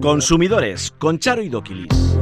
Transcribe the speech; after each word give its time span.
Consumidores 0.00 0.92
con 0.98 1.18
Charo 1.18 1.42
y 1.42 1.48
Doquilis. 1.48 2.18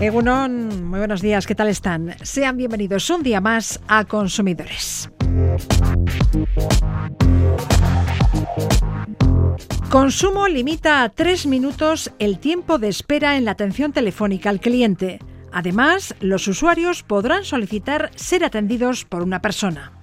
Egunon, 0.00 0.84
muy 0.88 0.98
buenos 0.98 1.20
días, 1.20 1.46
¿qué 1.46 1.54
tal 1.54 1.68
están? 1.68 2.16
Sean 2.22 2.56
bienvenidos 2.56 3.08
un 3.10 3.22
día 3.22 3.40
más 3.40 3.80
a 3.86 4.04
Consumidores. 4.04 5.10
Consumo 9.90 10.48
limita 10.48 11.02
a 11.02 11.10
tres 11.10 11.46
minutos 11.46 12.10
el 12.18 12.38
tiempo 12.38 12.78
de 12.78 12.88
espera 12.88 13.36
en 13.36 13.44
la 13.44 13.50
atención 13.52 13.92
telefónica 13.92 14.50
al 14.50 14.60
cliente. 14.60 15.18
Además, 15.52 16.14
los 16.20 16.48
usuarios 16.48 17.02
podrán 17.02 17.44
solicitar 17.44 18.10
ser 18.16 18.44
atendidos 18.44 19.04
por 19.04 19.22
una 19.22 19.42
persona. 19.42 20.01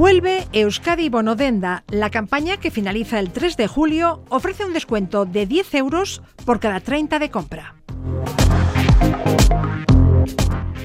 Vuelve 0.00 0.48
Euskadi 0.52 1.10
Bonodenda. 1.10 1.84
La 1.88 2.08
campaña 2.08 2.56
que 2.56 2.70
finaliza 2.70 3.20
el 3.20 3.30
3 3.30 3.56
de 3.58 3.66
julio 3.66 4.24
ofrece 4.30 4.64
un 4.64 4.72
descuento 4.72 5.26
de 5.26 5.44
10 5.44 5.74
euros 5.74 6.22
por 6.46 6.58
cada 6.58 6.80
30 6.80 7.18
de 7.18 7.30
compra. 7.30 7.74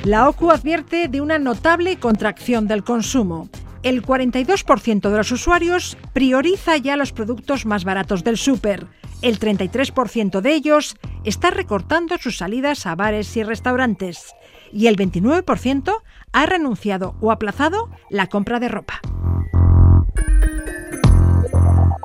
La 0.03 0.29
OCU 0.29 0.51
advierte 0.51 1.07
de 1.07 1.21
una 1.21 1.39
notable 1.39 1.97
contracción 1.97 2.67
del 2.67 2.83
consumo. 2.83 3.49
El 3.83 4.03
42% 4.03 5.09
de 5.09 5.17
los 5.17 5.31
usuarios 5.31 5.97
prioriza 6.11 6.75
ya 6.77 6.95
los 6.95 7.11
productos 7.11 7.65
más 7.65 7.85
baratos 7.85 8.23
del 8.23 8.37
súper. 8.37 8.85
El 9.21 9.39
33% 9.39 10.41
de 10.41 10.53
ellos 10.53 10.97
está 11.23 11.51
recortando 11.51 12.17
sus 12.17 12.37
salidas 12.37 12.85
a 12.85 12.95
bares 12.95 13.35
y 13.37 13.43
restaurantes. 13.43 14.35
Y 14.71 14.87
el 14.87 14.97
29% 14.97 16.01
ha 16.31 16.45
renunciado 16.45 17.15
o 17.21 17.31
aplazado 17.31 17.89
la 18.09 18.27
compra 18.27 18.59
de 18.59 18.67
ropa. 18.67 19.01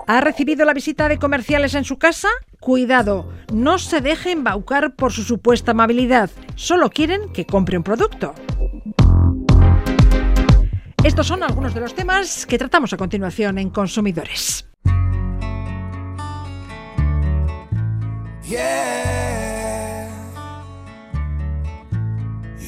¿Ha 0.06 0.20
recibido 0.20 0.64
la 0.64 0.74
visita 0.74 1.08
de 1.08 1.18
comerciales 1.18 1.74
en 1.74 1.84
su 1.84 1.98
casa? 1.98 2.28
Cuidado, 2.58 3.32
no 3.52 3.78
se 3.78 4.00
deje 4.00 4.32
embaucar 4.32 4.96
por 4.96 5.12
su 5.12 5.22
supuesta 5.22 5.70
amabilidad. 5.70 6.30
Solo 6.56 6.90
quieren 6.90 7.32
que 7.32 7.46
compre 7.46 7.76
un 7.76 7.84
producto. 7.84 8.34
Estos 11.04 11.28
son 11.28 11.42
algunos 11.42 11.74
de 11.74 11.80
los 11.80 11.94
temas 11.94 12.44
que 12.44 12.58
tratamos 12.58 12.92
a 12.92 12.96
continuación 12.96 13.58
en 13.58 13.70
Consumidores. 13.70 14.66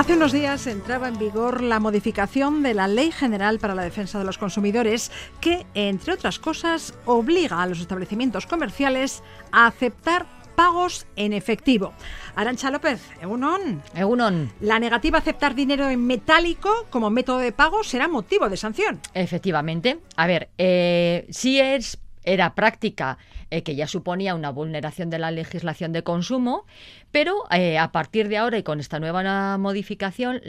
Hace 0.00 0.14
unos 0.14 0.32
días 0.32 0.66
entraba 0.66 1.08
en 1.08 1.18
vigor 1.18 1.62
la 1.62 1.78
modificación 1.78 2.62
de 2.62 2.72
la 2.72 2.88
Ley 2.88 3.12
General 3.12 3.58
para 3.58 3.74
la 3.74 3.82
Defensa 3.82 4.18
de 4.18 4.24
los 4.24 4.38
Consumidores 4.38 5.12
que, 5.42 5.66
entre 5.74 6.14
otras 6.14 6.38
cosas, 6.38 6.94
obliga 7.04 7.60
a 7.60 7.66
los 7.66 7.80
establecimientos 7.80 8.46
comerciales 8.46 9.22
a 9.52 9.66
aceptar 9.66 10.24
pagos 10.56 11.06
en 11.16 11.34
efectivo. 11.34 11.92
Arancha 12.34 12.70
López, 12.70 13.02
Egunon. 13.20 13.82
Egunon. 13.94 14.50
La 14.62 14.78
negativa 14.78 15.18
a 15.18 15.20
aceptar 15.20 15.54
dinero 15.54 15.90
en 15.90 16.06
metálico 16.06 16.86
como 16.88 17.10
método 17.10 17.36
de 17.36 17.52
pago 17.52 17.84
será 17.84 18.08
motivo 18.08 18.48
de 18.48 18.56
sanción. 18.56 18.98
Efectivamente. 19.12 19.98
A 20.16 20.26
ver, 20.26 20.48
eh, 20.56 21.26
si 21.28 21.60
es, 21.60 21.98
era 22.24 22.54
práctica 22.54 23.18
eh, 23.50 23.62
que 23.62 23.74
ya 23.74 23.86
suponía 23.86 24.34
una 24.34 24.50
vulneración 24.50 25.10
de 25.10 25.18
la 25.18 25.30
legislación 25.30 25.92
de 25.92 26.02
consumo, 26.02 26.66
pero 27.10 27.44
eh, 27.50 27.78
a 27.78 27.92
partir 27.92 28.28
de 28.28 28.38
ahora 28.38 28.58
y 28.58 28.62
con 28.62 28.80
esta 28.80 29.00
nueva 29.00 29.58
modificación, 29.58 30.40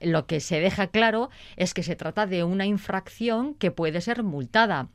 lo 0.00 0.26
que 0.26 0.40
se 0.40 0.60
deja 0.60 0.88
claro 0.88 1.30
es 1.56 1.74
que 1.74 1.82
se 1.82 1.96
trata 1.96 2.26
de 2.26 2.44
una 2.44 2.66
infracción 2.66 3.54
que 3.54 3.70
puede 3.70 4.00
ser 4.00 4.22
multada. 4.22 4.88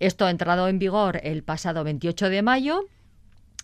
Esto 0.00 0.26
ha 0.26 0.30
entrado 0.30 0.68
en 0.68 0.78
vigor 0.78 1.20
el 1.22 1.42
pasado 1.42 1.84
28 1.84 2.28
de 2.30 2.42
mayo 2.42 2.84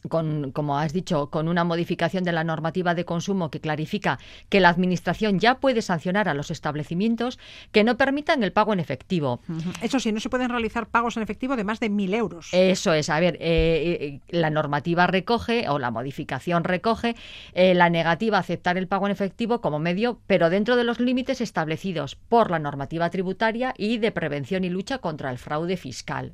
con, 0.09 0.53
como 0.53 0.79
has 0.79 0.93
dicho, 0.93 1.31
con 1.31 1.49
una 1.49 1.65
modificación 1.65 2.25
de 2.25 2.33
la 2.33 2.45
normativa 2.45 2.95
de 2.95 3.05
consumo 3.05 3.51
que 3.51 3.61
clarifica 3.61 4.19
que 4.49 4.61
la 4.61 4.69
Administración 4.69 5.39
ya 5.39 5.59
puede 5.59 5.83
sancionar 5.83 6.29
a 6.29 6.35
los 6.35 6.51
establecimientos 6.51 7.39
que 7.73 7.85
no 7.85 7.97
permitan 7.97 8.43
el 8.43 8.53
pago 8.53 8.73
en 8.73 8.81
efectivo. 8.81 9.41
Eso 9.81 10.01
sí, 10.01 10.13
no 10.13 10.21
se 10.21 10.29
pueden 10.29 10.51
realizar 10.51 10.89
pagos 10.89 11.17
en 11.17 11.23
efectivo 11.23 11.57
de 11.57 11.65
más 11.65 11.81
de 11.81 11.89
mil 11.89 12.13
euros. 12.15 12.49
Eso 12.53 12.93
es, 12.93 13.09
a 13.09 13.21
ver, 13.21 13.37
eh, 13.41 13.41
eh, 13.41 14.21
la 14.29 14.51
normativa 14.51 15.07
recoge, 15.07 15.69
o 15.69 15.79
la 15.79 15.91
modificación 15.91 16.65
recoge, 16.65 17.17
eh, 17.53 17.75
la 17.75 17.89
negativa 17.89 18.37
a 18.37 18.41
aceptar 18.41 18.77
el 18.77 18.89
pago 18.89 19.07
en 19.07 19.13
efectivo 19.13 19.61
como 19.61 19.79
medio, 19.79 20.21
pero 20.27 20.51
dentro 20.51 20.77
de 20.77 20.85
los 20.85 21.01
límites 21.01 21.41
establecidos 21.41 22.17
por 22.17 22.51
la 22.51 22.59
normativa 22.59 23.11
tributaria 23.11 23.75
y 23.77 23.99
de 23.99 24.13
prevención 24.13 24.65
y 24.65 24.71
lucha 24.71 24.99
contra 24.99 25.31
el 25.31 25.39
fraude 25.39 25.77
fiscal. 25.77 26.33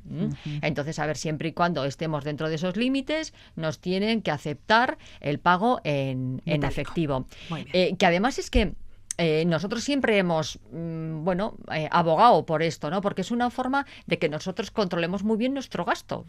Entonces, 0.61 0.99
a 0.99 1.05
ver, 1.05 1.17
siempre 1.17 1.49
y 1.49 1.51
cuando 1.53 1.85
estemos 1.85 2.23
dentro 2.23 2.49
de 2.49 2.55
esos 2.55 2.75
límites, 2.75 3.33
nos 3.61 3.79
tienen 3.79 4.21
que 4.21 4.31
aceptar 4.31 4.97
el 5.19 5.39
pago 5.39 5.79
en, 5.83 6.41
en 6.45 6.63
efectivo. 6.63 7.27
Eh, 7.73 7.95
que 7.97 8.05
además 8.05 8.39
es 8.39 8.49
que 8.49 8.73
eh, 9.17 9.45
nosotros 9.45 9.83
siempre 9.83 10.17
hemos, 10.17 10.59
mm, 10.71 11.23
bueno, 11.23 11.55
eh, 11.71 11.87
abogado 11.91 12.43
por 12.45 12.63
esto, 12.63 12.89
¿no? 12.89 13.01
Porque 13.01 13.21
es 13.21 13.29
una 13.29 13.51
forma 13.51 13.85
de 14.07 14.17
que 14.17 14.29
nosotros 14.29 14.71
controlemos 14.71 15.23
muy 15.23 15.37
bien 15.37 15.53
nuestro 15.53 15.85
gasto. 15.85 16.25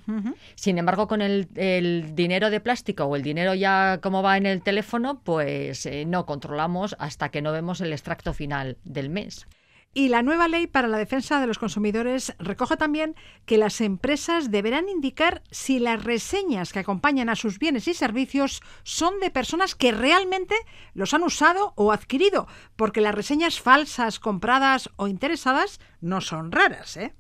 Sin 0.56 0.76
embargo, 0.76 1.09
con 1.09 1.22
el, 1.22 1.48
el 1.54 2.15
dinero 2.15 2.50
de 2.50 2.60
plástico 2.60 3.04
o 3.04 3.16
el 3.16 3.22
dinero 3.22 3.54
ya 3.54 3.99
como 4.03 4.22
va 4.22 4.37
en 4.37 4.44
el 4.44 4.62
teléfono, 4.62 5.20
pues 5.25 5.87
eh, 5.87 6.04
no 6.04 6.26
controlamos 6.26 6.94
hasta 6.99 7.31
que 7.31 7.41
no 7.41 7.53
vemos 7.53 7.81
el 7.81 7.93
extracto 7.93 8.34
final 8.34 8.76
del 8.84 9.09
mes. 9.09 9.47
Y 9.95 10.09
la 10.09 10.23
nueva 10.23 10.49
ley 10.49 10.67
para 10.67 10.89
la 10.89 10.97
defensa 10.97 11.39
de 11.39 11.47
los 11.47 11.59
consumidores 11.59 12.35
recoge 12.39 12.79
también 12.79 13.15
que 13.45 13.59
las 13.59 13.83
empresas 13.83 14.51
deberán 14.51 14.89
indicar 14.89 15.43
si 15.51 15.79
las 15.79 16.03
reseñas 16.03 16.73
que 16.73 16.79
acompañan 16.79 17.29
a 17.29 17.37
sus 17.37 17.59
bienes 17.59 17.87
y 17.89 17.93
servicios 17.93 18.63
son 18.85 19.21
de 19.21 19.31
personas 19.31 19.75
que 19.75 19.93
realmente 19.93 20.55
los 20.95 21.13
han 21.13 21.23
usado 21.23 21.75
o 21.77 21.93
adquirido, 21.93 22.47
porque 22.75 23.03
las 23.03 23.15
reseñas 23.15 23.61
falsas, 23.61 24.19
compradas 24.19 24.89
o 24.97 25.09
interesadas 25.09 25.79
no 26.01 26.23
son 26.23 26.53
raras, 26.53 26.97
¿eh? 26.97 27.15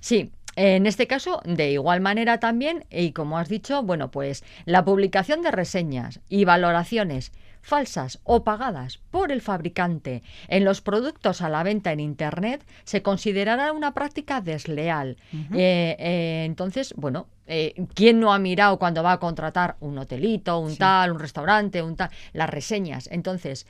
Sí. 0.00 0.32
En 0.56 0.86
este 0.86 1.06
caso, 1.06 1.40
de 1.44 1.70
igual 1.70 2.00
manera 2.00 2.40
también, 2.40 2.84
y 2.90 3.12
como 3.12 3.38
has 3.38 3.48
dicho, 3.48 3.84
bueno, 3.84 4.10
pues 4.10 4.42
la 4.64 4.84
publicación 4.84 5.40
de 5.40 5.52
reseñas 5.52 6.20
y 6.28 6.46
valoraciones 6.46 7.30
falsas 7.72 8.18
o 8.24 8.44
pagadas 8.44 8.96
por 9.10 9.30
el 9.30 9.42
fabricante 9.42 10.22
en 10.48 10.64
los 10.64 10.80
productos 10.80 11.42
a 11.42 11.50
la 11.50 11.62
venta 11.62 11.92
en 11.92 12.00
Internet 12.00 12.64
se 12.84 13.02
considerará 13.02 13.72
una 13.72 13.92
práctica 13.92 14.40
desleal. 14.40 15.18
Eh, 15.52 15.94
eh, 15.98 16.44
entonces, 16.46 16.94
bueno, 16.96 17.26
eh, 17.46 17.74
¿quién 17.94 18.20
no 18.20 18.32
ha 18.32 18.38
mirado 18.38 18.78
cuando 18.78 19.02
va 19.02 19.12
a 19.12 19.20
contratar 19.20 19.76
un 19.80 19.98
hotelito, 19.98 20.58
un 20.58 20.76
tal, 20.76 21.12
un 21.12 21.18
restaurante, 21.18 21.82
un 21.82 21.94
tal, 21.94 22.08
las 22.32 22.48
reseñas? 22.48 23.06
Entonces, 23.12 23.66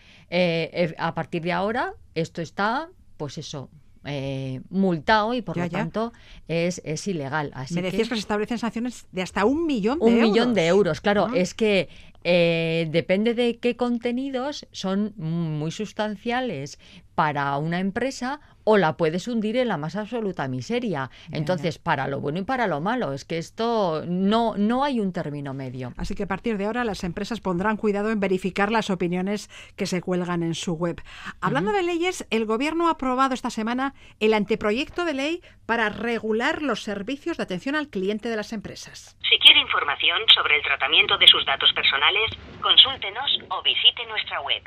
a 0.99 1.15
partir 1.15 1.43
de 1.43 1.53
ahora, 1.53 1.95
esto 2.15 2.41
está, 2.41 2.89
pues 3.17 3.37
eso, 3.37 3.69
eh, 4.05 4.61
multado 4.71 5.35
y 5.35 5.43
por 5.43 5.57
Ya, 5.57 5.65
lo 5.65 5.69
ya. 5.71 5.79
tanto 5.79 6.13
es, 6.47 6.81
es 6.85 7.07
ilegal. 7.09 7.51
Así 7.53 7.75
Me 7.75 7.83
que- 7.83 7.91
decías 7.91 8.09
que 8.09 8.15
se 8.15 8.21
establecen 8.21 8.57
sanciones 8.59 9.07
de 9.13 9.23
hasta 9.23 9.45
un 9.45 9.67
millón 9.67 9.99
de 9.99 10.05
un 10.05 10.13
euros. 10.15 10.31
millón 10.31 10.55
de 10.55 10.67
euros, 10.69 11.01
claro, 11.01 11.27
Ah. 11.29 11.33
es 11.37 11.53
que 11.53 11.89
eh, 12.31 12.89
depende 12.91 13.33
de 13.33 13.59
qué 13.59 13.75
contenidos 13.75 14.67
son 14.71 15.15
muy 15.17 15.71
sustanciales 15.71 16.79
para 17.19 17.57
una 17.57 17.81
empresa 17.81 18.39
o 18.63 18.77
la 18.77 18.97
puedes 18.97 19.27
hundir 19.27 19.57
en 19.57 19.67
la 19.67 19.77
más 19.77 19.97
absoluta 19.97 20.47
miseria. 20.47 21.11
Entonces, 21.33 21.77
para 21.77 22.07
lo 22.07 22.21
bueno 22.21 22.39
y 22.39 22.45
para 22.45 22.69
lo 22.69 22.81
malo, 22.81 23.13
es 23.13 23.25
que 23.25 23.39
esto 23.39 24.05
no, 24.07 24.55
no 24.57 24.85
hay 24.85 25.01
un 25.01 25.13
término 25.13 25.53
medio. 25.53 25.95
Así 25.97 26.15
que 26.15 26.23
a 26.23 26.29
partir 26.29 26.59
de 26.59 26.67
ahora 26.67 26.85
las 26.85 27.03
empresas 27.03 27.41
pondrán 27.41 27.77
cuidado 27.77 28.13
en 28.13 28.21
verificar 28.21 28.71
las 28.71 28.89
opiniones 28.89 29.51
que 29.75 29.87
se 29.87 30.01
cuelgan 30.01 30.45
en 30.45 30.55
su 30.55 30.75
web. 30.75 31.03
Hablando 31.41 31.73
de 31.73 31.83
leyes, 31.83 32.25
el 32.31 32.47
Gobierno 32.47 32.87
ha 32.87 32.93
aprobado 32.93 33.35
esta 33.35 33.51
semana 33.51 33.95
el 34.21 34.33
anteproyecto 34.33 35.05
de 35.05 35.15
ley 35.15 35.43
para 35.67 35.89
regular 35.89 36.63
los 36.63 36.85
servicios 36.85 37.37
de 37.37 37.43
atención 37.43 37.75
al 37.75 37.89
cliente 37.89 38.29
de 38.29 38.37
las 38.37 38.53
empresas. 38.53 39.17
Si 39.29 39.37
quiere 39.41 39.59
información 39.59 40.21
sobre 40.33 40.55
el 40.55 40.63
tratamiento 40.63 41.19
de 41.19 41.27
sus 41.27 41.45
datos 41.45 41.73
personales, 41.73 42.31
consúltenos 42.63 43.41
o 43.49 43.61
visite 43.65 44.07
nuestra 44.07 44.41
web. 44.43 44.63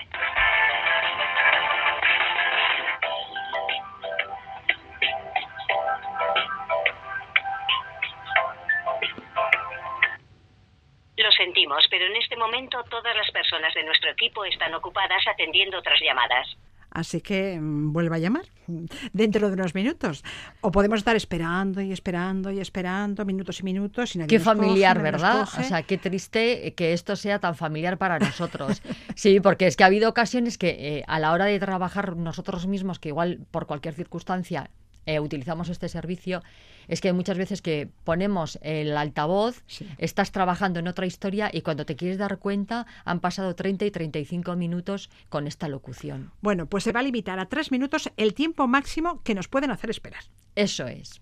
Sentimos, 11.61 11.83
pero 11.89 12.05
en 12.05 12.15
este 12.15 12.35
momento 12.35 12.83
todas 12.89 13.15
las 13.15 13.29
personas 13.31 13.73
de 13.73 13.83
nuestro 13.83 14.11
equipo 14.11 14.43
están 14.45 14.73
ocupadas 14.73 15.23
atendiendo 15.27 15.77
otras 15.77 15.99
llamadas. 16.01 16.47
Así 16.93 17.21
que 17.21 17.57
mm, 17.57 17.93
vuelva 17.93 18.17
a 18.17 18.19
llamar 18.19 18.43
mm, 18.67 18.85
dentro 19.13 19.47
de 19.47 19.53
unos 19.53 19.73
minutos. 19.73 20.23
O 20.59 20.71
podemos 20.71 20.99
estar 20.99 21.15
esperando 21.15 21.79
y 21.81 21.93
esperando 21.93 22.51
y 22.51 22.59
esperando 22.59 23.23
minutos 23.23 23.61
y 23.61 23.63
minutos. 23.63 24.15
Y 24.15 24.19
nadie 24.19 24.27
qué 24.27 24.37
nos 24.39 24.45
familiar, 24.45 24.97
coge, 24.97 25.03
nadie 25.03 25.11
nos 25.13 25.21
¿verdad? 25.21 25.39
coge. 25.45 25.61
O 25.61 25.63
sea, 25.63 25.83
qué 25.83 25.97
triste 25.97 26.73
que 26.75 26.91
esto 26.91 27.15
sea 27.15 27.39
tan 27.39 27.55
familiar 27.55 27.97
para 27.97 28.19
nosotros. 28.19 28.81
Sí, 29.15 29.39
porque 29.39 29.67
es 29.67 29.77
que 29.77 29.83
ha 29.83 29.87
habido 29.87 30.09
ocasiones 30.09 30.57
que 30.57 30.69
eh, 30.69 31.03
a 31.07 31.19
la 31.19 31.31
hora 31.31 31.45
de 31.45 31.59
trabajar 31.59 32.15
nosotros 32.15 32.65
mismos, 32.65 32.97
que 32.97 33.09
igual 33.09 33.39
por 33.51 33.67
cualquier 33.67 33.93
circunstancia 33.93 34.71
eh, 35.05 35.19
utilizamos 35.19 35.69
este 35.69 35.89
servicio, 35.89 36.43
es 36.87 37.01
que 37.01 37.07
hay 37.09 37.13
muchas 37.13 37.37
veces 37.37 37.61
que 37.61 37.89
ponemos 38.03 38.59
el 38.61 38.95
altavoz, 38.97 39.63
Sí. 39.67 39.87
estás 39.97 40.31
trabajando 40.31 40.79
en 40.79 40.87
otra 40.87 41.05
historia 41.05 41.49
y 41.53 41.61
cuando 41.61 41.85
te 41.85 41.95
quieres 41.95 42.17
dar 42.17 42.37
cuenta 42.39 42.85
han 43.05 43.19
pasado 43.19 43.55
30 43.55 43.85
y 43.85 43.91
35 43.91 44.55
minutos 44.55 45.09
con 45.29 45.47
esta 45.47 45.67
locución. 45.67 46.31
Bueno, 46.41 46.65
pues 46.67 46.83
se 46.83 46.91
va 46.91 46.99
a 46.99 47.03
limitar 47.03 47.39
a 47.39 47.45
tres 47.47 47.71
minutos 47.71 48.09
el 48.17 48.33
tiempo 48.33 48.67
máximo 48.67 49.21
que 49.23 49.35
nos 49.35 49.47
pueden 49.47 49.71
hacer 49.71 49.89
esperar. 49.89 50.23
Eso 50.55 50.87
es. 50.87 51.19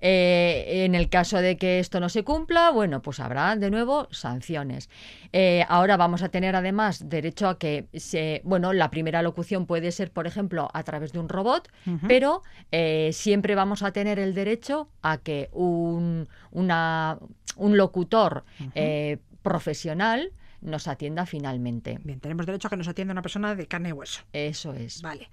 Eh, 0.00 0.84
en 0.84 0.94
el 0.94 1.08
caso 1.08 1.38
de 1.38 1.56
que 1.56 1.78
esto 1.80 1.98
no 2.00 2.08
se 2.08 2.22
cumpla, 2.24 2.70
bueno, 2.70 3.02
pues 3.02 3.20
habrá 3.20 3.56
de 3.56 3.70
nuevo 3.70 4.08
sanciones. 4.10 4.88
Eh, 5.32 5.64
ahora 5.68 5.96
vamos 5.96 6.22
a 6.22 6.28
tener 6.28 6.54
además 6.56 7.08
derecho 7.08 7.48
a 7.48 7.58
que 7.58 7.86
se, 7.94 8.40
bueno, 8.44 8.72
la 8.72 8.90
primera 8.90 9.22
locución 9.22 9.66
puede 9.66 9.90
ser, 9.92 10.10
por 10.10 10.26
ejemplo, 10.26 10.68
a 10.72 10.82
través 10.84 11.12
de 11.12 11.18
un 11.18 11.28
robot, 11.28 11.68
pero 12.06 12.42
eh, 12.72 13.10
siempre 13.12 13.54
vamos 13.54 13.82
a 13.82 13.92
tener 13.92 14.18
el 14.18 14.34
derecho 14.34 14.88
a 15.02 15.18
que 15.18 15.48
un, 15.52 16.28
una- 16.52 17.18
un 17.56 17.76
locutor 17.76 18.44
eh, 18.74 19.18
profesional 19.42 20.30
nos 20.60 20.88
atienda 20.88 21.26
finalmente. 21.26 21.98
Bien, 22.02 22.20
tenemos 22.20 22.46
derecho 22.46 22.66
a 22.68 22.70
que 22.70 22.76
nos 22.76 22.88
atienda 22.88 23.12
una 23.12 23.22
persona 23.22 23.54
de 23.54 23.66
carne 23.66 23.90
y 23.90 23.92
hueso. 23.92 24.22
Eso 24.32 24.72
es. 24.74 25.02
Vale. 25.02 25.28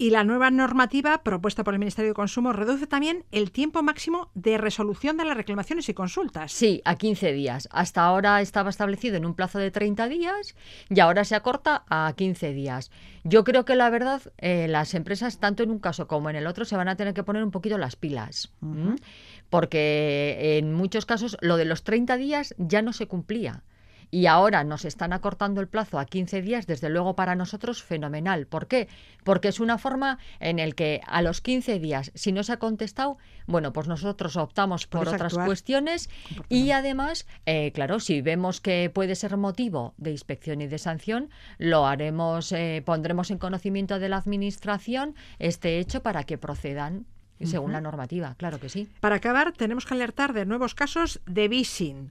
Y 0.00 0.10
la 0.10 0.22
nueva 0.22 0.52
normativa 0.52 1.24
propuesta 1.24 1.64
por 1.64 1.74
el 1.74 1.80
Ministerio 1.80 2.12
de 2.12 2.14
Consumo 2.14 2.52
reduce 2.52 2.86
también 2.86 3.24
el 3.32 3.50
tiempo 3.50 3.82
máximo 3.82 4.30
de 4.34 4.56
resolución 4.56 5.16
de 5.16 5.24
las 5.24 5.36
reclamaciones 5.36 5.88
y 5.88 5.94
consultas. 5.94 6.52
Sí, 6.52 6.80
a 6.84 6.94
15 6.94 7.32
días. 7.32 7.68
Hasta 7.72 8.04
ahora 8.04 8.40
estaba 8.40 8.70
establecido 8.70 9.16
en 9.16 9.26
un 9.26 9.34
plazo 9.34 9.58
de 9.58 9.72
30 9.72 10.06
días 10.06 10.54
y 10.88 11.00
ahora 11.00 11.24
se 11.24 11.34
acorta 11.34 11.82
a 11.88 12.14
15 12.16 12.52
días. 12.52 12.92
Yo 13.24 13.42
creo 13.42 13.64
que 13.64 13.74
la 13.74 13.90
verdad, 13.90 14.22
eh, 14.38 14.68
las 14.68 14.94
empresas, 14.94 15.40
tanto 15.40 15.64
en 15.64 15.72
un 15.72 15.80
caso 15.80 16.06
como 16.06 16.30
en 16.30 16.36
el 16.36 16.46
otro, 16.46 16.64
se 16.64 16.76
van 16.76 16.86
a 16.86 16.94
tener 16.94 17.12
que 17.12 17.24
poner 17.24 17.42
un 17.42 17.50
poquito 17.50 17.76
las 17.76 17.96
pilas. 17.96 18.52
Porque 19.50 20.58
en 20.58 20.74
muchos 20.74 21.06
casos 21.06 21.36
lo 21.40 21.56
de 21.56 21.64
los 21.64 21.82
30 21.82 22.16
días 22.16 22.54
ya 22.56 22.82
no 22.82 22.92
se 22.92 23.08
cumplía. 23.08 23.64
Y 24.10 24.26
ahora 24.26 24.64
nos 24.64 24.84
están 24.84 25.12
acortando 25.12 25.60
el 25.60 25.68
plazo 25.68 25.98
a 25.98 26.06
15 26.06 26.42
días, 26.42 26.66
desde 26.66 26.88
luego 26.88 27.14
para 27.14 27.34
nosotros 27.34 27.82
fenomenal. 27.82 28.46
¿Por 28.46 28.66
qué? 28.66 28.88
Porque 29.24 29.48
es 29.48 29.60
una 29.60 29.78
forma 29.78 30.18
en 30.40 30.58
el 30.58 30.74
que 30.74 31.00
a 31.06 31.22
los 31.22 31.40
15 31.40 31.78
días, 31.78 32.10
si 32.14 32.32
no 32.32 32.42
se 32.42 32.52
ha 32.52 32.58
contestado, 32.58 33.18
bueno, 33.46 33.72
pues 33.72 33.88
nosotros 33.88 34.36
optamos 34.36 34.86
por 34.86 35.08
otras 35.08 35.32
actuar. 35.32 35.46
cuestiones 35.46 36.08
y 36.48 36.70
además, 36.70 37.26
eh, 37.46 37.72
claro, 37.72 38.00
si 38.00 38.22
vemos 38.22 38.60
que 38.60 38.90
puede 38.92 39.14
ser 39.14 39.36
motivo 39.36 39.94
de 39.98 40.12
inspección 40.12 40.60
y 40.62 40.66
de 40.66 40.78
sanción, 40.78 41.30
lo 41.58 41.86
haremos, 41.86 42.52
eh, 42.52 42.82
pondremos 42.84 43.30
en 43.30 43.38
conocimiento 43.38 43.98
de 43.98 44.08
la 44.08 44.16
administración 44.16 45.14
este 45.38 45.78
hecho 45.78 46.02
para 46.02 46.24
que 46.24 46.38
procedan 46.38 47.06
según 47.46 47.72
la 47.72 47.80
normativa, 47.80 48.34
claro 48.36 48.58
que 48.58 48.68
sí. 48.68 48.88
Para 49.00 49.16
acabar, 49.16 49.52
tenemos 49.52 49.86
que 49.86 49.94
alertar 49.94 50.32
de 50.32 50.44
nuevos 50.44 50.74
casos 50.74 51.20
de 51.26 51.48
phishing. 51.48 52.10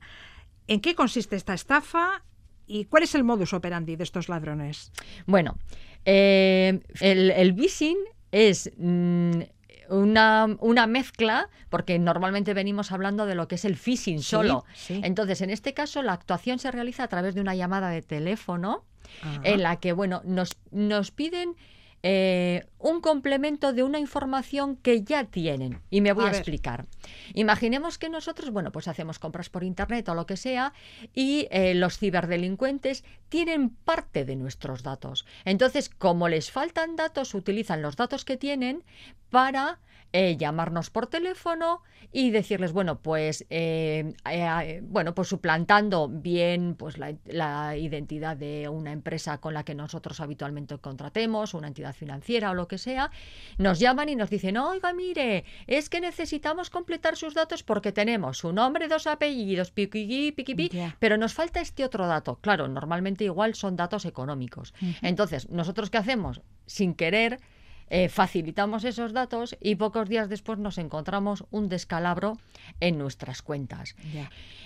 ¿En 0.68 0.82
qué 0.82 0.96
consiste 0.96 1.36
esta 1.36 1.54
estafa 1.54 2.24
y 2.66 2.86
cuál 2.86 3.04
es 3.04 3.16
el 3.16 3.24
modus 3.24 3.54
operandi 3.54 3.96
de 3.96 4.04
estos 4.04 4.30
ladrones? 4.30 4.92
Bueno, 5.26 5.58
eh, 6.06 6.82
el, 7.00 7.32
el 7.32 7.54
phishing 7.56 7.98
es 8.32 8.72
mm, 8.78 9.42
una, 9.90 10.48
una 10.60 10.88
mezcla, 10.88 11.50
porque 11.70 12.00
normalmente 12.00 12.54
venimos 12.54 12.92
hablando 12.92 13.26
de 13.26 13.36
lo 13.36 13.48
que 13.48 13.56
es 13.56 13.66
el 13.66 13.78
phishing 13.78 14.22
solo. 14.22 14.66
sí. 14.74 15.00
Entonces, 15.04 15.42
en 15.42 15.50
este 15.50 15.74
caso, 15.74 16.02
la 16.02 16.14
actuación 16.14 16.60
se 16.60 16.72
realiza 16.72 17.04
a 17.04 17.08
través 17.08 17.36
de 17.36 17.42
una 17.42 17.56
llamada 17.56 17.90
de 17.90 18.02
teléfono 18.02 18.84
Ajá. 19.22 19.42
en 19.44 19.64
la 19.64 19.78
que, 19.78 19.94
bueno, 19.94 20.22
nos, 20.26 20.58
nos 20.72 21.12
piden 21.12 21.56
eh, 22.04 22.66
un 22.80 23.02
complemento 23.02 23.74
de 23.74 23.84
una 23.84 24.00
información 24.00 24.78
que 24.78 25.04
ya 25.04 25.26
tienen. 25.26 25.82
Y 25.90 26.02
me 26.02 26.14
voy 26.14 26.26
A 26.26 26.30
explicar. 26.30 26.86
Imaginemos 27.34 27.98
que 27.98 28.10
nosotros, 28.10 28.52
bueno, 28.52 28.72
pues 28.72 28.88
hacemos 28.88 29.20
compras 29.20 29.50
por 29.50 29.64
internet 29.64 30.08
o 30.10 30.16
lo 30.16 30.26
que 30.26 30.38
sea, 30.38 30.74
y 31.14 31.48
eh, 31.50 31.74
los 31.74 31.98
ciberdelincuentes 31.98 33.04
tienen 33.30 33.70
parte 33.70 34.26
de 34.26 34.36
nuestros 34.36 34.84
datos. 34.84 35.26
Entonces, 35.44 35.90
como 35.90 36.30
les 36.30 36.52
faltan 36.52 36.96
datos, 36.96 37.34
utilizan 37.34 37.82
los 37.82 37.96
datos 37.96 38.26
que 38.26 38.38
tienen 38.38 38.84
para 39.30 39.80
eh, 40.14 40.38
llamarnos 40.38 40.90
por 40.90 41.08
teléfono 41.08 41.82
y 42.12 42.32
decirles, 42.32 42.72
bueno, 42.72 43.00
pues, 43.02 43.46
eh, 43.50 44.14
eh, 44.32 44.80
bueno, 44.84 45.14
pues 45.14 45.28
suplantando 45.28 46.08
bien 46.08 46.76
pues 46.76 46.98
la, 46.98 47.14
la 47.26 47.76
identidad 47.76 48.38
de 48.38 48.70
una 48.70 48.92
empresa 48.94 49.40
con 49.40 49.54
la 49.54 49.64
que 49.64 49.76
nosotros 49.76 50.20
habitualmente 50.22 50.78
contratemos, 50.78 51.54
una 51.54 51.68
entidad 51.68 51.94
financiera 51.94 52.52
o 52.52 52.54
lo 52.54 52.68
que 52.68 52.78
sea, 52.78 53.12
nos 53.58 53.80
llaman 53.80 54.10
y 54.10 54.16
nos 54.16 54.30
dicen, 54.30 54.58
oiga, 54.58 54.94
mire, 54.94 55.44
es 55.68 55.90
que 55.90 56.00
necesitamos 56.00 56.70
completar 56.70 57.18
sus 57.18 57.34
datos 57.34 57.64
porque 57.64 57.92
tenemos 57.92 58.38
su 58.38 58.54
nombre, 58.54 58.88
dos 58.88 59.08
apellidos, 59.08 59.72
piqui, 59.72 60.32
piqui, 60.32 60.56
pi, 60.56 60.70
Ya. 60.70 60.96
pero 61.00 61.18
nos 61.18 61.34
falta 61.34 61.60
este 61.60 61.84
otro 61.84 62.08
dato. 62.08 62.38
Claro, 62.42 62.68
normalmente 62.68 63.26
igual 63.26 63.54
son 63.56 63.76
datos 63.76 64.06
económicos. 64.06 64.74
Entonces, 65.02 65.50
¿nosotros 65.50 65.90
qué 65.90 65.98
hacemos? 65.98 66.42
Sin 66.66 66.94
querer, 66.94 67.40
eh, 67.90 68.10
facilitamos 68.10 68.84
esos 68.84 69.14
datos 69.14 69.56
y 69.62 69.76
pocos 69.76 70.10
días 70.10 70.30
después 70.30 70.60
nos 70.60 70.78
encontramos 70.78 71.46
un 71.52 71.70
descalabro 71.70 72.38
en 72.80 72.98
nuestras 72.98 73.42
cuentas. 73.42 73.96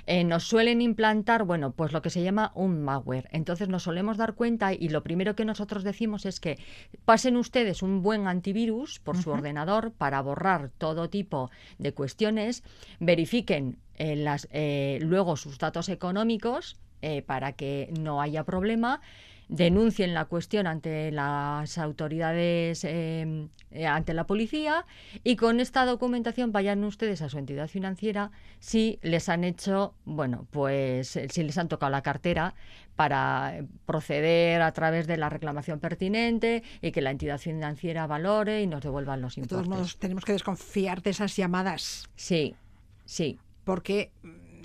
Eh, 0.08 0.24
nos 0.24 0.44
suelen 0.44 0.82
implantar, 0.82 1.44
bueno, 1.44 1.72
pues 1.72 1.92
lo 1.92 2.02
que 2.02 2.10
se 2.10 2.24
llama 2.24 2.52
un 2.56 2.82
malware. 2.82 3.30
Entonces 3.32 3.70
nos 3.70 3.84
solemos 3.84 4.18
dar 4.18 4.34
cuenta 4.34 4.74
y 4.74 4.90
lo 4.90 5.04
primero 5.04 5.36
que 5.36 5.46
nosotros 5.46 5.84
decimos 5.84 6.26
es 6.26 6.40
que 6.40 6.58
pasen 7.06 7.38
ustedes 7.38 7.84
un 7.84 8.02
buen 8.02 8.28
antivirus 8.28 9.00
por 9.00 9.22
su 9.22 9.30
ordenador 9.30 9.92
para 9.92 10.22
borrar 10.22 10.72
todo 10.78 11.10
tipo 11.10 11.52
de 11.78 11.94
cuestiones, 11.94 12.64
verifiquen 13.00 13.78
eh, 13.96 14.16
las, 14.16 14.48
eh, 14.52 14.98
luego 15.02 15.38
sus 15.38 15.60
datos 15.60 15.90
económicos 15.90 16.78
para 17.26 17.54
que 17.54 17.92
no 18.00 18.22
haya 18.22 18.44
problema 18.44 19.02
denuncien 19.52 20.14
la 20.14 20.26
cuestión 20.26 20.66
ante 20.66 21.12
las 21.12 21.78
autoridades, 21.78 22.86
eh, 22.86 23.48
eh, 23.72 23.86
ante 23.86 24.14
la 24.14 24.26
policía 24.26 24.86
y 25.26 25.36
con 25.36 25.60
esta 25.60 25.86
documentación 25.86 26.54
vayan 26.54 26.84
ustedes 26.86 27.22
a 27.22 27.30
su 27.30 27.38
entidad 27.38 27.68
financiera 27.68 28.32
si 28.60 28.98
les 29.02 29.28
han 29.28 29.44
hecho, 29.44 29.94
bueno, 30.06 30.48
pues 30.52 31.18
eh, 31.18 31.28
si 31.30 31.44
les 31.44 31.58
han 31.58 31.68
tocado 31.68 31.92
la 31.92 32.02
cartera 32.02 32.56
para 32.96 33.66
proceder 33.86 34.62
a 34.62 34.72
través 34.72 35.06
de 35.06 35.18
la 35.18 35.28
reclamación 35.30 35.80
pertinente 35.80 36.64
y 36.82 36.94
que 36.94 37.02
la 37.02 37.12
entidad 37.12 37.38
financiera 37.38 38.08
valore 38.08 38.62
y 38.62 38.68
nos 38.68 38.82
devuelvan 38.82 39.22
los 39.22 39.36
De 39.36 39.48
todos 39.48 39.68
modos, 39.68 39.98
tenemos 39.98 40.24
que 40.24 40.32
desconfiar 40.32 41.02
de 41.02 41.10
esas 41.10 41.36
llamadas 41.36 42.10
Sí, 42.16 42.56
sí. 43.04 43.38
porque 43.66 44.12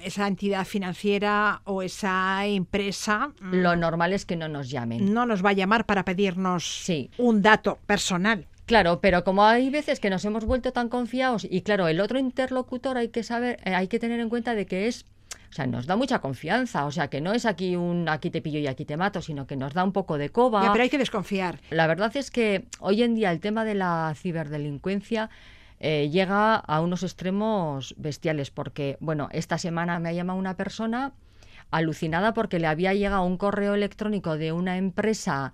esa 0.02 0.26
entidad 0.26 0.64
financiera 0.64 1.60
o 1.64 1.82
esa 1.82 2.44
empresa 2.46 3.32
mm, 3.40 3.54
Lo 3.56 3.76
normal 3.76 4.12
es 4.12 4.24
que 4.26 4.36
no 4.36 4.48
nos 4.48 4.70
llamen. 4.70 5.12
no 5.12 5.26
nos 5.26 5.44
va 5.44 5.50
a 5.50 5.54
llamar 5.54 5.86
para 5.86 6.04
pedirnos 6.04 6.64
Sí. 6.84 7.10
un 7.18 7.42
dato 7.42 7.78
personal. 7.86 8.46
Claro, 8.66 9.00
pero 9.00 9.22
como 9.22 9.44
hay 9.44 9.70
veces 9.70 10.00
que 10.00 10.10
nos 10.10 10.24
hemos 10.24 10.44
vuelto 10.44 10.72
tan 10.72 10.88
confiados 10.88 11.46
y 11.48 11.60
claro, 11.62 11.86
el 11.86 12.00
otro 12.00 12.18
interlocutor 12.18 12.96
hay 12.96 13.08
que 13.08 13.22
saber, 13.22 13.60
eh, 13.64 13.74
hay 13.74 13.86
que 13.86 13.98
tener 14.00 14.18
en 14.20 14.28
cuenta 14.28 14.54
de 14.54 14.66
que 14.66 14.88
es 14.88 15.04
O 15.50 15.52
sea, 15.56 15.66
nos 15.66 15.86
da 15.86 15.96
mucha 15.96 16.18
confianza. 16.18 16.84
O 16.84 16.90
sea, 16.90 17.08
que 17.08 17.20
no 17.20 17.32
es 17.32 17.46
aquí 17.46 17.76
un 17.76 18.08
aquí 18.08 18.30
te 18.30 18.42
pillo 18.42 18.58
y 18.58 18.66
aquí 18.66 18.84
te 18.84 18.96
mato, 18.96 19.22
sino 19.22 19.46
que 19.46 19.56
nos 19.56 19.72
da 19.72 19.84
un 19.84 19.92
poco 19.92 20.18
de 20.18 20.28
coba. 20.30 20.62
Ya, 20.64 20.72
pero 20.72 20.82
hay 20.82 20.90
que 20.90 20.98
desconfiar. 20.98 21.60
La 21.70 21.86
verdad 21.86 22.14
es 22.16 22.30
que 22.30 22.66
hoy 22.80 23.02
en 23.02 23.14
día 23.14 23.30
el 23.30 23.38
tema 23.40 23.64
de 23.64 23.74
la 23.76 24.12
ciberdelincuencia 24.16 25.30
eh, 25.80 26.08
llega 26.10 26.56
a 26.56 26.80
unos 26.80 27.02
extremos 27.02 27.94
bestiales, 27.98 28.50
porque, 28.50 28.96
bueno, 29.00 29.28
esta 29.32 29.58
semana 29.58 29.98
me 29.98 30.08
ha 30.08 30.12
llamado 30.12 30.38
una 30.38 30.56
persona 30.56 31.12
alucinada 31.70 32.32
porque 32.32 32.60
le 32.60 32.68
había 32.68 32.94
llegado 32.94 33.24
un 33.24 33.36
correo 33.36 33.74
electrónico 33.74 34.36
de 34.36 34.52
una 34.52 34.76
empresa 34.76 35.52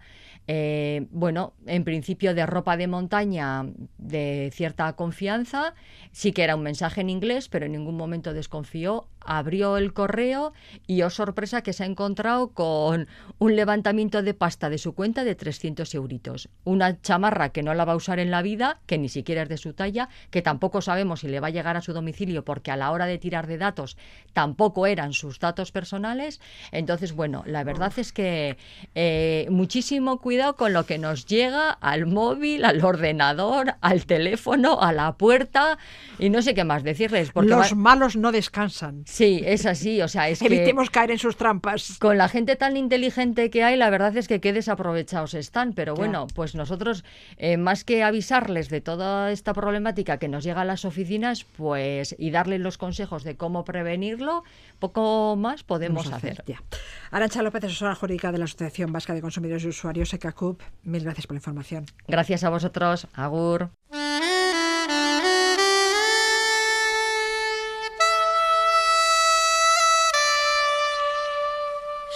eh, 0.49 1.07
bueno, 1.11 1.55
en 1.67 1.85
principio 1.85 2.35
de 2.35 2.47
ropa 2.47 2.77
de 2.77 2.89
montaña 2.89 3.65
de 3.99 4.51
cierta 4.53 4.93
confianza, 4.95 5.75
sí 6.11 6.33
que 6.33 6.43
era 6.43 6.57
un 6.57 6.63
mensaje 6.63 7.01
en 7.01 7.11
inglés, 7.11 7.49
pero 7.49 7.67
en 7.67 7.73
ningún 7.73 7.97
momento 7.97 8.33
desconfió, 8.33 9.09
abrió 9.25 9.77
el 9.77 9.93
correo 9.93 10.53
y, 10.87 11.03
oh 11.03 11.11
sorpresa, 11.11 11.63
que 11.63 11.73
se 11.73 11.85
ha 11.85 11.87
encontrado 11.87 12.49
con 12.49 13.09
un 13.39 13.57
levantamiento 13.57 14.23
de 14.23 14.35
pasta 14.35 14.71
de 14.71 14.79
su 14.79 14.95
cuenta 14.95 15.25
de 15.25 15.35
300 15.35 15.95
euritos. 15.95 16.49
Una 16.65 17.01
chamarra 17.01 17.51
que 17.51 17.63
no 17.63 17.75
la 17.75 17.85
va 17.85 17.93
a 17.93 17.97
usar 17.97 18.19
en 18.19 18.31
la 18.31 18.43
vida, 18.43 18.81
que 18.87 18.99
ni 18.99 19.09
siquiera 19.09 19.43
es 19.43 19.49
de 19.49 19.57
su 19.57 19.73
talla, 19.73 20.09
que 20.31 20.43
tampoco 20.43 20.81
sabemos 20.81 21.21
si 21.21 21.29
le 21.29 21.41
va 21.41 21.49
a 21.49 21.51
llegar 21.51 21.77
a 21.77 21.83
su 21.83 21.93
domicilio 21.93 22.45
porque 22.45 22.71
a 22.71 22.77
la 22.77 22.91
hora 22.91 23.07
de 23.07 23.19
tirar 23.19 23.47
de 23.47 23.59
datos 23.59 23.97
tampoco 24.33 24.87
eran 24.87 25.13
sus 25.13 25.39
datos 25.39 25.73
personales. 25.73 26.41
Entonces, 26.71 27.13
bueno, 27.13 27.43
la 27.47 27.65
verdad 27.65 27.93
es 27.97 28.13
que 28.13 28.57
eh, 28.95 29.47
muchísimo 29.51 30.19
cuidado 30.19 30.57
con 30.57 30.73
lo 30.73 30.87
que 30.87 30.99
nos 30.99 31.27
llega 31.27 31.71
al 31.71 32.07
móvil, 32.07 32.65
al 32.65 32.85
ordenador, 32.85 33.75
al 33.81 34.07
teléfono, 34.07 34.81
a 34.81 34.93
la 34.93 35.13
puerta 35.13 35.79
y 36.19 36.31
no 36.31 36.43
sé 36.43 36.55
qué 36.55 36.65
más 36.65 36.83
decirles. 36.83 37.31
Porque 37.33 37.51
Los 37.51 37.75
malos 37.75 38.17
no 38.17 38.33
descansan. 38.33 39.05
Sí, 39.13 39.43
es 39.45 39.67
así, 39.67 40.01
o 40.01 40.09
sea, 40.09 40.31
es 40.31 40.41
Evitemos 40.41 40.89
caer 40.89 41.11
en 41.11 41.19
sus 41.19 41.37
trampas. 41.37 41.99
Con 41.99 42.17
la 42.17 42.31
gente 42.31 42.57
tan 42.57 42.79
inteligente 42.79 43.51
que 43.51 43.63
hay, 43.63 43.77
la 43.77 43.91
verdad 43.91 44.17
es 44.17 44.27
que 44.27 44.41
qué 44.41 44.55
desaprovechados 44.55 45.35
están, 45.35 45.75
pero 45.75 45.95
bueno, 45.95 46.29
pues 46.35 46.55
nosotros, 46.55 47.05
eh, 47.37 47.59
más 47.59 47.85
que 47.85 48.03
avisarles 48.05 48.71
de 48.71 48.81
toda 48.81 49.31
esta 49.31 49.53
problemática 49.53 50.17
que 50.17 50.29
nos 50.29 50.45
llega 50.45 50.63
a 50.63 50.65
las 50.65 50.87
oficinas, 50.87 51.45
pues 51.45 52.17
y 52.19 52.31
darles 52.31 52.63
los 52.63 52.79
consejos 52.79 53.23
de 53.23 53.37
cómo 53.37 53.67
prevenirlo, 53.67 54.45
poco 54.79 55.37
más 55.37 55.63
podemos 55.63 56.11
hacer. 56.11 56.41
hacer. 56.41 56.45
Ya. 56.47 56.63
Arancha 57.11 57.43
López, 57.43 57.65
asesora 57.65 57.95
jurídica 57.95 58.33
de 58.33 58.39
la 58.39 58.45
Asociación 58.47 58.95
Vasca 58.95 59.13
de 59.13 59.21
Consumidores 59.21 59.63
y 59.65 59.69
Usuarios, 59.69 60.15
ECACUP. 60.15 60.63
Mil 60.85 61.05
gracias 61.05 61.27
por 61.27 61.35
la 61.35 61.41
información. 61.41 61.85
Gracias 62.09 62.45
a 62.45 62.49
vosotros. 62.49 63.07
Agur. 63.13 63.69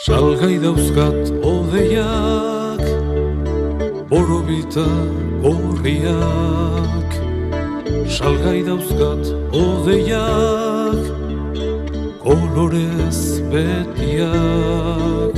Salgai 0.06 0.56
dauzkat 0.62 1.34
odeiak, 1.42 2.84
borobita 4.10 4.86
gorriak. 5.42 7.10
Salgai 8.06 8.60
dauzkat 8.68 9.22
odeiak, 9.50 11.02
kolorez 12.22 13.20
betiak. 13.50 15.34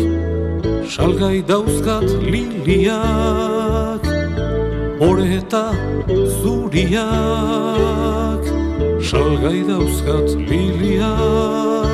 Salgai 0.97 1.39
dauzkat 1.49 2.09
liliak, 2.29 4.05
ore 5.01 5.29
eta 5.41 5.67
zuriak. 6.43 7.09
Salgai 9.01 9.61
dauzkat 9.65 10.29
liliak, 10.51 11.88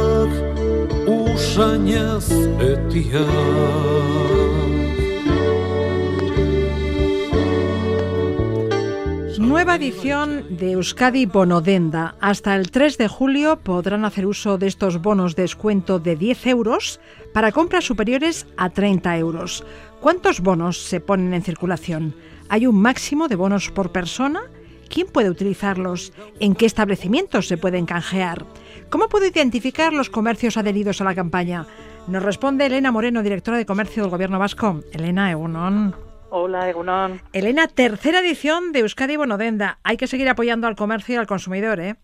Nueva 9.39 9.75
edición 9.75 10.57
de 10.57 10.73
Euskadi 10.73 11.27
Bonodenda. 11.27 12.15
Hasta 12.21 12.55
el 12.55 12.71
3 12.71 12.99
de 12.99 13.09
julio 13.09 13.59
podrán 13.61 14.05
hacer 14.05 14.27
uso 14.27 14.59
de 14.59 14.69
estos 14.69 15.03
bonos 15.03 15.35
de 15.35 15.43
descuento 15.43 15.99
de 15.99 16.15
10 16.15 16.47
euros 16.47 17.01
para 17.33 17.51
compras 17.51 17.85
superiores 17.85 18.47
a 18.57 18.71
30 18.71 19.19
euros. 19.19 19.65
¿Cuántos 20.01 20.41
bonos 20.41 20.79
se 20.79 21.01
ponen 21.01 21.35
en 21.35 21.43
circulación? 21.43 22.15
¿Hay 22.49 22.67
un 22.67 22.81
máximo 22.81 23.27
de 23.27 23.35
bonos 23.35 23.71
por 23.71 23.91
persona? 23.91 24.43
¿Quién 24.89 25.09
puede 25.09 25.31
utilizarlos? 25.31 26.13
¿En 26.39 26.55
qué 26.55 26.67
establecimientos 26.67 27.49
se 27.49 27.57
pueden 27.57 27.87
canjear? 27.87 28.47
¿Cómo 28.95 29.09
puedo 29.09 29.27
identificar 29.27 29.93
los 29.93 30.09
comercios 30.09 30.57
adheridos 30.57 31.01
a 31.01 31.05
la 31.05 31.17
campaña? 31.17 31.67
Nos 32.07 32.23
responde 32.23 32.67
Elena 32.67 32.93
Moreno, 32.93 33.25
directora 33.25 33.57
de 33.57 33.67
Comercio 33.67 34.05
del 34.05 34.11
Gobierno 34.13 34.39
Vasco. 34.39 34.83
Elena 34.93 35.33
Egunon. 35.33 35.93
Hola, 36.31 36.71
Egunon. 36.71 37.21
Elena, 37.33 37.67
tercera 37.67 38.21
edición 38.21 38.71
de 38.71 38.79
Euskadi 38.79 39.17
Bonodenda. 39.17 39.79
Hay 39.83 39.97
que 39.97 40.07
seguir 40.07 40.29
apoyando 40.29 40.69
al 40.69 40.77
comercio 40.77 41.17
y 41.17 41.19
al 41.19 41.27
consumidor, 41.27 41.81
¿eh? 41.81 41.97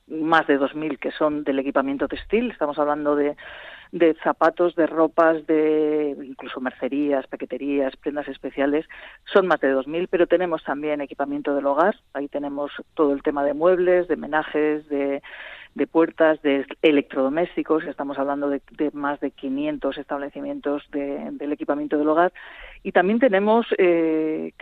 más 0.09 0.47
de 0.47 0.59
2.000 0.59 0.99
que 0.99 1.11
son 1.13 1.45
del 1.45 1.59
equipamiento 1.59 2.09
textil. 2.09 2.51
Estamos 2.51 2.79
hablando 2.79 3.17
de 3.17 3.37
de 3.93 4.15
zapatos, 4.25 4.75
de 4.75 4.87
ropas, 4.87 5.47
de 5.47 6.17
incluso 6.25 6.61
mercerías, 6.61 7.27
paqueterías, 7.27 7.95
prendas 7.97 8.27
especiales, 8.27 8.87
son 9.25 9.47
más 9.47 9.61
de 9.61 9.75
2.000, 9.75 10.09
pero 10.11 10.27
tenemos 10.27 10.65
también 10.65 11.03
equipamiento 11.03 11.55
del 11.55 11.67
hogar, 11.67 11.95
ahí 12.15 12.27
tenemos 12.29 12.73
todo 12.95 13.13
el 13.13 13.23
tema 13.23 13.45
de 13.45 13.53
muebles, 13.53 14.09
de 14.09 14.17
menajes, 14.17 14.89
de, 14.89 15.23
de 15.75 15.87
puertas, 15.87 16.41
de 16.43 16.67
electrodomésticos, 16.83 17.85
estamos 17.85 18.19
hablando 18.19 18.51
de, 18.51 18.61
de 18.73 18.91
más 18.93 19.21
de 19.21 19.31
500 19.31 19.99
establecimientos 19.99 20.83
de, 20.91 21.31
del 21.33 21.53
equipamiento 21.53 21.97
del 21.99 22.09
hogar, 22.09 22.33
y 22.85 22.91
también 22.93 23.21
tenemos 23.21 23.67
eh, 23.79 24.53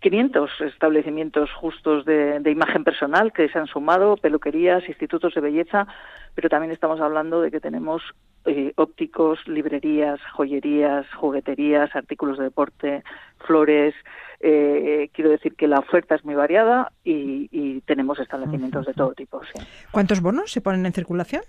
500 0.00 0.50
establecimientos 0.60 1.50
justos 1.52 2.04
de, 2.04 2.42
imagen 2.50 2.84
personal 2.84 3.32
que 3.32 3.48
se 3.48 3.58
han 3.58 3.66
sumado, 3.66 4.16
peluquerías, 4.18 4.86
institutos 4.88 5.34
de 5.34 5.40
belleza, 5.40 5.86
pero 6.34 6.50
también 6.50 6.72
estamos 6.72 7.00
hablando 7.00 7.40
de 7.40 7.50
que 7.50 7.60
tenemos 7.60 8.02
eh, 8.44 8.72
ópticos, 8.76 9.38
librerías, 9.48 10.20
joyerías, 10.32 11.06
jugueterías, 11.14 11.94
artículos 11.96 12.36
de 12.36 12.44
deporte, 12.44 13.02
flores. 13.38 13.94
Eh, 14.40 15.10
quiero 15.12 15.30
decir 15.30 15.54
que 15.54 15.68
la 15.68 15.78
oferta 15.78 16.14
es 16.14 16.24
muy 16.24 16.34
variada 16.34 16.92
y, 17.04 17.48
y 17.50 17.80
tenemos 17.82 18.18
establecimientos 18.18 18.86
de 18.86 18.94
todo 18.94 19.12
tipo. 19.14 19.40
Sí. 19.44 19.64
¿Cuántos 19.90 20.20
bonos 20.20 20.50
se 20.50 20.60
ponen 20.60 20.86
en 20.86 20.92
circulación? 20.92 21.42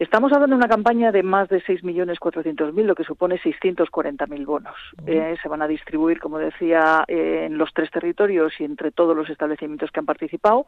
Estamos 0.00 0.32
hablando 0.32 0.56
de 0.56 0.60
una 0.60 0.68
campaña 0.68 1.12
de 1.12 1.22
más 1.22 1.50
de 1.50 1.62
6.400.000, 1.62 2.84
lo 2.84 2.94
que 2.94 3.04
supone 3.04 3.38
640.000 3.38 4.46
bonos. 4.46 4.74
Eh, 5.06 5.36
se 5.42 5.48
van 5.48 5.60
a 5.60 5.68
distribuir, 5.68 6.20
como 6.20 6.38
decía, 6.38 7.04
eh, 7.06 7.44
en 7.44 7.58
los 7.58 7.74
tres 7.74 7.90
territorios 7.90 8.54
y 8.58 8.64
entre 8.64 8.92
todos 8.92 9.14
los 9.14 9.28
establecimientos 9.28 9.90
que 9.90 10.00
han 10.00 10.06
participado 10.06 10.66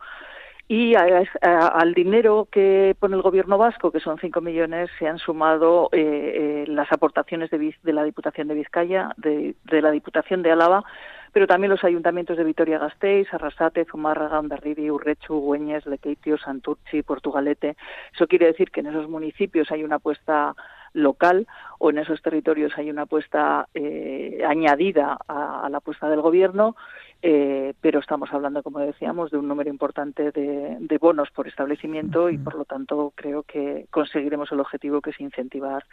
y 0.68 0.94
a, 0.94 1.25
a, 1.42 1.66
al 1.68 1.94
dinero 1.94 2.49
que 2.50 2.96
pone 2.99 3.16
el 3.16 3.22
gobierno 3.22 3.58
vasco, 3.58 3.90
que 3.90 4.00
son 4.00 4.18
5 4.18 4.40
millones, 4.40 4.90
se 4.99 5.06
han 5.06 5.18
sumado 5.18 5.88
eh, 5.92 5.94
eh, 6.00 6.64
las 6.68 6.90
aportaciones 6.92 7.50
de, 7.50 7.75
de, 7.82 7.92
la 7.92 8.04
Diputación 8.04 8.49
de 8.49 8.54
Vizcaya, 8.54 9.12
de, 9.16 9.54
de, 9.64 9.82
la 9.82 9.90
Diputación 9.90 10.42
de 10.42 10.52
Álava, 10.52 10.84
pero 11.32 11.46
también 11.46 11.70
los 11.70 11.84
ayuntamientos 11.84 12.36
de 12.36 12.44
Vitoria-Gasteiz, 12.44 13.32
Arrasate, 13.32 13.86
Zumárraga, 13.86 14.38
Ondarribi, 14.38 14.90
Urrechu, 14.90 15.34
Güeñes, 15.40 15.86
Lequeitio, 15.86 16.36
Santurchi, 16.38 17.02
Portugalete. 17.02 17.76
Eso 18.14 18.26
quiere 18.26 18.46
decir 18.46 18.70
que 18.70 18.80
en 18.80 18.88
esos 18.88 19.08
municipios 19.08 19.70
hay 19.70 19.82
una 19.82 19.96
apuesta 19.96 20.54
local 20.92 21.46
o 21.84 21.90
en 21.90 21.98
esos 21.98 22.22
territorios 22.22 22.72
hay 22.78 22.90
una 22.90 23.02
apuesta 23.02 23.68
eh, 23.74 24.40
añadida 24.46 25.18
a, 25.26 25.68
la 25.68 25.78
apuesta 25.78 26.08
del 26.08 26.20
gobierno 26.20 26.76
eh, 27.24 27.74
pero 27.80 28.00
estamos 28.00 28.32
hablando, 28.32 28.64
como 28.64 28.80
decíamos, 28.80 29.30
de 29.30 29.38
un 29.38 29.46
número 29.46 29.70
importante 29.70 30.32
de, 30.32 30.98
bonos 31.00 31.30
por 31.30 31.46
establecimiento 31.46 32.28
y, 32.30 32.36
por 32.36 32.56
lo 32.56 32.64
tanto, 32.64 33.12
creo 33.14 33.44
que 33.44 33.86
conseguiremos 33.90 34.50
el 34.50 34.58
objetivo 34.58 35.00
que 35.00 35.10
es 35.10 35.20
incentivar 35.20 35.84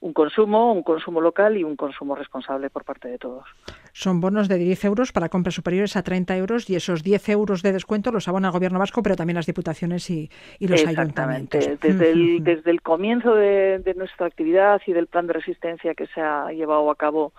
un 0.00 0.12
consumo, 0.12 0.72
un 0.72 0.84
consumo 0.84 1.20
local 1.20 1.56
y 1.56 1.64
un 1.64 1.74
consumo 1.74 2.14
responsable 2.14 2.70
por 2.70 2.84
parte 2.84 3.08
de 3.08 3.18
todos. 3.18 3.44
Son 3.92 4.20
bonos 4.20 4.48
de 4.48 4.58
10 4.58 4.84
euros 4.84 5.10
para 5.10 5.28
compras 5.28 5.56
superiores 5.56 5.96
a 5.96 6.02
30 6.02 6.36
euros 6.36 6.70
y 6.70 6.76
esos 6.76 7.02
10 7.02 7.28
euros 7.30 7.62
de 7.62 7.72
descuento 7.72 8.12
los 8.12 8.28
abona 8.28 8.48
el 8.48 8.52
Gobierno 8.52 8.78
vasco, 8.78 9.02
pero 9.02 9.16
también 9.16 9.36
las 9.36 9.46
diputaciones 9.46 10.08
y, 10.08 10.30
los 10.60 10.86
ayuntamientos. 10.86 11.68
Desde 11.80 12.10
el, 12.12 12.44
desde 12.44 12.70
el 12.70 12.80
comienzo 12.80 13.34
de, 13.34 13.80
de 13.80 13.94
nuestra 13.94 14.26
actividad 14.26 14.80
y 14.86 14.92
del 14.92 15.08
plan 15.08 15.26
de 15.26 15.32
resistencia 15.36 15.94
que 15.94 16.06
se 16.08 16.20
ha 16.20 16.50
llevado 16.52 16.90
a 16.90 16.96
cabo 16.96 17.32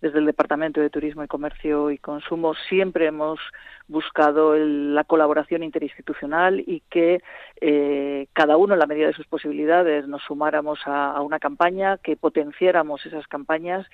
desde 0.00 0.18
el 0.18 0.26
Departamento 0.26 0.80
de 0.80 0.90
Turismo 0.90 1.22
y 1.22 1.28
Comercio 1.28 1.90
y 1.90 1.98
Consumo 1.98 2.54
siempre 2.68 3.06
hemos 3.06 3.38
buscado 3.86 4.56
la 4.56 5.04
colaboración 5.04 5.62
interinstitucional 5.62 6.60
y 6.60 6.82
que 6.90 7.22
eh, 7.60 8.26
cada 8.32 8.56
uno, 8.56 8.74
en 8.74 8.80
la 8.80 8.86
medida 8.86 9.08
de 9.08 9.12
sus 9.12 9.26
posibilidades, 9.26 10.08
nos 10.08 10.22
sumáramos 10.22 10.80
a, 10.86 11.20
una 11.20 11.38
campaña, 11.38 11.98
que 11.98 12.16
potenciáramos 12.16 13.04
esas 13.04 13.26
campañas 13.26 13.86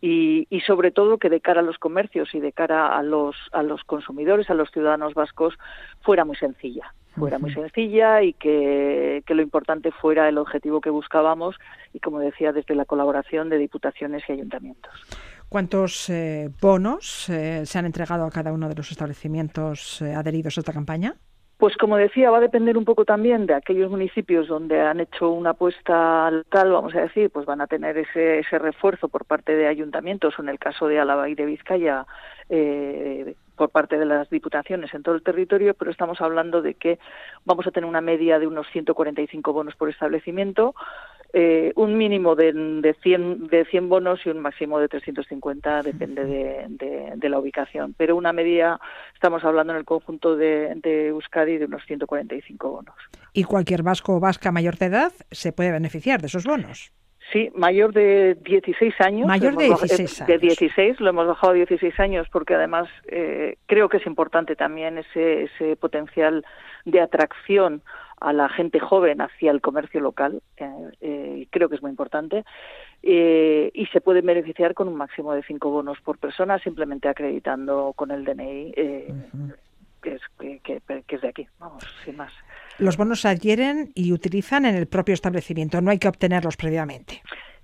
y, 0.00 0.46
sobre 0.66 0.90
todo 0.90 1.18
que 1.18 1.30
de 1.30 1.40
cara 1.40 1.60
a 1.60 1.64
los 1.64 1.78
comercios 1.78 2.34
y 2.34 2.40
de 2.40 2.52
cara 2.52 2.96
a 2.96 3.02
los, 3.02 3.34
a 3.52 3.62
los 3.62 3.82
consumidores, 3.84 4.50
a 4.50 4.54
los 4.54 4.70
ciudadanos 4.70 5.14
vascos, 5.14 5.54
fuera 6.02 6.24
muy 6.24 6.36
sencilla 6.36 6.92
fuera 7.16 7.38
muy 7.38 7.52
sencilla 7.52 8.22
y 8.22 8.32
que, 8.34 9.22
que, 9.26 9.34
lo 9.34 9.42
importante 9.42 9.90
fuera 9.90 10.28
el 10.28 10.38
objetivo 10.38 10.80
que 10.80 10.90
buscábamos 10.90 11.56
y, 11.92 12.00
como 12.00 12.20
decía, 12.20 12.52
desde 12.52 12.74
la 12.74 12.84
colaboración 12.84 13.48
de 13.48 13.58
diputaciones 13.58 14.22
y 14.28 14.32
ayuntamientos. 14.32 14.92
¿Cuántos 15.48 16.10
eh, 16.10 16.50
bonos 16.60 17.28
eh, 17.28 17.64
se 17.64 17.78
han 17.78 17.86
entregado 17.86 18.24
a 18.24 18.30
cada 18.30 18.52
uno 18.52 18.68
de 18.68 18.74
los 18.74 18.90
establecimientos 18.90 20.02
eh, 20.02 20.12
adheridos 20.12 20.58
a 20.58 20.60
esta 20.60 20.72
campaña? 20.72 21.14
Pues 21.56 21.76
como 21.76 21.96
decía, 21.96 22.30
va 22.30 22.38
a 22.38 22.42
depender 22.42 22.76
un 22.76 22.84
poco 22.84 23.04
también 23.04 23.46
de 23.46 23.54
aquellos 23.54 23.90
municipios 23.90 24.48
donde 24.48 24.80
han 24.80 25.00
hecho 25.00 25.30
una 25.30 25.50
apuesta 25.50 26.30
local, 26.30 26.72
vamos 26.72 26.94
a 26.94 27.00
decir, 27.02 27.30
pues 27.30 27.46
van 27.46 27.62
a 27.62 27.66
tener 27.66 27.96
ese, 27.96 28.40
ese 28.40 28.58
refuerzo 28.58 29.08
por 29.08 29.24
parte 29.24 29.56
de 29.56 29.66
ayuntamientos, 29.66 30.38
o 30.38 30.42
en 30.42 30.50
el 30.50 30.58
caso 30.58 30.86
de 30.88 30.98
Álava 30.98 31.30
y 31.30 31.34
de 31.34 31.46
Vizcaya, 31.46 32.04
por 33.56 33.70
parte 33.70 33.98
de 33.98 34.04
las 34.04 34.28
diputaciones 34.30 34.92
en 34.94 35.02
todo 35.02 35.14
el 35.14 35.22
territorio, 35.22 35.74
pero 35.74 35.90
estamos 35.90 36.20
hablando 36.20 36.62
de 36.62 36.74
que 36.74 36.98
vamos 37.44 37.66
a 37.66 37.70
tener 37.70 37.88
una 37.88 38.00
media 38.00 38.38
de 38.38 38.46
unos 38.46 38.66
145 38.72 39.52
bonos 39.52 39.74
por 39.74 39.88
establecimiento, 39.88 40.74
eh, 41.32 41.72
un 41.76 41.98
mínimo 41.98 42.36
de, 42.36 42.52
de, 42.52 42.94
100, 43.02 43.48
de 43.48 43.64
100 43.64 43.88
bonos 43.88 44.20
y 44.24 44.30
un 44.30 44.40
máximo 44.40 44.78
de 44.78 44.88
350, 44.88 45.82
depende 45.82 46.24
de, 46.24 47.14
de, 47.16 47.28
la 47.28 47.38
ubicación. 47.38 47.94
Pero 47.98 48.16
una 48.16 48.32
media, 48.32 48.78
estamos 49.14 49.44
hablando 49.44 49.72
en 49.72 49.80
el 49.80 49.84
conjunto 49.84 50.36
de, 50.36 50.72
de 50.76 51.08
Euskadi 51.08 51.58
de 51.58 51.66
unos 51.66 51.84
145 51.84 52.70
bonos. 52.70 52.94
¿Y 53.32 53.44
cualquier 53.44 53.82
vasco 53.82 54.16
o 54.16 54.20
vasca 54.20 54.52
mayor 54.52 54.76
de 54.78 54.86
edad 54.86 55.12
se 55.30 55.52
puede 55.52 55.72
beneficiar 55.72 56.20
de 56.20 56.28
esos 56.28 56.44
bonos? 56.44 56.92
Sí, 57.32 57.50
mayor 57.54 57.92
de 57.92 58.36
16 58.42 58.94
años. 59.00 59.26
Mayor 59.26 59.56
de 59.56 59.64
16 59.64 60.20
años. 60.20 60.28
De 60.28 60.38
16, 60.38 61.00
lo 61.00 61.10
hemos 61.10 61.26
bajado 61.26 61.52
a 61.52 61.56
16 61.56 61.98
años 61.98 62.28
porque 62.30 62.54
además 62.54 62.88
eh, 63.06 63.56
creo 63.66 63.88
que 63.88 63.96
es 63.96 64.06
importante 64.06 64.54
también 64.54 64.98
ese, 64.98 65.44
ese 65.44 65.76
potencial 65.76 66.44
de 66.84 67.00
atracción 67.00 67.82
a 68.20 68.32
la 68.32 68.48
gente 68.48 68.80
joven 68.80 69.20
hacia 69.20 69.50
el 69.50 69.60
comercio 69.60 70.00
local, 70.00 70.42
eh, 70.56 70.90
eh, 71.00 71.46
creo 71.50 71.68
que 71.68 71.76
es 71.76 71.82
muy 71.82 71.90
importante, 71.90 72.44
eh, 73.02 73.70
y 73.74 73.86
se 73.86 74.00
puede 74.00 74.22
beneficiar 74.22 74.74
con 74.74 74.88
un 74.88 74.96
máximo 74.96 75.32
de 75.34 75.42
cinco 75.42 75.70
bonos 75.70 76.00
por 76.00 76.18
persona, 76.18 76.58
simplemente 76.58 77.08
acreditando 77.08 77.92
con 77.94 78.10
el 78.10 78.24
DNI 78.24 78.74
que, 80.02 80.14
es, 80.14 80.22
que, 80.62 80.82
es 81.08 81.20
de 81.20 81.28
aquí, 81.28 81.46
vamos, 81.58 81.84
sin 82.04 82.16
más. 82.16 82.32
Los 82.78 82.96
bonos 82.96 83.20
se 83.22 83.28
adquieren 83.28 83.90
y 83.94 84.12
utilizan 84.12 84.66
en 84.66 84.74
el 84.74 84.86
propio 84.86 85.14
establecimiento, 85.14 85.80
no 85.80 85.90
hay 85.90 85.98
que 85.98 86.08
obtenerlos 86.08 86.56
previamente. 86.56 87.22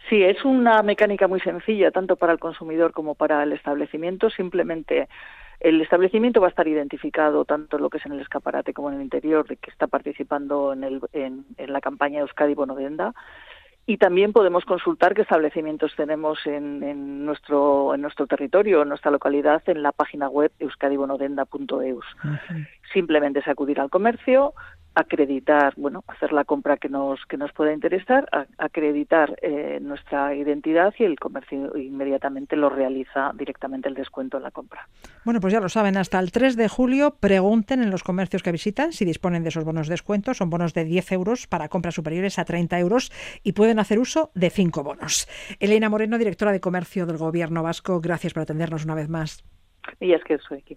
Sí, 0.08 0.22
es 0.22 0.44
una 0.44 0.82
mecánica 0.82 1.28
muy 1.28 1.40
sencilla, 1.40 1.90
tanto 1.90 2.16
para 2.16 2.32
el 2.32 2.38
consumidor 2.38 2.92
como 2.92 3.14
para 3.14 3.42
el 3.42 3.52
establecimiento. 3.52 4.30
Simplemente 4.30 5.08
el 5.62 5.80
establecimiento 5.80 6.40
va 6.40 6.48
a 6.48 6.50
estar 6.50 6.66
identificado 6.66 7.44
tanto 7.44 7.78
lo 7.78 7.88
que 7.88 7.98
es 7.98 8.06
en 8.06 8.12
el 8.12 8.20
escaparate 8.20 8.74
como 8.74 8.90
en 8.90 8.96
el 8.96 9.02
interior 9.02 9.46
de 9.46 9.56
que 9.56 9.70
está 9.70 9.86
participando 9.86 10.72
en, 10.72 10.82
el, 10.82 11.00
en, 11.12 11.44
la 11.56 11.80
campaña 11.80 12.20
Euskadi 12.20 12.54
Bonodenda 12.54 13.14
y 13.86 13.96
también 13.96 14.32
podemos 14.32 14.64
consultar 14.64 15.14
qué 15.14 15.22
establecimientos 15.22 15.92
tenemos 15.96 16.38
en, 16.46 16.82
en, 16.82 17.24
nuestro 17.24 17.94
en 17.94 18.00
nuestro 18.00 18.26
territorio, 18.26 18.82
en 18.82 18.88
nuestra 18.88 19.10
localidad, 19.10 19.62
en 19.66 19.82
la 19.82 19.92
página 19.92 20.28
web 20.28 20.52
euskadibonodenda.eus. 20.60 22.04
Simplemente 22.92 23.40
es 23.40 23.48
acudir 23.48 23.80
al 23.80 23.90
comercio, 23.90 24.54
acreditar, 24.94 25.74
bueno, 25.76 26.04
hacer 26.06 26.32
la 26.32 26.44
compra 26.44 26.76
que 26.76 26.88
nos 26.88 27.24
que 27.26 27.36
nos 27.36 27.52
pueda 27.52 27.72
interesar, 27.72 28.28
acreditar 28.58 29.38
eh, 29.42 29.78
nuestra 29.80 30.34
identidad 30.34 30.92
y 30.98 31.04
el 31.04 31.18
comercio 31.18 31.76
inmediatamente 31.76 32.56
lo 32.56 32.68
realiza 32.68 33.32
directamente 33.34 33.88
el 33.88 33.94
descuento 33.94 34.36
en 34.36 34.42
la 34.42 34.50
compra. 34.50 34.88
Bueno, 35.24 35.40
pues 35.40 35.52
ya 35.52 35.60
lo 35.60 35.68
saben, 35.68 35.96
hasta 35.96 36.18
el 36.18 36.32
3 36.32 36.56
de 36.56 36.68
julio 36.68 37.16
pregunten 37.18 37.82
en 37.82 37.90
los 37.90 38.02
comercios 38.02 38.42
que 38.42 38.52
visitan 38.52 38.92
si 38.92 39.04
disponen 39.04 39.42
de 39.42 39.48
esos 39.48 39.64
bonos 39.64 39.88
de 39.88 39.92
descuento. 39.92 40.34
Son 40.34 40.50
bonos 40.50 40.74
de 40.74 40.84
10 40.84 41.12
euros 41.12 41.46
para 41.46 41.68
compras 41.68 41.94
superiores 41.94 42.38
a 42.38 42.44
30 42.44 42.78
euros 42.78 43.12
y 43.42 43.52
pueden 43.52 43.78
hacer 43.78 43.98
uso 43.98 44.30
de 44.34 44.50
5 44.50 44.82
bonos. 44.82 45.28
Elena 45.60 45.88
Moreno, 45.88 46.18
directora 46.18 46.52
de 46.52 46.60
Comercio 46.60 47.06
del 47.06 47.18
Gobierno 47.18 47.62
Vasco, 47.62 48.00
gracias 48.00 48.34
por 48.34 48.42
atendernos 48.42 48.84
una 48.84 48.94
vez 48.94 49.08
más. 49.08 49.44
Y 50.00 50.12
es 50.12 50.22
que 50.24 50.38
soy 50.38 50.58
aquí. 50.58 50.76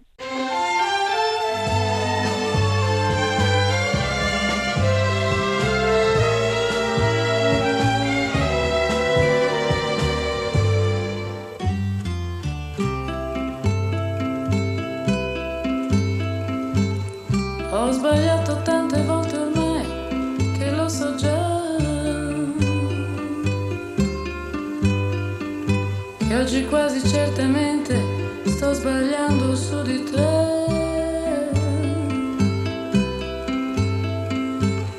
Oggi 26.56 26.64
quasi 26.68 27.06
certamente 27.06 28.02
sto 28.46 28.72
sbagliando 28.72 29.54
su 29.54 29.82
di 29.82 30.02
te. 30.04 30.44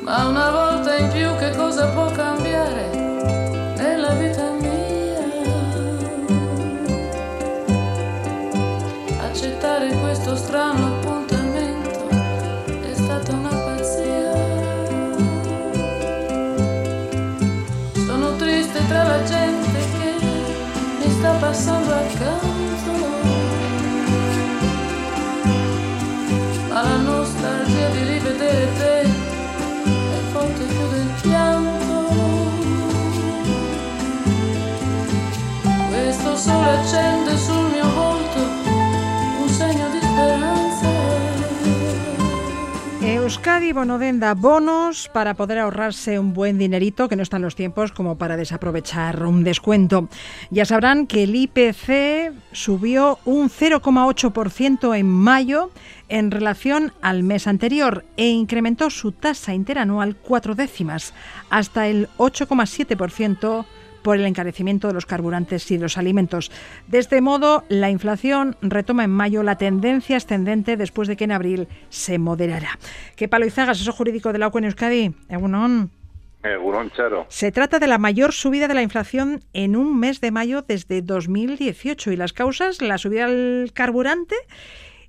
Ma 0.01 0.27
una 0.27 0.51
volta 0.51 0.97
in 0.97 1.09
più 1.09 1.35
che 1.37 1.49
cosa 1.55 1.87
può 1.87 2.11
cambiare 2.11 2.46
passando 21.39 21.93
accanto 21.93 22.57
ma 26.77 26.83
la 26.83 26.97
nostalgia 26.97 27.89
di 27.89 28.03
rivedere 28.03 28.67
te 28.77 29.01
è 29.01 30.19
forte 30.31 30.63
più 30.63 30.87
del 30.89 31.09
pianto. 31.21 31.95
Questo 35.89 36.37
sole 36.37 36.69
accende 36.69 37.26
Euskadi 43.37 43.71
Bonodenda, 43.71 44.33
bonos 44.33 45.09
para 45.13 45.35
poder 45.35 45.59
ahorrarse 45.59 46.17
un 46.17 46.33
buen 46.33 46.57
dinerito, 46.57 47.07
que 47.07 47.15
no 47.15 47.21
están 47.21 47.43
los 47.43 47.55
tiempos 47.55 47.91
como 47.91 48.17
para 48.17 48.35
desaprovechar 48.35 49.23
un 49.23 49.43
descuento. 49.43 50.09
Ya 50.49 50.65
sabrán 50.65 51.05
que 51.05 51.21
el 51.21 51.35
IPC 51.35 52.33
subió 52.51 53.19
un 53.25 53.51
0,8% 53.51 54.97
en 54.97 55.05
mayo 55.05 55.69
en 56.09 56.31
relación 56.31 56.93
al 57.03 57.21
mes 57.21 57.45
anterior 57.45 58.05
e 58.17 58.27
incrementó 58.27 58.89
su 58.89 59.11
tasa 59.11 59.53
interanual 59.53 60.15
cuatro 60.15 60.55
décimas, 60.55 61.13
hasta 61.51 61.87
el 61.87 62.09
8,7% 62.17 63.65
por 64.07 64.15
el 64.15 64.25
encarecimiento 64.25 64.87
de 64.87 64.93
los 64.93 65.05
carburantes 65.05 65.69
y 65.69 65.75
de 65.75 65.81
los 65.81 65.97
alimentos. 65.97 66.49
De 66.87 66.97
este 66.97 67.19
modo, 67.19 67.65
la 67.67 67.89
inflación 67.89 68.55
retoma 68.61 69.03
en 69.03 69.09
mayo 69.09 69.43
la 69.43 69.57
tendencia 69.57 70.15
ascendente 70.15 70.77
después 70.77 71.09
de 71.09 71.17
que 71.17 71.25
en 71.25 71.33
abril 71.33 71.67
se 71.89 72.17
moderara. 72.17 72.79
¿Qué 73.17 73.27
palo 73.27 73.45
Izaga, 73.45 73.73
asesor 73.73 73.93
jurídico 73.93 74.31
de 74.31 74.39
la 74.39 74.47
UCO 74.47 74.59
en 74.59 74.63
Euskadi? 74.63 75.13
Egunon. 75.27 75.91
Egunon, 76.41 76.89
Charo. 76.91 77.25
Se 77.27 77.51
trata 77.51 77.79
de 77.79 77.87
la 77.87 77.97
mayor 77.97 78.31
subida 78.31 78.69
de 78.69 78.75
la 78.75 78.81
inflación 78.81 79.43
en 79.51 79.75
un 79.75 79.99
mes 79.99 80.21
de 80.21 80.31
mayo 80.31 80.61
desde 80.61 81.01
2018 81.01 82.13
y 82.13 82.15
las 82.15 82.31
causas, 82.31 82.81
la 82.81 82.97
subida 82.97 83.27
del 83.27 83.71
carburante, 83.73 84.35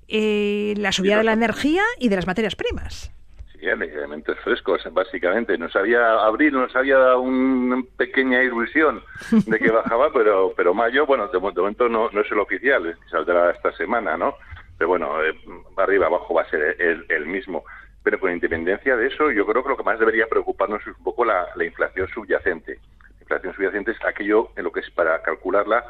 eh, 0.09 0.73
la 0.75 0.91
subida 0.91 1.19
de 1.19 1.23
la 1.23 1.31
energía 1.31 1.83
y 1.99 2.09
de 2.09 2.17
las 2.17 2.27
materias 2.27 2.57
primas. 2.57 3.13
Sí, 3.59 3.65
elementos 3.65 4.39
frescos, 4.39 4.81
básicamente. 4.91 5.57
Nos 5.57 5.75
había, 5.75 6.13
abril 6.21 6.53
nos 6.53 6.73
había 6.75 6.97
dado 6.97 7.19
una 7.19 7.83
pequeña 7.97 8.41
ilusión 8.41 9.03
de 9.31 9.59
que 9.59 9.69
bajaba, 9.71 10.13
pero 10.13 10.53
pero 10.55 10.73
mayo, 10.73 11.05
bueno, 11.05 11.27
de, 11.27 11.39
momento 11.39 11.89
no, 11.89 12.09
no 12.11 12.21
es 12.21 12.31
el 12.31 12.39
oficial, 12.39 12.97
saldrá 13.11 13.51
esta 13.51 13.73
semana, 13.73 14.15
¿no? 14.15 14.35
Pero 14.77 14.87
bueno, 14.87 15.21
eh, 15.21 15.37
arriba 15.75 16.05
abajo 16.07 16.33
va 16.35 16.43
a 16.43 16.49
ser 16.49 16.77
el, 16.79 17.05
el 17.09 17.25
mismo. 17.25 17.65
Pero 18.01 18.17
con 18.17 18.31
independencia 18.31 18.95
de 18.95 19.07
eso, 19.07 19.29
yo 19.31 19.45
creo 19.45 19.61
que 19.61 19.69
lo 19.69 19.77
que 19.77 19.83
más 19.83 19.99
debería 19.99 20.27
preocuparnos 20.27 20.81
es 20.81 20.95
un 20.97 21.03
poco 21.03 21.25
la, 21.25 21.47
inflación 21.61 22.07
subyacente. 22.07 22.79
La 23.01 23.21
inflación 23.21 23.53
subyacente 23.55 23.91
es 23.91 24.05
aquello 24.05 24.51
en 24.55 24.63
lo 24.63 24.71
que 24.71 24.79
es 24.79 24.89
para 24.91 25.21
calcularla 25.21 25.83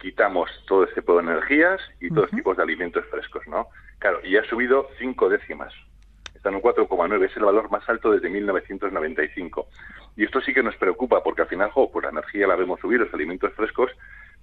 quitamos 0.00 0.50
todo 0.66 0.84
este 0.84 1.00
tipo 1.00 1.14
de 1.14 1.22
energías 1.22 1.80
y 1.98 2.10
todos 2.10 2.30
tipos 2.30 2.56
de 2.58 2.62
alimentos 2.62 3.06
frescos, 3.06 3.46
¿no? 3.46 3.68
Claro, 4.00 4.20
y 4.22 4.36
ha 4.36 4.44
subido 4.44 4.90
cinco 4.98 5.30
décimas. 5.30 5.72
Está 6.44 6.50
en 6.50 6.56
un 6.56 6.62
4,9, 6.62 7.24
es 7.24 7.36
el 7.38 7.44
valor 7.44 7.70
más 7.70 7.88
alto 7.88 8.10
desde 8.12 8.28
1995. 8.28 9.66
Y 10.14 10.24
esto 10.24 10.42
sí 10.42 10.52
que 10.52 10.62
nos 10.62 10.76
preocupa, 10.76 11.22
porque 11.22 11.40
al 11.40 11.48
final, 11.48 11.70
jo, 11.70 11.90
pues 11.90 12.04
la 12.04 12.10
energía 12.10 12.46
la 12.46 12.54
vemos 12.54 12.80
subir, 12.80 13.00
los 13.00 13.14
alimentos 13.14 13.50
frescos, 13.54 13.90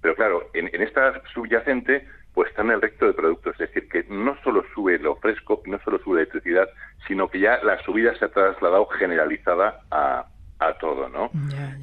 pero 0.00 0.16
claro, 0.16 0.50
en, 0.52 0.68
en 0.74 0.82
esta 0.82 1.22
subyacente 1.32 2.08
pues 2.34 2.50
está 2.50 2.62
en 2.62 2.72
el 2.72 2.82
resto 2.82 3.06
de 3.06 3.12
productos. 3.12 3.52
Es 3.52 3.72
decir, 3.72 3.88
que 3.88 4.04
no 4.12 4.36
solo 4.42 4.64
sube 4.74 4.98
lo 4.98 5.14
fresco, 5.14 5.62
no 5.66 5.78
solo 5.84 6.00
sube 6.00 6.16
la 6.16 6.20
electricidad, 6.22 6.68
sino 7.06 7.28
que 7.28 7.38
ya 7.38 7.62
la 7.62 7.80
subida 7.84 8.12
se 8.16 8.24
ha 8.24 8.30
trasladado 8.30 8.86
generalizada 8.86 9.82
a, 9.92 10.26
a 10.58 10.72
todo, 10.78 11.08
¿no? 11.08 11.30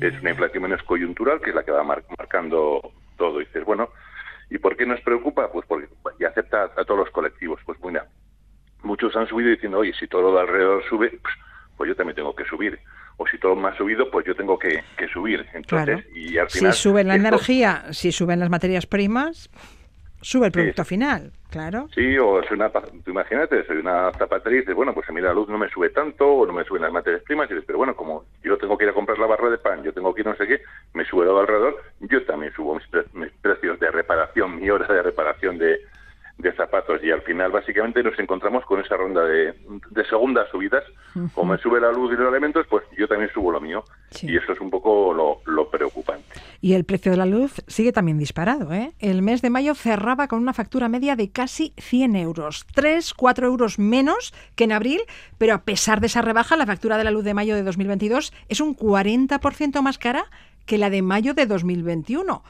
Es 0.01 0.19
una 0.19 0.31
inflación 0.31 0.63
menos 0.63 0.83
coyuntural, 0.83 1.39
que 1.39 1.51
es 1.51 1.55
la 1.55 1.63
que 1.63 1.71
va 1.71 1.83
marcando 1.83 2.81
todo. 3.17 3.39
Y 3.39 3.45
dices, 3.45 3.63
bueno, 3.63 3.89
¿y 4.49 4.57
por 4.57 4.75
qué 4.75 4.85
nos 4.85 4.99
preocupa? 5.01 5.49
Pues 5.51 5.65
porque 5.65 5.87
ya 6.19 6.27
acepta 6.27 6.71
a, 6.75 6.83
todos 6.83 6.99
los 6.99 7.09
colectivos. 7.11 7.61
Pues 7.65 7.79
mira, 7.81 8.05
muchos 8.83 9.15
han 9.15 9.27
subido 9.27 9.49
diciendo, 9.49 9.79
oye, 9.79 9.93
si 9.99 10.07
todo 10.07 10.31
lo 10.31 10.39
alrededor 10.39 10.83
sube, 10.87 11.09
pues, 11.21 11.33
pues 11.77 11.87
yo 11.87 11.95
también 11.95 12.15
tengo 12.15 12.35
que 12.35 12.45
subir 12.45 12.79
o 13.17 13.27
si 13.27 13.37
todo 13.37 13.53
me 13.53 13.67
ha 13.67 13.75
subido, 13.75 14.09
pues 14.09 14.25
yo 14.25 14.33
tengo 14.33 14.57
que, 14.57 14.81
subir. 15.11 15.45
Entonces, 15.53 16.05
y 16.15 16.37
al 16.37 16.49
final, 16.49 16.73
si 16.73 16.81
sube 16.81 17.03
la 17.03 17.15
energía, 17.15 17.83
si 17.91 18.13
suben 18.13 18.39
las 18.39 18.49
materias 18.49 18.85
primas, 18.85 19.49
Sube 20.21 20.47
el 20.47 20.51
producto 20.51 20.83
final, 20.83 21.31
claro. 21.49 21.87
Sí, 21.95 22.17
o 22.17 22.43
soy 22.43 22.57
una, 22.57 22.69
tú 22.69 23.11
imagínate, 23.11 23.65
soy 23.65 23.77
una 23.77 24.11
zapatería 24.11 24.57
y 24.57 24.61
dices, 24.61 24.75
bueno, 24.75 24.93
pues 24.93 25.07
a 25.09 25.13
mí 25.13 25.21
la 25.21 25.33
luz 25.33 25.47
no 25.47 25.57
me 25.57 25.69
sube 25.69 25.91
tanto 25.91 26.27
o 26.27 26.45
no 26.45 26.51
me 26.51 26.65
suben 26.65 26.81
las 26.81 26.91
materias 26.91 27.23
primas, 27.23 27.49
y 27.49 27.53
dices, 27.53 27.65
pero 27.65 27.77
bueno, 27.77 27.95
como 27.95 28.25
yo 28.43 28.57
tengo 28.57 28.77
que 28.77 28.83
ir 28.83 28.89
a 28.89 28.93
comprar 28.93 29.17
la 29.17 29.27
barra 29.27 29.49
de 29.49 29.57
pan, 29.57 29.81
yo 29.81 29.93
tengo 29.93 30.13
que 30.13 30.21
ir 30.21 30.27
no 30.27 30.35
sé 30.35 30.45
qué, 30.45 30.61
me 30.93 31.05
sube 31.05 31.25
todo 31.25 31.39
alrededor, 31.39 31.81
yo 32.01 32.21
también 32.25 32.51
subo 32.53 32.77
mis 33.13 33.31
precios 33.41 33.79
de 33.79 33.91
reparación, 33.91 34.59
mi 34.59 34.69
hora 34.69 34.93
de 34.93 35.01
reparación 35.01 35.57
de, 35.57 35.79
de 36.39 36.53
zapatos 36.53 37.01
y 37.03 37.11
al 37.11 37.21
final 37.21 37.51
básicamente 37.51 38.01
nos 38.01 38.17
encontramos 38.17 38.65
con 38.65 38.79
esa 38.79 38.95
ronda 38.95 39.23
de, 39.25 39.53
de 39.89 40.05
segundas 40.05 40.49
subidas. 40.49 40.83
Como 41.33 41.53
me 41.53 41.57
sube 41.59 41.81
la 41.81 41.91
luz 41.91 42.13
y 42.13 42.15
los 42.15 42.29
elementos, 42.29 42.65
pues 42.69 42.85
yo 42.97 43.07
también 43.07 43.29
subo 43.33 43.51
lo 43.51 43.59
mío. 43.59 43.83
Y 44.21 44.37
eso 44.37 44.53
es 44.53 44.61
un 44.61 44.69
poco 44.69 45.13
lo, 45.13 45.41
lo, 45.45 45.69
preocupante. 45.69 46.23
Y 46.61 46.73
el 46.73 46.85
precio 46.85 47.11
de 47.11 47.17
la 47.17 47.25
luz 47.25 47.61
sigue 47.67 47.91
también 47.91 48.17
disparado. 48.17 48.71
¿eh? 48.73 48.93
El 48.99 49.21
mes 49.21 49.41
de 49.41 49.49
mayo 49.49 49.75
cerraba 49.75 50.27
con 50.27 50.39
una 50.39 50.53
factura 50.53 50.87
media 50.87 51.15
de 51.15 51.29
casi 51.29 51.73
100 51.77 52.15
euros. 52.15 52.65
3, 52.73 53.13
4 53.13 53.47
euros 53.47 53.79
menos 53.79 54.33
que 54.55 54.63
en 54.63 54.71
abril, 54.71 55.01
pero 55.37 55.53
a 55.53 55.63
pesar 55.63 55.99
de 55.99 56.07
esa 56.07 56.21
rebaja, 56.21 56.55
la 56.55 56.65
factura 56.65 56.97
de 56.97 57.03
la 57.03 57.11
luz 57.11 57.25
de 57.25 57.33
mayo 57.33 57.55
de 57.55 57.63
2022 57.63 58.33
es 58.47 58.61
un 58.61 58.77
40% 58.77 59.81
más 59.81 59.97
cara 59.97 60.25
que 60.65 60.77
la 60.77 60.89
de 60.89 61.01
mayo 61.01 61.33
de 61.33 61.47
2021. 61.47 62.43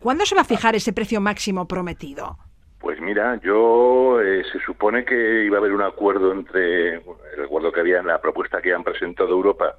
¿Cuándo 0.00 0.26
se 0.26 0.34
va 0.34 0.42
a 0.42 0.44
fijar 0.44 0.74
ese 0.74 0.92
precio 0.92 1.20
máximo 1.20 1.68
prometido? 1.68 2.36
Pues 2.82 3.00
mira, 3.00 3.36
yo 3.36 4.20
eh, 4.20 4.42
se 4.50 4.58
supone 4.58 5.04
que 5.04 5.44
iba 5.44 5.56
a 5.56 5.60
haber 5.60 5.72
un 5.72 5.82
acuerdo 5.82 6.32
entre 6.32 6.96
el 6.96 7.44
acuerdo 7.44 7.70
que 7.70 7.78
había 7.78 8.00
en 8.00 8.08
la 8.08 8.20
propuesta 8.20 8.60
que 8.60 8.74
han 8.74 8.82
presentado 8.82 9.30
Europa 9.30 9.76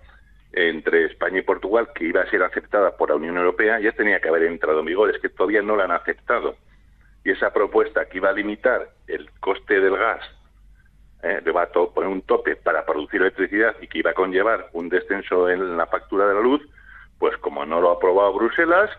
entre 0.54 1.08
España 1.08 1.40
y 1.40 1.42
Portugal, 1.42 1.90
que 1.94 2.06
iba 2.06 2.22
a 2.22 2.30
ser 2.30 2.42
aceptada 2.44 2.96
por 2.96 3.10
la 3.10 3.18
Unión 3.18 3.36
Europea, 3.36 3.82
ya 3.82 3.92
tenía 3.92 4.22
que 4.22 4.30
haber 4.30 4.44
entrado 4.44 4.80
en 4.80 4.86
vigor, 4.86 5.10
es 5.10 5.22
que 5.22 5.28
todavía 5.28 5.62
no 5.62 5.76
la 5.76 5.84
han 5.84 5.92
aceptado. 5.92 6.56
Y 7.26 7.32
esa 7.32 7.52
propuesta 7.52 8.06
que 8.06 8.20
iba 8.20 8.30
a 8.30 8.34
limitar 8.34 8.88
el 9.08 9.30
coste 9.42 9.82
del 9.82 9.98
gas, 9.98 10.22
eh, 11.24 11.42
le 11.44 11.52
va 11.52 11.64
a 11.64 11.72
poner 11.72 12.10
un 12.10 12.22
tope 12.22 12.56
para 12.56 12.86
producir 12.86 13.20
electricidad 13.20 13.76
y 13.82 13.88
que 13.88 13.98
iba 13.98 14.12
a 14.12 14.14
conllevar 14.14 14.70
un 14.72 14.88
descenso 14.88 15.50
en 15.50 15.76
la 15.76 15.88
factura 15.88 16.26
de 16.26 16.36
la 16.36 16.42
luz, 16.42 16.62
pues 17.20 17.36
como 17.40 17.66
no 17.66 17.82
lo 17.82 17.90
ha 17.90 17.96
aprobado 17.96 18.32
Bruselas, 18.32 18.90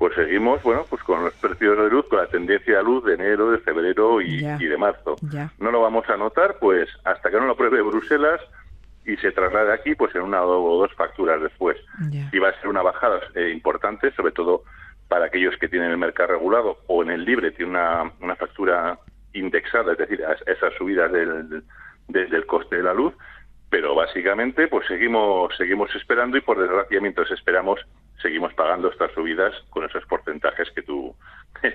pues 0.00 0.14
seguimos, 0.14 0.62
bueno, 0.62 0.86
pues 0.88 1.02
con 1.02 1.22
los 1.22 1.34
precios 1.34 1.76
de 1.76 1.90
luz, 1.90 2.06
con 2.08 2.20
la 2.20 2.26
tendencia 2.26 2.78
a 2.78 2.82
luz 2.82 3.04
de 3.04 3.16
enero, 3.16 3.50
de 3.50 3.58
febrero 3.58 4.22
y, 4.22 4.40
de 4.40 4.76
marzo. 4.78 5.16
No 5.58 5.70
lo 5.70 5.82
vamos 5.82 6.08
a 6.08 6.16
notar, 6.16 6.56
pues 6.58 6.88
hasta 7.04 7.30
que 7.30 7.36
no 7.36 7.44
lo 7.44 7.52
apruebe 7.52 7.82
Bruselas 7.82 8.40
y 9.04 9.18
se 9.18 9.30
traslade 9.30 9.74
aquí, 9.74 9.94
pues 9.94 10.14
en 10.14 10.22
una 10.22 10.42
o 10.42 10.78
dos 10.78 10.94
facturas 10.94 11.42
después. 11.42 11.76
Y 12.32 12.38
va 12.38 12.48
a 12.48 12.60
ser 12.60 12.68
una 12.68 12.80
bajada 12.80 13.20
eh, 13.34 13.50
importante, 13.50 14.10
sobre 14.12 14.32
todo 14.32 14.62
para 15.06 15.26
aquellos 15.26 15.54
que 15.58 15.68
tienen 15.68 15.90
el 15.90 15.98
mercado 15.98 16.30
regulado 16.30 16.78
o 16.86 17.02
en 17.02 17.10
el 17.10 17.26
libre 17.26 17.50
tiene 17.50 17.72
una, 17.72 18.10
una 18.22 18.36
factura 18.36 18.98
indexada, 19.34 19.92
es 19.92 19.98
decir, 19.98 20.24
a 20.24 20.32
esas 20.50 20.72
subidas 20.78 21.12
del, 21.12 21.62
del 22.08 22.46
coste 22.46 22.76
de 22.76 22.84
la 22.84 22.94
luz, 22.94 23.12
pero 23.68 23.94
básicamente 23.94 24.66
pues 24.66 24.86
seguimos 24.86 25.54
seguimos 25.58 25.94
esperando 25.94 26.38
y 26.38 26.40
por 26.40 26.58
desgracia 26.58 27.02
mientras 27.02 27.30
esperamos 27.30 27.80
seguimos 28.22 28.52
pagando 28.54 28.90
estas 28.90 29.12
subidas 29.12 29.54
con 29.70 29.84
esos 29.84 30.04
porcentajes 30.06 30.70
que 30.74 30.82
tú, 30.82 31.14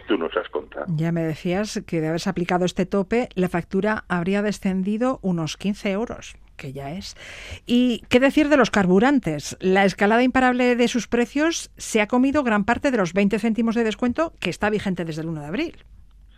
tú 0.08 0.18
nos 0.18 0.36
has 0.38 0.50
contado. 0.50 0.86
Ya 0.90 1.12
me 1.12 1.24
decías 1.24 1.82
que 1.86 2.02
de 2.02 2.10
haberse 2.10 2.30
aplicado 2.30 2.66
este 2.66 2.86
tope, 2.86 3.30
la 3.36 3.50
factura 3.50 4.04
habría 4.08 4.42
descendido 4.42 5.20
unos 5.22 5.58
15 5.58 5.92
euros 5.92 6.36
que 6.56 6.72
ya 6.72 6.92
es. 6.92 7.16
¿Y 7.66 8.04
qué 8.10 8.22
decir 8.22 8.48
de 8.48 8.56
los 8.56 8.72
carburantes? 8.72 9.58
La 9.60 9.84
escalada 9.84 10.24
imparable 10.24 10.78
de 10.78 10.88
sus 10.88 11.08
precios 11.08 11.70
se 11.76 12.00
ha 12.00 12.08
comido 12.08 12.44
gran 12.44 12.64
parte 12.64 12.92
de 12.92 12.98
los 12.98 13.14
20 13.14 13.40
céntimos 13.40 13.76
de 13.76 13.84
descuento 13.84 14.32
que 14.40 14.50
está 14.50 14.70
vigente 14.70 15.04
desde 15.04 15.22
el 15.22 15.28
1 15.28 15.42
de 15.42 15.48
abril. 15.48 15.84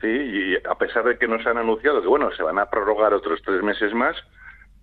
Sí, 0.02 0.08
y 0.08 0.56
a 0.56 0.76
pesar 0.76 1.04
de 1.06 1.18
que 1.18 1.28
nos 1.28 1.46
han 1.46 1.58
anunciado 1.58 2.02
que 2.02 2.08
bueno, 2.08 2.32
se 2.36 2.44
van 2.44 2.60
a 2.60 2.70
prorrogar 2.70 3.14
otros 3.14 3.42
tres 3.44 3.64
meses 3.64 3.94
más, 3.94 4.16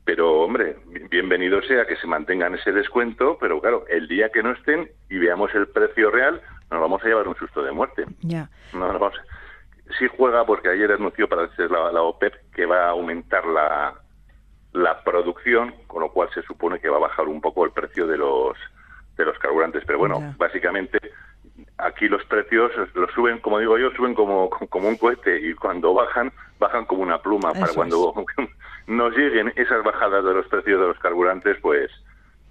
pero, 0.05 0.43
hombre, 0.43 0.77
bienvenido 1.11 1.63
sea 1.63 1.87
que 1.87 1.97
se 1.97 2.07
mantengan 2.07 2.55
ese 2.55 2.73
descuento, 2.73 3.39
pero 3.41 3.61
claro, 3.61 3.87
el 3.89 4.07
día 4.07 4.31
que 4.31 4.43
no 4.43 4.53
estén 4.53 4.91
y 5.09 5.19
veamos 5.19 5.55
el 5.55 5.67
precio 5.69 6.11
real, 6.11 6.43
nos 6.71 6.81
vamos 6.81 7.03
a 7.03 7.07
llevar 7.07 7.27
un 7.27 7.37
susto 7.37 7.63
de 7.63 7.73
muerte. 7.73 8.05
Ya. 8.21 8.51
No, 8.73 8.93
no 8.93 8.99
vamos 8.99 9.19
Sí 9.99 10.07
juega 10.17 10.45
porque 10.45 10.71
ayer 10.71 10.91
anunció 10.93 11.29
para 11.29 11.49
la, 11.57 11.93
la 11.93 12.03
OPEP 12.03 12.35
que 12.55 12.67
va 12.67 12.87
a 12.87 12.91
aumentar 12.91 13.47
la, 13.47 13.95
la 14.73 15.03
producción, 15.05 15.75
con 15.87 16.03
lo 16.03 16.11
cual 16.11 16.29
se 16.35 16.43
supone 16.43 16.81
que 16.81 16.89
va 16.89 16.97
a 16.97 17.01
bajar 17.01 17.29
un 17.29 17.41
poco 17.41 17.65
el 17.65 17.71
precio 17.71 18.07
de 18.07 18.17
los 18.17 18.57
de 19.17 19.25
los 19.25 19.39
carburantes. 19.39 19.85
Pero 19.87 19.99
bueno, 19.99 20.35
básicamente 20.39 20.99
aquí 21.85 22.09
los 22.09 22.25
precios 22.25 22.73
los 22.95 23.11
suben, 23.13 23.39
como 23.39 23.59
digo 23.59 23.79
yo, 23.79 23.91
suben 23.93 24.15
como, 24.15 24.51
como 24.69 24.89
un 24.89 24.97
cohete 24.97 25.39
y 25.39 25.55
cuando 25.55 25.95
bajan, 25.95 26.33
bajan 26.59 26.85
como 26.87 27.03
una 27.03 27.19
pluma. 27.19 27.53
para 27.53 27.73
cuando 27.73 28.15
nos 28.87 29.17
lleguen 29.17 29.53
esas 29.57 29.83
bajadas 29.85 30.25
de 30.25 30.35
los 30.35 30.47
precios 30.47 30.81
de 30.81 30.87
los 30.89 30.99
carburantes, 30.99 31.59
pues 31.61 31.91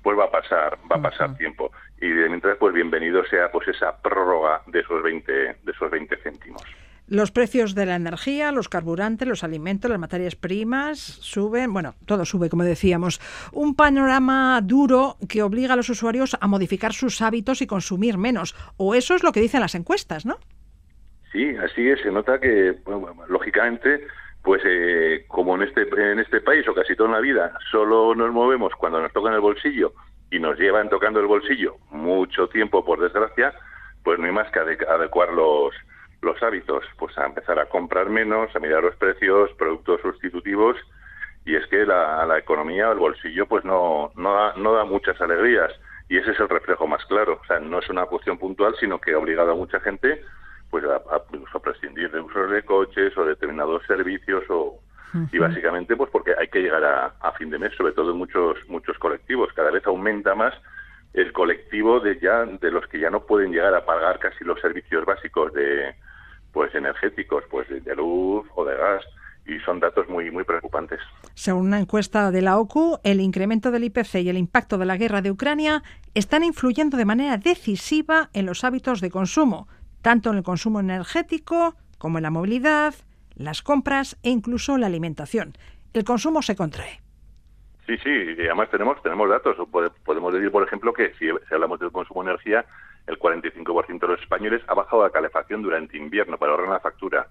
pues 0.02 0.20
va 0.20 0.26
a 0.26 0.32
pasar, 0.32 0.78
va 0.92 0.98
a 0.98 1.02
pasar 1.02 1.34
tiempo. 1.38 1.72
Y 2.02 2.08
mientras, 2.08 2.58
pues 2.58 2.74
bienvenido 2.74 3.24
sea 3.26 3.50
pues 3.50 3.70
esa 3.70 3.96
prórroga 4.02 4.62
de 4.68 4.82
esos 4.82 5.02
20, 5.02 5.32
de 5.32 5.72
esos 5.72 5.90
20 5.90 6.18
céntimos. 6.18 6.62
Los 7.08 7.32
precios 7.32 7.76
de 7.76 7.86
la 7.86 7.96
energía, 7.96 8.54
los 8.54 8.70
carburantes, 8.70 9.28
los 9.28 9.44
alimentos, 9.44 9.92
las 9.92 10.00
materias 10.00 10.36
primas 10.36 11.00
suben, 11.00 11.74
bueno, 11.74 11.96
todo 12.06 12.24
sube, 12.24 12.50
como 12.50 12.64
decíamos. 12.64 13.20
Un 13.52 13.76
panorama 13.76 14.62
duro 14.64 15.18
que 15.28 15.44
obliga 15.44 15.74
a 15.74 15.76
los 15.76 15.90
usuarios 15.90 16.38
a 16.40 16.48
modificar 16.48 16.94
sus 16.94 17.22
hábitos 17.22 17.62
y 17.62 17.68
consumir 17.68 18.18
menos. 18.18 18.56
O 18.78 18.96
eso 18.96 19.16
es 19.16 19.24
lo 19.24 19.34
que 19.34 19.42
dicen 19.42 19.60
las 19.60 19.76
encuestas, 19.76 20.26
¿no? 20.26 20.38
Sí, 21.34 21.56
así 21.58 21.90
es. 21.90 22.00
Se 22.02 22.12
nota 22.12 22.40
que, 22.40 22.78
lógicamente, 23.28 24.08
pues 24.42 24.62
eh, 24.66 25.26
como 25.28 25.56
en 25.56 25.64
este, 25.64 25.82
en 25.82 26.20
este 26.20 26.40
país 26.40 26.66
o 26.70 26.74
casi 26.74 26.96
toda 26.96 27.10
la 27.10 27.20
vida 27.20 27.52
solo 27.70 28.16
nos 28.16 28.32
movemos 28.32 28.72
cuando 28.78 29.02
nos 29.02 29.12
tocan 29.12 29.34
el 29.34 29.42
bolsillo 29.42 29.94
y 30.32 30.40
nos 30.40 30.58
llevan 30.58 30.90
tocando 30.90 31.20
el 31.20 31.28
bolsillo 31.28 31.78
mucho 31.92 32.48
tiempo, 32.48 32.86
por 32.86 33.02
desgracia, 33.02 33.54
pues 34.04 34.20
no 34.20 34.26
hay 34.26 34.32
más 34.32 34.50
que 34.52 34.60
adecuar 34.60 35.34
los, 35.34 35.74
los 36.24 36.42
hábitos, 36.42 36.84
pues 36.98 37.18
a 37.18 37.26
empezar 37.26 37.60
a 37.60 37.68
comprar 37.68 38.10
menos, 38.10 38.56
a 38.56 38.60
mirar 38.60 38.84
los 38.84 38.96
precios, 38.96 39.52
productos 39.58 40.02
sustitutivos 40.02 40.78
y 41.46 41.56
es 41.56 41.66
que 41.68 41.86
la, 41.86 42.26
la 42.26 42.38
economía, 42.38 42.92
el 42.92 43.00
bolsillo, 43.00 43.46
pues 43.48 43.66
no, 43.66 44.12
no, 44.16 44.34
da, 44.34 44.54
no 44.56 44.74
da 44.74 44.86
muchas 44.86 45.20
alegrías 45.20 45.72
y 46.10 46.18
ese 46.18 46.32
es 46.32 46.40
el 46.40 46.50
reflejo 46.50 46.88
más 46.88 47.06
claro. 47.06 47.40
O 47.42 47.46
sea, 47.46 47.60
no 47.60 47.80
es 47.80 47.90
una 47.90 48.06
cuestión 48.06 48.38
puntual, 48.38 48.76
sino 48.80 49.00
que 49.00 49.14
ha 49.14 49.18
obligado 49.18 49.52
a 49.52 49.56
mucha 49.56 49.80
gente 49.80 50.22
pues 50.70 50.84
a, 50.86 50.96
a, 50.96 51.60
prescindir 51.60 52.10
de 52.10 52.20
usos 52.20 52.50
de 52.50 52.64
coches 52.64 53.16
o 53.16 53.26
determinados 53.26 53.84
servicios 53.86 54.44
o 54.50 54.80
y 55.32 55.38
básicamente 55.38 55.96
pues 55.96 56.10
porque 56.10 56.34
hay 56.36 56.48
que 56.48 56.64
llegar 56.64 56.84
a, 56.84 57.32
fin 57.34 57.52
de 57.52 57.60
mes 57.60 57.76
sobre 57.78 57.94
todo 57.94 58.10
en 58.10 58.18
muchos 58.18 58.58
muchos 58.68 58.98
colectivos 58.98 59.54
cada 59.54 59.70
vez 59.70 59.86
aumenta 59.86 60.34
más 60.34 60.56
el 61.14 61.32
colectivo 61.32 62.00
de 62.00 62.20
ya 62.20 62.46
de 62.46 62.72
los 62.72 62.88
que 62.88 63.00
ya 63.00 63.12
no 63.12 63.24
pueden 63.28 63.52
llegar 63.52 63.76
a 63.76 63.86
pagar 63.86 64.18
casi 64.18 64.44
los 64.44 64.60
servicios 64.60 65.06
básicos 65.06 65.54
de 65.54 65.94
pues 66.54 66.74
energéticos, 66.76 67.44
pues 67.50 67.68
de, 67.68 67.96
luz 67.96 68.48
o 68.56 68.64
de 68.64 68.78
gas 68.78 69.04
y 69.46 69.60
son 69.66 69.82
datos 69.82 70.08
muy 70.08 70.32
muy 70.32 70.46
preocupantes. 70.46 71.00
Según 71.34 71.66
una 71.68 71.80
encuesta 71.80 72.32
de 72.32 72.42
la 72.42 72.58
OCU, 72.58 73.00
el 73.04 73.20
incremento 73.20 73.72
del 73.72 73.84
IPC 73.84 74.16
y 74.22 74.30
el 74.30 74.38
impacto 74.38 74.78
de 74.78 74.86
la 74.86 74.96
guerra 74.96 75.22
de 75.22 75.32
Ucrania 75.32 75.84
están 76.14 76.44
influyendo 76.46 76.96
de 76.96 77.04
manera 77.06 77.38
decisiva 77.38 78.30
en 78.34 78.46
los 78.46 78.64
hábitos 78.64 79.02
de 79.02 79.10
consumo, 79.12 79.68
tanto 80.02 80.30
en 80.30 80.38
el 80.38 80.44
consumo 80.44 80.80
energético 80.80 81.76
como 81.98 82.20
en 82.20 82.24
la 82.24 82.30
movilidad, 82.32 82.94
las 83.36 83.62
compras 83.62 84.18
e 84.24 84.30
incluso 84.30 84.78
la 84.78 84.88
alimentación. 84.88 85.54
El 85.94 86.04
consumo 86.06 86.42
se 86.42 86.56
contrae. 86.56 87.02
Sí, 87.86 87.98
sí, 87.98 88.10
y 88.10 88.42
además 88.46 88.70
tenemos 88.72 89.02
tenemos 89.04 89.30
datos. 89.30 89.58
Pode- 89.70 89.92
Podemos 90.06 90.34
decir, 90.34 90.52
por 90.52 90.64
ejemplo, 90.66 90.94
que 90.94 91.10
si, 91.20 91.26
si 91.28 91.54
hablamos 91.54 91.80
del 91.82 91.92
consumo 91.92 92.24
de 92.24 92.30
energía, 92.30 92.66
el 93.08 93.20
45% 93.20 94.00
de 94.00 94.08
los 94.08 94.22
españoles 94.22 94.62
ha 94.68 94.74
bajado 94.74 95.04
la 95.04 95.10
calefacción 95.10 95.62
durante 95.62 95.98
invierno 95.98 96.38
para 96.38 96.52
ahorrar 96.54 96.70
la 96.70 96.80
factura. 96.80 97.28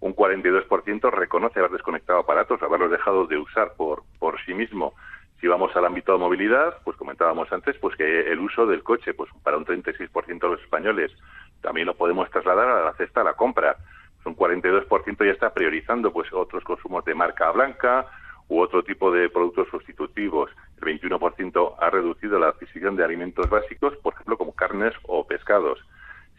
Un 0.00 0.14
42% 0.14 1.10
reconoce 1.12 1.60
haber 1.60 1.70
desconectado 1.70 2.18
aparatos, 2.20 2.62
haberlos 2.62 2.90
dejado 2.90 3.26
de 3.26 3.38
usar 3.38 3.74
por, 3.76 4.02
por 4.18 4.38
sí 4.44 4.52
mismo. 4.52 4.94
Si 5.40 5.46
vamos 5.46 5.74
al 5.76 5.84
ámbito 5.84 6.12
de 6.12 6.18
movilidad, 6.18 6.78
pues 6.84 6.96
comentábamos 6.96 7.52
antes, 7.52 7.76
pues 7.78 7.96
que 7.96 8.32
el 8.32 8.40
uso 8.40 8.66
del 8.66 8.82
coche, 8.82 9.14
pues 9.14 9.30
para 9.42 9.56
un 9.56 9.64
36% 9.64 10.38
de 10.38 10.48
los 10.48 10.60
españoles, 10.60 11.12
también 11.60 11.86
lo 11.86 11.94
podemos 11.94 12.30
trasladar 12.30 12.68
a 12.68 12.84
la 12.84 12.94
cesta 12.94 13.20
de 13.20 13.24
la 13.24 13.34
compra. 13.34 13.76
Pues 14.22 14.26
un 14.26 14.36
42% 14.36 15.24
ya 15.24 15.32
está 15.32 15.52
priorizando 15.52 16.12
pues 16.12 16.32
otros 16.32 16.64
consumos 16.64 17.04
de 17.04 17.14
marca 17.14 17.50
blanca 17.50 18.06
u 18.48 18.60
otro 18.60 18.82
tipo 18.82 19.10
de 19.10 19.28
productos 19.28 19.68
sustitutivos. 19.68 20.50
El 20.84 21.00
21% 21.00 21.74
ha 21.78 21.90
reducido 21.90 22.38
la 22.38 22.48
adquisición 22.48 22.96
de 22.96 23.04
alimentos 23.04 23.48
básicos, 23.48 23.96
por 23.98 24.14
ejemplo, 24.14 24.36
como 24.36 24.52
carnes 24.52 24.94
o 25.04 25.26
pescados. 25.26 25.78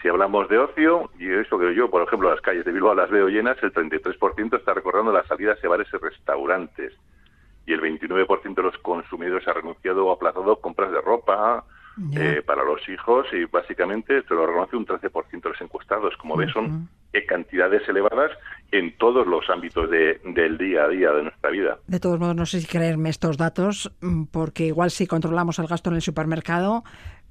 Si 0.02 0.08
hablamos 0.08 0.48
de 0.50 0.60
ocio, 0.60 1.10
y 1.18 1.32
eso 1.32 1.58
que 1.58 1.74
yo, 1.74 1.90
por 1.90 2.04
ejemplo, 2.04 2.30
las 2.30 2.42
calles 2.42 2.66
de 2.66 2.72
Bilbao 2.72 2.94
las 2.94 3.10
veo 3.10 3.28
llenas, 3.28 3.58
el 3.64 3.74
33% 3.74 4.58
está 4.58 4.74
recordando 4.74 5.12
las 5.12 5.26
salidas 5.28 5.64
a 5.64 5.68
bares 5.68 5.88
y 5.92 5.98
restaurantes. 5.98 6.94
Y 7.66 7.74
el 7.74 7.82
29% 7.82 8.54
de 8.54 8.62
los 8.62 8.78
consumidores 8.78 9.48
ha 9.48 9.54
renunciado 9.54 10.06
o 10.06 10.12
aplazado 10.12 10.58
compras 10.58 10.92
de 10.92 11.02
ropa 11.02 11.64
eh, 12.14 12.44
para 12.46 12.64
los 12.64 12.88
hijos 12.90 13.26
y 13.32 13.46
básicamente 13.46 14.18
esto 14.18 14.36
lo 14.36 14.46
reconoce 14.46 14.76
un 14.76 14.86
13% 14.86 15.42
de 15.42 15.50
los 15.50 15.62
encuestados. 15.62 16.16
Como 16.18 16.36
ves, 16.36 16.52
son 16.52 16.90
cantidades 17.26 17.88
elevadas 17.88 18.32
en 18.72 18.98
todos 18.98 19.26
los 19.28 19.50
ámbitos 19.50 19.90
de- 19.90 20.20
del 20.26 20.58
día 20.58 20.84
a 20.86 20.88
día 20.90 21.12
de 21.12 21.24
nuestra 21.24 21.50
vida. 21.52 21.78
De 21.88 22.00
todos 22.00 22.20
modos, 22.20 22.36
no 22.36 22.46
sé 22.46 22.60
si 22.62 22.68
creerme 22.68 23.10
estos 23.10 23.38
datos, 23.38 23.92
mm, 24.02 24.24
porque 24.26 24.66
igual 24.66 24.92
sí 24.92 25.08
controlamos 25.08 25.60
el 25.60 25.68
gasto 25.68 25.90
en 25.92 25.96
el 25.98 26.02
supermercado, 26.02 26.84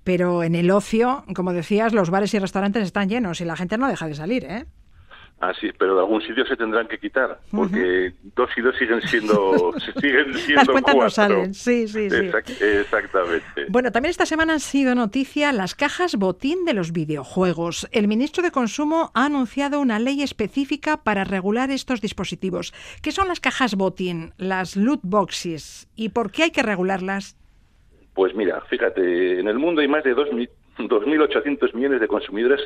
pero 0.05 0.42
en 0.42 0.55
el 0.55 0.70
ocio, 0.70 1.25
como 1.35 1.53
decías, 1.53 1.92
los 1.92 2.11
bares 2.11 2.33
y 2.35 2.38
restaurantes 2.38 2.85
están 2.85 3.09
llenos 3.09 3.40
y 3.40 3.44
la 3.44 3.57
gente 3.57 3.77
no 3.79 3.88
deja 3.88 4.07
de 4.07 4.14
salir, 4.14 4.44
¿eh? 4.44 4.64
Así, 5.40 5.70
pero 5.79 5.94
de 5.94 6.01
algún 6.01 6.23
sitio 6.23 6.47
se 6.47 6.57
tendrán 6.57 6.88
que 6.88 6.99
quitar, 6.99 7.38
porque 7.51 8.14
dos 8.35 8.49
y 8.57 8.62
dos 8.62 8.75
siguen 8.79 9.03
siendo, 9.03 9.75
siguen 10.01 10.33
siendo 10.35 10.62
Las 10.62 10.68
cuentas 10.68 10.97
no 10.97 11.11
salen, 11.11 11.55
sí, 11.55 11.87
sí, 11.87 12.09
sí. 12.09 12.16
Exact- 12.16 12.62
exactamente. 12.62 13.66
Bueno, 13.68 13.92
también 13.92 14.11
esta 14.11 14.25
semana 14.27 14.55
han 14.55 14.61
sido 14.61 14.94
noticia 14.94 15.53
las 15.53 15.75
cajas 15.75 16.16
botín 16.16 16.64
de 16.64 16.73
los 16.73 16.92
videojuegos. 16.92 17.88
El 17.92 18.09
ministro 18.09 18.42
de 18.42 18.53
Consumo 18.53 19.11
ha 19.14 19.27
anunciado 19.27 19.81
una 19.81 19.99
ley 19.99 20.23
específica 20.23 21.03
para 21.03 21.25
regular 21.25 21.70
estos 21.70 22.01
dispositivos. 22.01 22.73
¿Qué 23.03 23.12
son 23.12 23.29
las 23.29 23.40
cajas 23.40 23.75
botín, 23.75 24.33
las 24.38 24.77
loot 24.77 25.01
boxes 25.03 25.88
y 25.94 26.11
por 26.11 26.31
qué 26.31 26.44
hay 26.44 26.51
que 26.53 26.62
regularlas? 26.62 27.37
Pues 28.14 28.35
mira, 28.35 28.62
fíjate, 28.70 29.40
en 29.40 29.49
el 29.49 29.59
mundo 29.59 29.81
hay 29.83 29.88
más 29.88 30.05
de 30.05 30.14
2.000 30.14 30.49
2.800 30.79 31.73
millones 31.75 32.01
de 32.01 32.09
consumidores, 32.09 32.61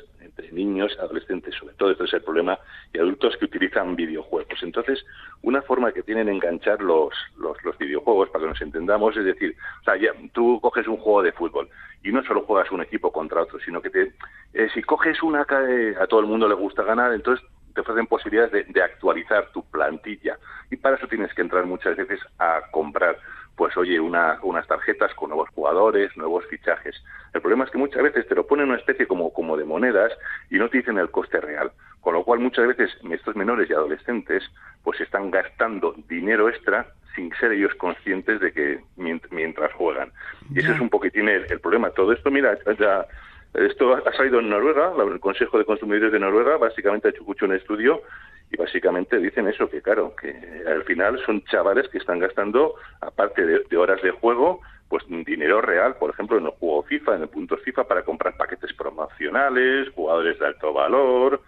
niños, 0.52 0.96
adolescentes, 0.98 1.54
sobre 1.54 1.74
todo 1.74 1.90
esto 1.90 2.04
es 2.04 2.12
el 2.14 2.22
problema, 2.22 2.58
y 2.92 2.98
adultos 2.98 3.36
que 3.36 3.44
utilizan 3.46 3.96
videojuegos. 3.96 4.62
Entonces, 4.62 5.04
una 5.42 5.62
forma 5.62 5.92
que 5.92 6.02
tienen 6.02 6.28
enganchar 6.28 6.80
los, 6.80 7.12
los, 7.36 7.56
los 7.64 7.76
videojuegos, 7.78 8.30
para 8.30 8.44
que 8.44 8.50
nos 8.50 8.62
entendamos, 8.62 9.16
es 9.16 9.24
decir, 9.24 9.56
o 9.80 9.84
sea, 9.84 9.96
ya, 9.96 10.10
tú 10.32 10.60
coges 10.60 10.86
un 10.88 10.96
juego 10.96 11.22
de 11.22 11.32
fútbol 11.32 11.68
y 12.02 12.12
no 12.12 12.22
solo 12.24 12.42
juegas 12.42 12.70
un 12.70 12.82
equipo 12.82 13.12
contra 13.12 13.42
otro, 13.42 13.58
sino 13.60 13.82
que 13.82 13.90
te, 13.90 14.12
eh, 14.54 14.68
si 14.72 14.82
coges 14.82 15.22
una, 15.22 15.44
ca- 15.44 15.68
eh, 15.68 15.96
a 16.00 16.06
todo 16.06 16.20
el 16.20 16.26
mundo 16.26 16.48
le 16.48 16.54
gusta 16.54 16.82
ganar, 16.82 17.12
entonces 17.12 17.44
te 17.74 17.80
ofrecen 17.82 18.06
posibilidades 18.06 18.52
de, 18.52 18.64
de 18.72 18.82
actualizar 18.82 19.50
tu 19.52 19.64
plantilla. 19.70 20.38
Y 20.70 20.76
para 20.76 20.96
eso 20.96 21.06
tienes 21.06 21.32
que 21.34 21.42
entrar 21.42 21.64
muchas 21.66 21.96
veces 21.96 22.20
a 22.38 22.62
comprar, 22.72 23.18
pues 23.58 23.76
oye, 23.76 23.98
una- 23.98 24.38
unas 24.44 24.66
tarjetas 24.68 25.12
con 25.14 25.30
nuevos 25.30 25.50
jugadores, 25.50 26.16
nuevos 26.16 26.46
fichajes. 26.46 26.94
El 27.34 27.40
problema 27.42 27.64
es 27.64 27.70
que 27.70 27.76
muchas 27.78 28.02
veces 28.04 28.26
te 28.28 28.36
lo 28.36 28.46
ponen 28.46 28.64
en 28.66 28.70
una 28.70 28.78
especie 28.78 29.06
como, 29.08 29.32
como 29.32 29.56
de 29.56 29.64
monedas 29.64 30.12
y 30.48 30.58
no 30.58 30.68
te 30.70 30.78
dicen 30.78 30.96
el 30.96 31.10
coste 31.10 31.40
real. 31.40 31.72
Con 32.00 32.14
lo 32.14 32.22
cual 32.24 32.38
muchas 32.38 32.68
veces 32.68 32.96
estos 33.10 33.34
menores 33.34 33.68
y 33.68 33.72
adolescentes 33.74 34.44
pues 34.84 35.00
están 35.00 35.30
gastando 35.32 35.92
dinero 36.08 36.48
extra 36.48 36.86
sin 37.16 37.34
ser 37.34 37.50
ellos 37.52 37.74
conscientes 37.74 38.38
de 38.40 38.52
que 38.52 38.78
mient- 38.96 39.26
mientras 39.32 39.72
juegan. 39.72 40.12
Y 40.54 40.60
ese 40.60 40.70
es 40.72 40.80
un 40.80 40.88
poquitín 40.88 41.28
el, 41.28 41.44
el 41.50 41.58
problema. 41.60 41.90
Todo 41.90 42.12
esto, 42.12 42.30
mira, 42.30 42.56
ya, 42.78 43.04
esto 43.54 43.94
ha 44.06 44.12
salido 44.12 44.38
en 44.38 44.48
Noruega, 44.50 44.92
el 45.02 45.18
Consejo 45.18 45.58
de 45.58 45.64
Consumidores 45.64 46.12
de 46.12 46.20
Noruega 46.20 46.56
básicamente 46.58 47.08
ha 47.08 47.10
hecho 47.10 47.24
mucho 47.24 47.44
un 47.46 47.54
estudio 47.54 48.02
y 48.50 48.56
básicamente 48.56 49.18
dicen 49.18 49.48
eso, 49.48 49.68
que 49.68 49.82
claro, 49.82 50.14
que 50.16 50.62
al 50.66 50.84
final 50.84 51.20
son 51.24 51.44
chavales 51.44 51.88
que 51.88 51.98
están 51.98 52.18
gastando, 52.18 52.74
aparte 53.00 53.44
de, 53.44 53.76
horas 53.76 54.00
de 54.02 54.10
juego, 54.10 54.60
pues 54.88 55.04
dinero 55.08 55.60
real, 55.60 55.96
por 55.96 56.10
ejemplo, 56.10 56.38
en 56.38 56.46
el 56.46 56.52
juego 56.52 56.82
FIFA, 56.84 57.16
en 57.16 57.22
el 57.22 57.28
punto 57.28 57.56
FIFA, 57.58 57.84
para 57.84 58.02
comprar 58.02 58.36
paquetes 58.36 58.72
promocionales, 58.72 59.90
jugadores 59.94 60.38
de 60.38 60.46
alto 60.46 60.72
valor. 60.72 61.42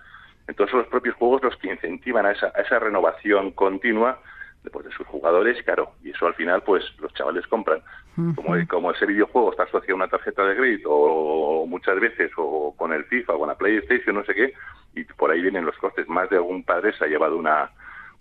Entonces 0.46 0.74
los 0.74 0.86
propios 0.88 1.14
juegos 1.14 1.42
los 1.42 1.56
que 1.56 1.72
incentivan 1.72 2.26
a 2.26 2.32
esa, 2.32 2.52
a 2.54 2.60
esa 2.60 2.78
renovación 2.78 3.52
continua 3.52 4.20
pues, 4.68 4.84
de 4.86 4.92
sus 4.92 5.06
jugadores, 5.06 5.62
claro, 5.64 5.92
y 6.02 6.10
eso 6.10 6.26
al 6.26 6.34
final, 6.34 6.62
pues 6.62 6.84
los 6.98 7.12
chavales 7.14 7.46
compran. 7.46 7.82
Como, 8.16 8.54
como 8.68 8.90
ese 8.90 9.06
videojuego 9.06 9.52
está 9.52 9.62
asociado 9.62 9.94
a 9.94 9.96
una 9.96 10.08
tarjeta 10.08 10.44
de 10.44 10.56
crédito, 10.56 10.90
o 10.90 11.66
muchas 11.66 11.98
veces, 11.98 12.30
o 12.36 12.74
con 12.76 12.92
el 12.92 13.04
FIFA, 13.04 13.34
o 13.34 13.38
con 13.38 13.48
la 13.48 13.56
PlayStation, 13.56 14.14
no 14.14 14.24
sé 14.24 14.34
qué, 14.34 14.52
y 14.94 15.04
por 15.04 15.30
ahí 15.30 15.40
vienen 15.40 15.64
los 15.64 15.76
costes. 15.78 16.06
Más 16.06 16.28
de 16.28 16.36
algún 16.36 16.62
padre 16.62 16.92
se 16.98 17.04
ha 17.04 17.08
llevado 17.08 17.38
una, 17.38 17.70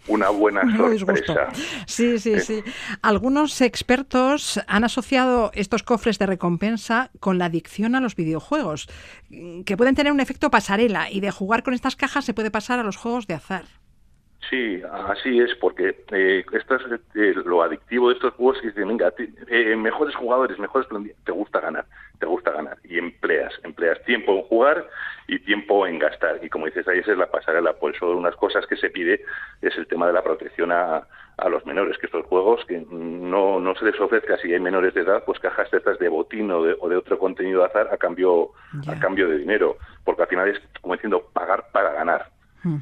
una 0.08 0.30
buena 0.30 0.62
sorpresa. 0.78 1.50
Sí, 1.86 2.20
sí, 2.20 2.40
sí. 2.40 2.64
Algunos 3.02 3.60
expertos 3.62 4.62
han 4.68 4.84
asociado 4.84 5.52
estos 5.54 5.84
cofres 5.84 6.20
de 6.20 6.28
recompensa 6.28 7.12
con 7.20 7.38
la 7.38 7.46
adicción 7.46 7.96
a 7.96 8.00
los 8.00 8.16
videojuegos, 8.16 8.88
que 9.66 9.78
pueden 9.78 9.96
tener 9.96 10.14
un 10.14 10.20
efecto 10.20 10.50
pasarela 10.50 11.12
y 11.12 11.20
de 11.20 11.32
jugar 11.32 11.64
con 11.64 11.74
estas 11.74 11.96
cajas 11.96 12.26
se 12.26 12.34
puede 12.34 12.52
pasar 12.52 12.80
a 12.80 12.84
los 12.84 12.96
juegos 12.96 13.28
de 13.28 13.34
azar. 13.34 13.66
Sí, 14.50 14.82
así 14.92 15.40
es, 15.40 15.54
porque 15.56 16.06
eh, 16.12 16.44
esto 16.54 16.76
es 16.76 16.82
eh, 17.14 17.34
lo 17.46 17.62
adictivo 17.62 18.10
de 18.10 18.16
estos 18.16 18.34
juegos 18.34 18.60
que 18.60 18.70
dicen, 18.70 18.88
venga, 18.88 19.12
ti- 19.12 19.32
eh, 19.48 19.76
mejores 19.76 20.16
jugadores, 20.16 20.58
mejores 20.58 20.88
te 21.24 21.32
gusta 21.32 21.60
ganar, 21.60 21.86
te 22.18 22.26
gusta 22.26 22.52
ganar, 22.52 22.78
y 22.84 22.98
empleas, 22.98 23.54
empleas 23.64 24.02
tiempo 24.06 24.34
en 24.34 24.42
jugar 24.44 24.88
y 25.28 25.38
tiempo 25.40 25.86
en 25.86 26.00
gastar, 26.00 26.40
y 26.44 26.50
como 26.50 26.66
dices 26.66 26.88
ahí, 26.88 26.98
esa 26.98 27.12
es 27.12 27.18
la 27.20 27.30
pasarela, 27.30 27.74
por 27.74 27.94
eso 27.96 28.10
unas 28.10 28.36
cosas 28.38 28.66
que 28.66 28.76
se 28.78 28.90
pide 28.90 29.24
es 29.62 29.78
el 29.78 29.86
tema 29.86 30.08
de 30.08 30.14
la 30.14 30.24
protección 30.24 30.72
a, 30.72 31.06
a 31.38 31.50
los 31.50 31.64
menores, 31.68 32.00
que 32.00 32.08
estos 32.08 32.26
juegos 32.26 32.66
que 32.66 32.84
no, 32.90 33.60
no 33.60 33.76
se 33.76 33.86
les 33.86 34.00
ofrezca 34.00 34.38
si 34.38 34.52
hay 34.52 34.60
menores 34.60 34.96
de 34.96 35.02
edad, 35.02 35.24
pues 35.26 35.38
cajas 35.40 35.70
de 35.70 35.78
estas 35.78 36.00
de 36.00 36.10
botín 36.10 36.50
o 36.50 36.64
de, 36.64 36.76
o 36.80 36.90
de 36.90 36.96
otro 36.98 37.20
contenido 37.20 37.60
de 37.60 37.68
azar 37.68 37.90
a 37.92 37.98
cambio, 37.98 38.54
a 38.88 38.96
cambio 38.98 39.30
de 39.30 39.38
dinero, 39.38 39.78
porque 40.04 40.24
al 40.24 40.28
final 40.28 40.48
es, 40.50 40.60
como 40.82 40.96
diciendo, 40.96 41.30
pagar 41.34 41.66
para 41.72 41.92
ganar. 41.94 42.32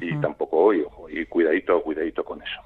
Y 0.00 0.16
tampoco, 0.20 0.72
y, 0.74 0.80
ojo, 0.82 1.08
y 1.08 1.24
cuidadito, 1.26 1.80
cuidadito 1.82 2.24
con 2.24 2.42
eso. 2.42 2.60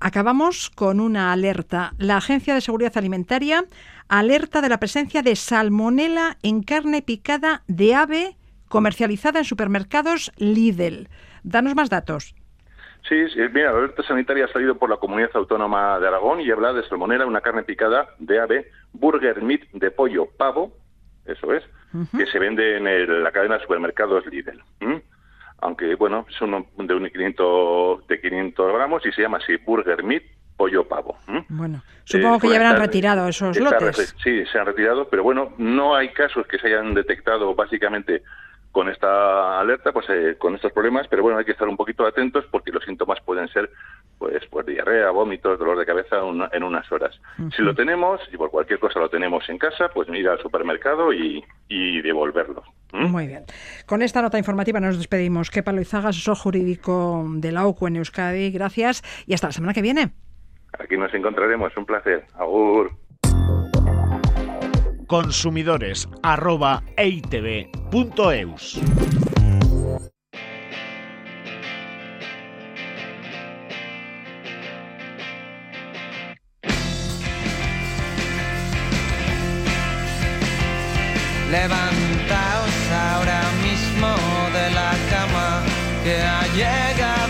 Acabamos 0.00 0.70
con 0.70 1.00
una 1.00 1.32
alerta. 1.32 1.92
La 1.98 2.16
Agencia 2.16 2.54
de 2.54 2.60
Seguridad 2.60 2.92
Alimentaria 2.96 3.64
alerta 4.08 4.60
de 4.60 4.68
la 4.68 4.78
presencia 4.78 5.22
de 5.22 5.36
salmonela 5.36 6.36
en 6.42 6.62
carne 6.62 7.02
picada 7.02 7.62
de 7.68 7.94
ave 7.94 8.36
comercializada 8.68 9.38
en 9.38 9.44
supermercados 9.44 10.32
Lidl. 10.36 11.08
Danos 11.44 11.74
más 11.74 11.88
datos. 11.90 12.34
Sí, 13.08 13.28
sí, 13.30 13.40
mira, 13.52 13.72
la 13.72 13.78
alerta 13.78 14.02
sanitaria 14.04 14.44
ha 14.44 14.52
salido 14.52 14.76
por 14.78 14.88
la 14.88 14.96
Comunidad 14.96 15.30
Autónoma 15.34 15.98
de 15.98 16.06
Aragón 16.08 16.40
y 16.40 16.50
habla 16.50 16.72
de 16.72 16.86
salmonela, 16.88 17.26
una 17.26 17.40
carne 17.40 17.64
picada 17.64 18.08
de 18.18 18.40
ave, 18.40 18.70
burger 18.92 19.42
meat 19.42 19.62
de 19.72 19.90
pollo, 19.90 20.26
pavo, 20.36 20.72
eso 21.26 21.52
es, 21.52 21.62
que 22.16 22.26
se 22.26 22.38
vende 22.38 22.76
en 22.78 22.86
el- 22.86 23.22
la 23.22 23.32
cadena 23.32 23.56
de 23.58 23.62
supermercados 23.62 24.24
Lidl. 24.26 24.62
¿m? 24.80 25.02
Aunque, 25.62 25.94
bueno, 25.94 26.26
es 26.28 26.40
uno 26.42 26.66
de, 26.76 26.94
un 26.94 27.08
500, 27.08 28.06
de 28.08 28.20
500 28.20 28.72
gramos 28.74 29.06
y 29.06 29.12
se 29.12 29.22
llama 29.22 29.38
así, 29.38 29.56
burger 29.56 30.02
meat, 30.02 30.24
pollo, 30.56 30.86
pavo. 30.86 31.16
Bueno, 31.48 31.82
supongo 32.04 32.36
Eh, 32.36 32.38
que 32.40 32.46
bueno, 32.48 32.60
ya 32.62 32.68
habrán 32.68 32.82
retirado 32.82 33.28
esos 33.28 33.56
lotes. 33.58 34.14
Sí, 34.22 34.44
se 34.46 34.58
han 34.58 34.66
retirado, 34.66 35.08
pero 35.08 35.22
bueno, 35.22 35.54
no 35.58 35.94
hay 35.94 36.08
casos 36.10 36.46
que 36.48 36.58
se 36.58 36.66
hayan 36.66 36.94
detectado 36.94 37.54
básicamente 37.54 38.22
con 38.72 38.88
esta 38.88 39.60
alerta, 39.60 39.92
pues 39.92 40.06
eh, 40.08 40.36
con 40.38 40.54
estos 40.54 40.72
problemas, 40.72 41.06
pero 41.08 41.22
bueno, 41.22 41.38
hay 41.38 41.44
que 41.44 41.52
estar 41.52 41.68
un 41.68 41.76
poquito 41.76 42.06
atentos 42.06 42.44
porque 42.50 42.72
los 42.72 42.82
síntomas 42.84 43.20
pueden 43.20 43.46
ser 43.48 43.70
pues, 44.18 44.44
pues 44.50 44.64
diarrea, 44.66 45.10
vómitos, 45.10 45.58
dolor 45.58 45.78
de 45.78 45.84
cabeza 45.86 46.22
una- 46.24 46.48
en 46.52 46.62
unas 46.62 46.90
horas. 46.90 47.14
Si 47.56 47.60
lo 47.62 47.74
tenemos, 47.74 48.20
y 48.32 48.36
por 48.36 48.50
cualquier 48.50 48.78
cosa 48.78 48.98
lo 49.00 49.08
tenemos 49.10 49.46
en 49.50 49.58
casa, 49.58 49.88
pues 49.92 50.08
ir 50.08 50.28
al 50.28 50.40
supermercado 50.40 51.12
y, 51.12 51.44
y 51.68 52.00
devolverlo. 52.02 52.62
¿m? 52.92 53.08
Muy 53.08 53.26
bien. 53.26 53.44
Con 53.86 54.00
esta 54.00 54.22
nota 54.22 54.38
informativa 54.38 54.80
nos 54.80 54.96
despedimos. 54.96 55.50
Kepa 55.50 55.72
Loizaga, 55.72 56.08
asesor 56.10 56.36
jurídico 56.36 57.24
de 57.34 57.52
la 57.52 57.66
OCU 57.66 57.88
en 57.88 57.96
Euskadi. 57.96 58.50
Gracias 58.52 59.02
y 59.26 59.34
hasta 59.34 59.48
la 59.48 59.52
semana 59.52 59.74
que 59.74 59.82
viene. 59.82 60.12
Aquí 60.78 60.96
nos 60.96 61.12
encontraremos, 61.12 61.76
un 61.76 61.84
placer. 61.84 62.24
Agur. 62.38 62.92
Consumidores 65.06 66.08
arroba. 66.22 66.82
Levantaos 81.50 82.90
ahora 82.90 83.42
mismo 83.62 84.08
de 84.54 84.70
la 84.70 84.94
cama, 85.10 85.62
que 86.02 86.16
ha 86.16 86.46
llegado 86.54 87.21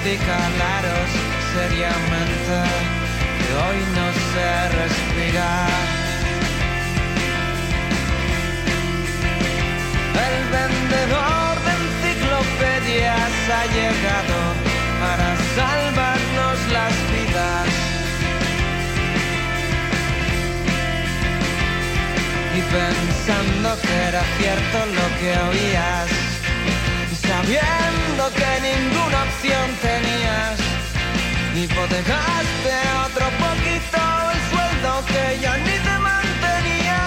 corriendo 0.00 0.32
a 0.32 0.46
acicalaros 0.46 1.10
seriamente, 1.54 2.58
que 3.38 3.50
hoy 3.54 3.80
no 3.96 4.06
se 4.32 4.48
respira. 4.80 5.50
El 10.26 10.36
vendedor 10.56 11.52
de 11.64 11.72
enciclopedias 11.80 13.32
ha 13.50 13.64
llegado 13.76 14.38
para 15.00 15.28
salvarnos 15.56 16.58
las 16.72 16.94
vidas. 17.12 17.68
Y 22.56 22.60
pensando 22.62 23.68
que 23.82 23.94
era 24.08 24.22
cierto 24.38 24.76
lo 24.86 25.06
que 25.18 25.30
oías, 25.50 26.08
y 27.10 27.56
que 28.28 28.50
ninguna 28.60 29.22
opción 29.22 29.66
tenías, 29.80 30.60
hipotecaste 31.56 32.76
otro 33.06 33.26
poquito 33.40 34.02
el 34.32 34.40
sueldo 34.50 34.92
que 35.08 35.40
ya 35.40 35.56
ni 35.56 35.64
te 35.64 35.98
mantenía. 35.98 37.00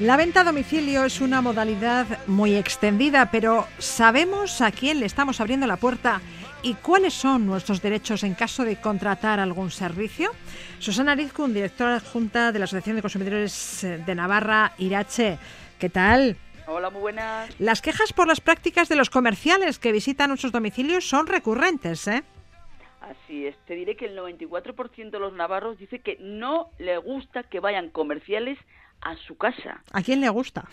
La 0.00 0.16
venta 0.16 0.40
a 0.40 0.44
domicilio 0.44 1.04
es 1.04 1.20
una 1.20 1.40
modalidad 1.40 2.06
muy 2.26 2.56
extendida, 2.56 3.30
pero 3.30 3.68
¿sabemos 3.78 4.60
a 4.60 4.72
quién 4.72 4.98
le 4.98 5.06
estamos 5.06 5.40
abriendo 5.40 5.68
la 5.68 5.76
puerta 5.76 6.20
y 6.64 6.74
cuáles 6.74 7.14
son 7.14 7.46
nuestros 7.46 7.82
derechos 7.82 8.24
en 8.24 8.34
caso 8.34 8.64
de 8.64 8.80
contratar 8.80 9.38
algún 9.38 9.70
servicio? 9.70 10.32
Susana 10.80 11.14
Rizkun, 11.14 11.54
directora 11.54 11.96
adjunta 11.96 12.50
de 12.50 12.58
la 12.58 12.64
Asociación 12.64 12.96
de 12.96 13.02
Consumidores 13.02 13.86
de 14.04 14.14
Navarra, 14.16 14.72
Irache. 14.78 15.38
¿Qué 15.78 15.88
tal? 15.88 16.36
Hola, 16.66 16.90
muy 16.90 17.00
buenas. 17.00 17.58
Las 17.60 17.82
quejas 17.82 18.12
por 18.12 18.28
las 18.28 18.40
prácticas 18.40 18.88
de 18.88 18.96
los 18.96 19.10
comerciales 19.10 19.78
que 19.78 19.92
visitan 19.92 20.28
nuestros 20.28 20.52
domicilios 20.52 21.04
son 21.08 21.26
recurrentes, 21.26 22.06
¿eh? 22.08 22.22
Así 23.00 23.46
es, 23.46 23.56
te 23.66 23.74
diré 23.74 23.96
que 23.96 24.06
el 24.06 24.16
94% 24.16 25.10
de 25.10 25.18
los 25.18 25.32
navarros 25.32 25.76
dice 25.78 25.98
que 26.00 26.16
no 26.20 26.70
le 26.78 26.98
gusta 26.98 27.42
que 27.42 27.58
vayan 27.58 27.90
comerciales 27.90 28.58
a 29.00 29.16
su 29.16 29.36
casa. 29.36 29.82
¿A 29.92 30.02
quién 30.02 30.20
le 30.20 30.28
gusta? 30.28 30.64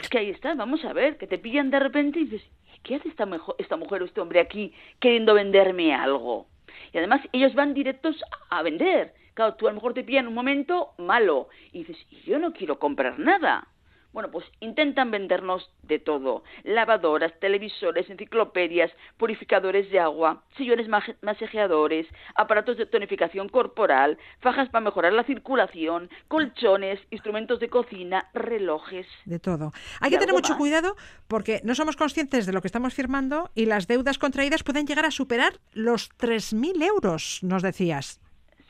Es 0.00 0.08
que 0.10 0.18
ahí 0.18 0.30
está, 0.30 0.54
vamos 0.54 0.84
a 0.84 0.92
ver, 0.92 1.16
que 1.16 1.26
te 1.26 1.38
pillan 1.38 1.70
de 1.70 1.78
repente 1.80 2.18
y 2.20 2.24
dices, 2.26 2.46
¿qué 2.82 2.96
hace 2.96 3.08
esta, 3.08 3.24
mejo- 3.24 3.56
esta 3.58 3.76
mujer 3.76 4.02
o 4.02 4.04
este 4.04 4.20
hombre 4.20 4.40
aquí 4.40 4.74
queriendo 5.00 5.32
venderme 5.32 5.94
algo? 5.94 6.46
Y 6.92 6.98
además 6.98 7.22
ellos 7.32 7.54
van 7.54 7.72
directos 7.72 8.22
a 8.50 8.62
vender. 8.62 9.14
Claro, 9.32 9.54
tú 9.54 9.66
a 9.66 9.70
lo 9.70 9.76
mejor 9.76 9.94
te 9.94 10.04
pillan 10.04 10.24
en 10.24 10.28
un 10.28 10.34
momento 10.34 10.90
malo 10.98 11.48
y 11.72 11.84
dices, 11.84 11.96
"Y 12.10 12.20
yo 12.30 12.38
no 12.38 12.52
quiero 12.52 12.78
comprar 12.78 13.18
nada. 13.18 13.66
Bueno, 14.12 14.30
pues 14.30 14.44
intentan 14.60 15.10
vendernos 15.10 15.70
de 15.82 15.98
todo. 16.00 16.42
Lavadoras, 16.64 17.32
televisores, 17.40 18.10
enciclopedias, 18.10 18.90
purificadores 19.16 19.90
de 19.90 20.00
agua, 20.00 20.42
sillones 20.56 20.88
masajeadores, 21.22 22.06
aparatos 22.34 22.76
de 22.76 22.86
tonificación 22.86 23.48
corporal, 23.48 24.18
fajas 24.40 24.68
para 24.70 24.84
mejorar 24.84 25.12
la 25.12 25.24
circulación, 25.24 26.10
colchones, 26.28 26.98
instrumentos 27.10 27.60
de 27.60 27.68
cocina, 27.68 28.28
relojes. 28.34 29.06
De 29.26 29.38
todo. 29.38 29.72
Hay 30.00 30.08
¿Y 30.08 30.12
que 30.12 30.18
tener 30.18 30.34
mucho 30.34 30.54
más? 30.54 30.58
cuidado 30.58 30.96
porque 31.28 31.60
no 31.62 31.74
somos 31.74 31.96
conscientes 31.96 32.46
de 32.46 32.52
lo 32.52 32.60
que 32.60 32.68
estamos 32.68 32.94
firmando 32.94 33.50
y 33.54 33.66
las 33.66 33.86
deudas 33.86 34.18
contraídas 34.18 34.64
pueden 34.64 34.86
llegar 34.86 35.06
a 35.06 35.10
superar 35.12 35.60
los 35.72 36.10
3.000 36.18 36.82
euros, 36.82 37.40
nos 37.42 37.62
decías. 37.62 38.20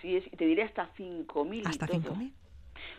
Sí, 0.03 0.21
te 0.37 0.47
diré 0.47 0.65
hasta 0.65 0.89
5.000 0.95 1.63
y 1.63 1.67
Hasta 1.67 1.87
todo. 1.87 2.15
5.000. 2.15 2.33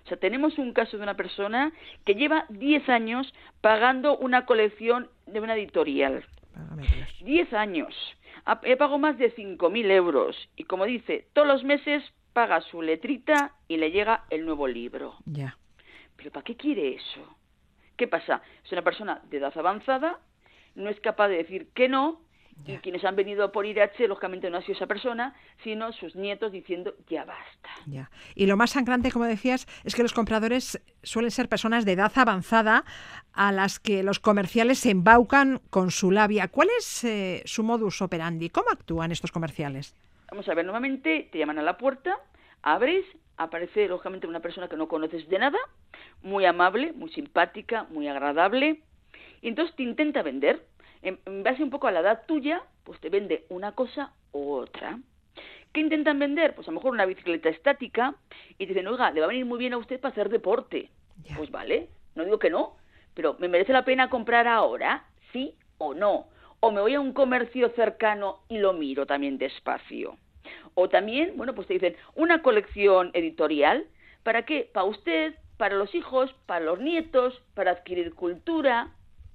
O 0.06 0.08
sea, 0.08 0.18
tenemos 0.18 0.58
un 0.58 0.74
caso 0.74 0.98
de 0.98 1.04
una 1.04 1.16
persona 1.16 1.72
que 2.06 2.16
lleva 2.16 2.46
10 2.50 2.90
años 2.90 3.34
pagando 3.62 4.18
una 4.18 4.46
colección 4.46 5.10
de 5.26 5.40
una 5.40 5.56
editorial. 5.56 6.26
Válgame 6.56 6.88
Dios. 6.88 7.10
10 7.24 7.54
años. 7.54 8.18
He 8.64 8.76
pagado 8.76 8.98
más 8.98 9.18
de 9.18 9.34
5.000 9.34 9.92
euros. 9.92 10.50
Y 10.56 10.64
como 10.64 10.86
dice, 10.86 11.28
todos 11.34 11.48
los 11.48 11.64
meses 11.64 12.04
paga 12.34 12.62
su 12.62 12.82
letrita 12.82 13.54
y 13.68 13.78
le 13.78 13.92
llega 13.92 14.26
el 14.30 14.46
nuevo 14.46 14.68
libro. 14.68 15.16
Ya. 15.26 15.58
¿Pero 16.16 16.32
para 16.32 16.44
qué 16.44 16.56
quiere 16.56 16.96
eso? 16.96 17.38
¿Qué 17.98 18.08
pasa? 18.08 18.42
Es 18.64 18.72
una 18.72 18.82
persona 18.82 19.22
de 19.30 19.38
edad 19.38 19.56
avanzada, 19.58 20.20
no 20.76 20.90
es 20.90 21.00
capaz 21.02 21.28
de 21.28 21.38
decir 21.38 21.70
que 21.74 21.90
no, 21.90 22.22
y 22.66 22.78
quienes 22.78 23.04
han 23.04 23.16
venido 23.16 23.52
por 23.52 23.66
IRH, 23.66 24.08
lógicamente 24.08 24.50
no 24.50 24.58
ha 24.58 24.62
sido 24.62 24.76
esa 24.76 24.88
persona, 24.88 25.36
sino 25.64 25.92
sus 25.94 26.16
nietos 26.16 26.52
diciendo 26.52 26.94
ya 27.10 27.26
basta. 27.26 27.70
Ya. 27.88 28.10
Y 28.36 28.46
lo 28.46 28.58
más 28.58 28.72
sangrante, 28.72 29.12
como 29.12 29.26
decías, 29.26 29.68
es 29.84 29.96
que 29.96 30.04
los 30.04 30.14
compradores 30.14 30.82
suelen 31.04 31.32
ser 31.32 31.50
personas 31.50 31.86
de 31.86 31.94
edad 31.94 32.12
avanzada 32.16 32.84
a 33.34 33.52
las 33.52 33.80
que 33.80 34.04
los 34.04 34.20
comerciales 34.20 34.80
se 34.80 34.92
embaucan 34.92 35.60
con 35.70 35.92
su 35.92 36.12
labia. 36.12 36.48
¿Cuál 36.50 36.70
es 36.78 37.04
eh, 37.04 37.42
su 37.46 37.64
modus 37.64 38.02
operandi? 38.02 38.50
¿Cómo 38.50 38.70
actúan 38.70 39.12
estos 39.12 39.32
comerciales? 39.32 39.96
Vamos 40.30 40.48
a 40.48 40.54
ver, 40.54 40.66
normalmente 40.66 41.30
te 41.32 41.40
llaman 41.40 41.60
a 41.60 41.62
la 41.62 41.78
puerta, 41.78 42.18
abres, 42.62 43.06
aparece 43.38 43.88
lógicamente 43.88 44.28
una 44.28 44.40
persona 44.40 44.68
que 44.68 44.78
no 44.78 44.88
conoces 44.88 45.28
de 45.28 45.40
nada, 45.40 45.58
muy 46.22 46.46
amable, 46.46 46.94
muy 46.94 47.12
simpática, 47.12 47.86
muy 47.90 48.08
agradable, 48.08 48.82
y 49.42 49.48
entonces 49.48 49.76
te 49.76 49.84
intenta 49.84 50.22
vender. 50.22 50.66
En, 51.02 51.20
en 51.26 51.44
base 51.44 51.64
un 51.64 51.70
poco 51.70 51.88
a 51.88 51.92
la 51.92 52.02
edad 52.02 52.24
tuya, 52.28 52.64
pues 52.84 53.00
te 53.00 53.10
vende 53.10 53.46
una 53.50 53.74
cosa 53.74 54.14
u 54.32 54.52
otra. 54.52 55.00
¿Qué 55.74 55.80
intentan 55.80 56.20
vender? 56.20 56.54
Pues 56.54 56.68
a 56.68 56.72
lo 56.72 56.76
mejor 56.76 56.92
una 56.92 57.06
bicicleta 57.06 57.50
estática 57.50 58.16
y 58.58 58.66
te 58.66 58.74
dicen, 58.74 58.88
oiga, 58.88 59.12
le 59.12 59.22
va 59.22 59.26
a 59.26 59.30
venir 59.30 59.46
muy 59.46 59.58
bien 59.58 59.74
a 59.74 59.78
usted 59.78 60.00
para 60.00 60.12
hacer 60.12 60.30
deporte. 60.30 60.90
Ya. 61.24 61.38
Pues 61.38 61.50
vale, 61.50 61.90
no 62.16 62.26
digo 62.26 62.40
que 62.40 62.50
no, 62.50 62.76
pero 63.14 63.36
¿me 63.40 63.48
merece 63.48 63.72
la 63.72 63.86
pena 63.86 64.10
comprar 64.10 64.48
ahora? 64.48 65.06
¿Sí 65.32 65.56
o 65.78 65.94
no? 65.94 66.28
O 66.60 66.72
me 66.72 66.82
voy 66.82 66.96
a 66.96 67.00
un 67.00 67.14
comercio 67.14 67.70
cercano 67.70 68.40
y 68.50 68.58
lo 68.58 68.74
miro 68.74 69.06
también 69.06 69.38
despacio. 69.38 70.18
O 70.74 70.90
también, 70.90 71.34
bueno, 71.38 71.56
pues 71.56 71.68
te 71.68 71.74
dicen, 71.74 71.96
una 72.16 72.42
colección 72.42 73.12
editorial, 73.14 73.86
¿para 74.24 74.46
qué? 74.46 74.70
Para 74.74 74.86
usted, 74.86 75.36
para 75.58 75.76
los 75.76 75.94
hijos, 75.96 76.34
para 76.46 76.66
los 76.66 76.80
nietos, 76.80 77.42
para 77.54 77.72
adquirir 77.72 78.14
cultura. 78.14 78.92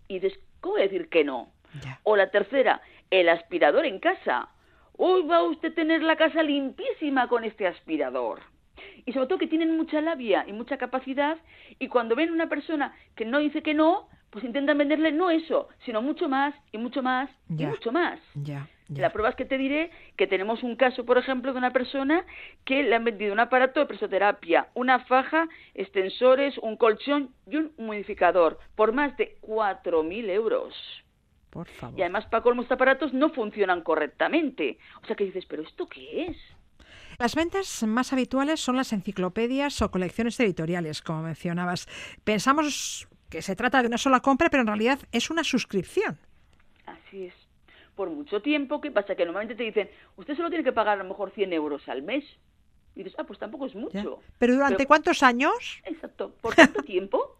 Y 0.08 0.20
dices, 0.20 0.38
¿cómo 0.60 0.74
voy 0.74 0.82
a 0.82 0.84
decir 0.88 1.08
que 1.08 1.24
no? 1.24 1.52
Ya. 1.82 2.00
O 2.02 2.16
la 2.16 2.30
tercera, 2.30 2.80
el 3.10 3.28
aspirador 3.28 3.86
en 3.86 3.98
casa. 3.98 4.48
Hoy 4.96 5.22
va 5.22 5.42
usted 5.42 5.72
a 5.72 5.74
tener 5.74 6.02
la 6.02 6.16
casa 6.16 6.42
limpísima 6.42 7.28
con 7.28 7.44
este 7.44 7.66
aspirador. 7.66 8.40
Y 9.04 9.12
sobre 9.12 9.26
todo 9.26 9.38
que 9.38 9.46
tienen 9.46 9.76
mucha 9.76 10.00
labia 10.00 10.44
y 10.46 10.52
mucha 10.52 10.76
capacidad 10.78 11.38
y 11.78 11.88
cuando 11.88 12.16
ven 12.16 12.32
una 12.32 12.48
persona 12.48 12.94
que 13.14 13.24
no 13.24 13.38
dice 13.38 13.62
que 13.62 13.74
no, 13.74 14.08
pues 14.30 14.44
intentan 14.44 14.78
venderle 14.78 15.12
no 15.12 15.30
eso, 15.30 15.68
sino 15.84 16.02
mucho 16.02 16.28
más 16.28 16.54
y 16.72 16.78
mucho 16.78 17.02
más 17.02 17.30
y 17.48 17.64
mucho 17.66 17.92
más. 17.92 18.18
Ya. 18.34 18.68
ya. 18.88 19.02
La 19.02 19.12
prueba 19.12 19.30
es 19.30 19.36
que 19.36 19.44
te 19.44 19.58
diré 19.58 19.90
que 20.16 20.26
tenemos 20.26 20.62
un 20.62 20.76
caso, 20.76 21.04
por 21.04 21.18
ejemplo, 21.18 21.52
de 21.52 21.58
una 21.58 21.72
persona 21.72 22.24
que 22.64 22.82
le 22.82 22.94
han 22.94 23.04
vendido 23.04 23.32
un 23.32 23.40
aparato 23.40 23.80
de 23.80 23.86
presoterapia, 23.86 24.68
una 24.74 25.00
faja, 25.00 25.48
extensores, 25.74 26.58
un 26.58 26.76
colchón 26.76 27.30
y 27.46 27.56
un 27.56 27.72
humidificador 27.76 28.58
por 28.74 28.92
más 28.92 29.16
de 29.16 29.38
4.000 29.42 30.30
euros. 30.30 30.74
Por 31.56 31.68
favor. 31.68 31.98
Y 31.98 32.02
además, 32.02 32.26
para 32.26 32.42
colmo, 32.42 32.60
estos 32.60 32.74
aparatos 32.74 33.14
no 33.14 33.30
funcionan 33.30 33.80
correctamente. 33.80 34.78
O 35.02 35.06
sea 35.06 35.16
que 35.16 35.24
dices, 35.24 35.46
¿pero 35.46 35.62
esto 35.62 35.86
qué 35.86 36.26
es? 36.26 36.36
Las 37.18 37.34
ventas 37.34 37.82
más 37.84 38.12
habituales 38.12 38.60
son 38.60 38.76
las 38.76 38.92
enciclopedias 38.92 39.80
o 39.80 39.90
colecciones 39.90 40.38
editoriales, 40.38 41.00
como 41.00 41.22
mencionabas. 41.22 41.88
Pensamos 42.24 43.08
que 43.30 43.40
se 43.40 43.56
trata 43.56 43.80
de 43.80 43.88
una 43.88 43.96
sola 43.96 44.20
compra, 44.20 44.50
pero 44.50 44.60
en 44.60 44.66
realidad 44.66 44.98
es 45.12 45.30
una 45.30 45.44
suscripción. 45.44 46.18
Así 46.84 47.24
es. 47.24 47.34
por 47.94 48.10
mucho 48.10 48.42
tiempo. 48.42 48.82
¿Qué 48.82 48.90
pasa? 48.90 49.14
Que 49.14 49.24
normalmente 49.24 49.54
te 49.54 49.62
dicen, 49.62 49.88
usted 50.16 50.36
solo 50.36 50.50
tiene 50.50 50.62
que 50.62 50.72
pagar 50.72 51.00
a 51.00 51.02
lo 51.02 51.08
mejor 51.08 51.30
100 51.30 51.54
euros 51.54 51.88
al 51.88 52.02
mes. 52.02 52.22
Y 52.96 53.02
dices, 53.02 53.14
ah, 53.18 53.24
pues 53.24 53.38
tampoco 53.38 53.66
es 53.66 53.74
mucho. 53.74 54.20
¿Pero 54.38 54.54
durante 54.54 54.86
cuántos 54.86 55.22
años? 55.22 55.82
Exacto. 55.84 56.32
¿Por 56.40 56.54
cuánto 56.54 56.82
tiempo? 56.82 57.36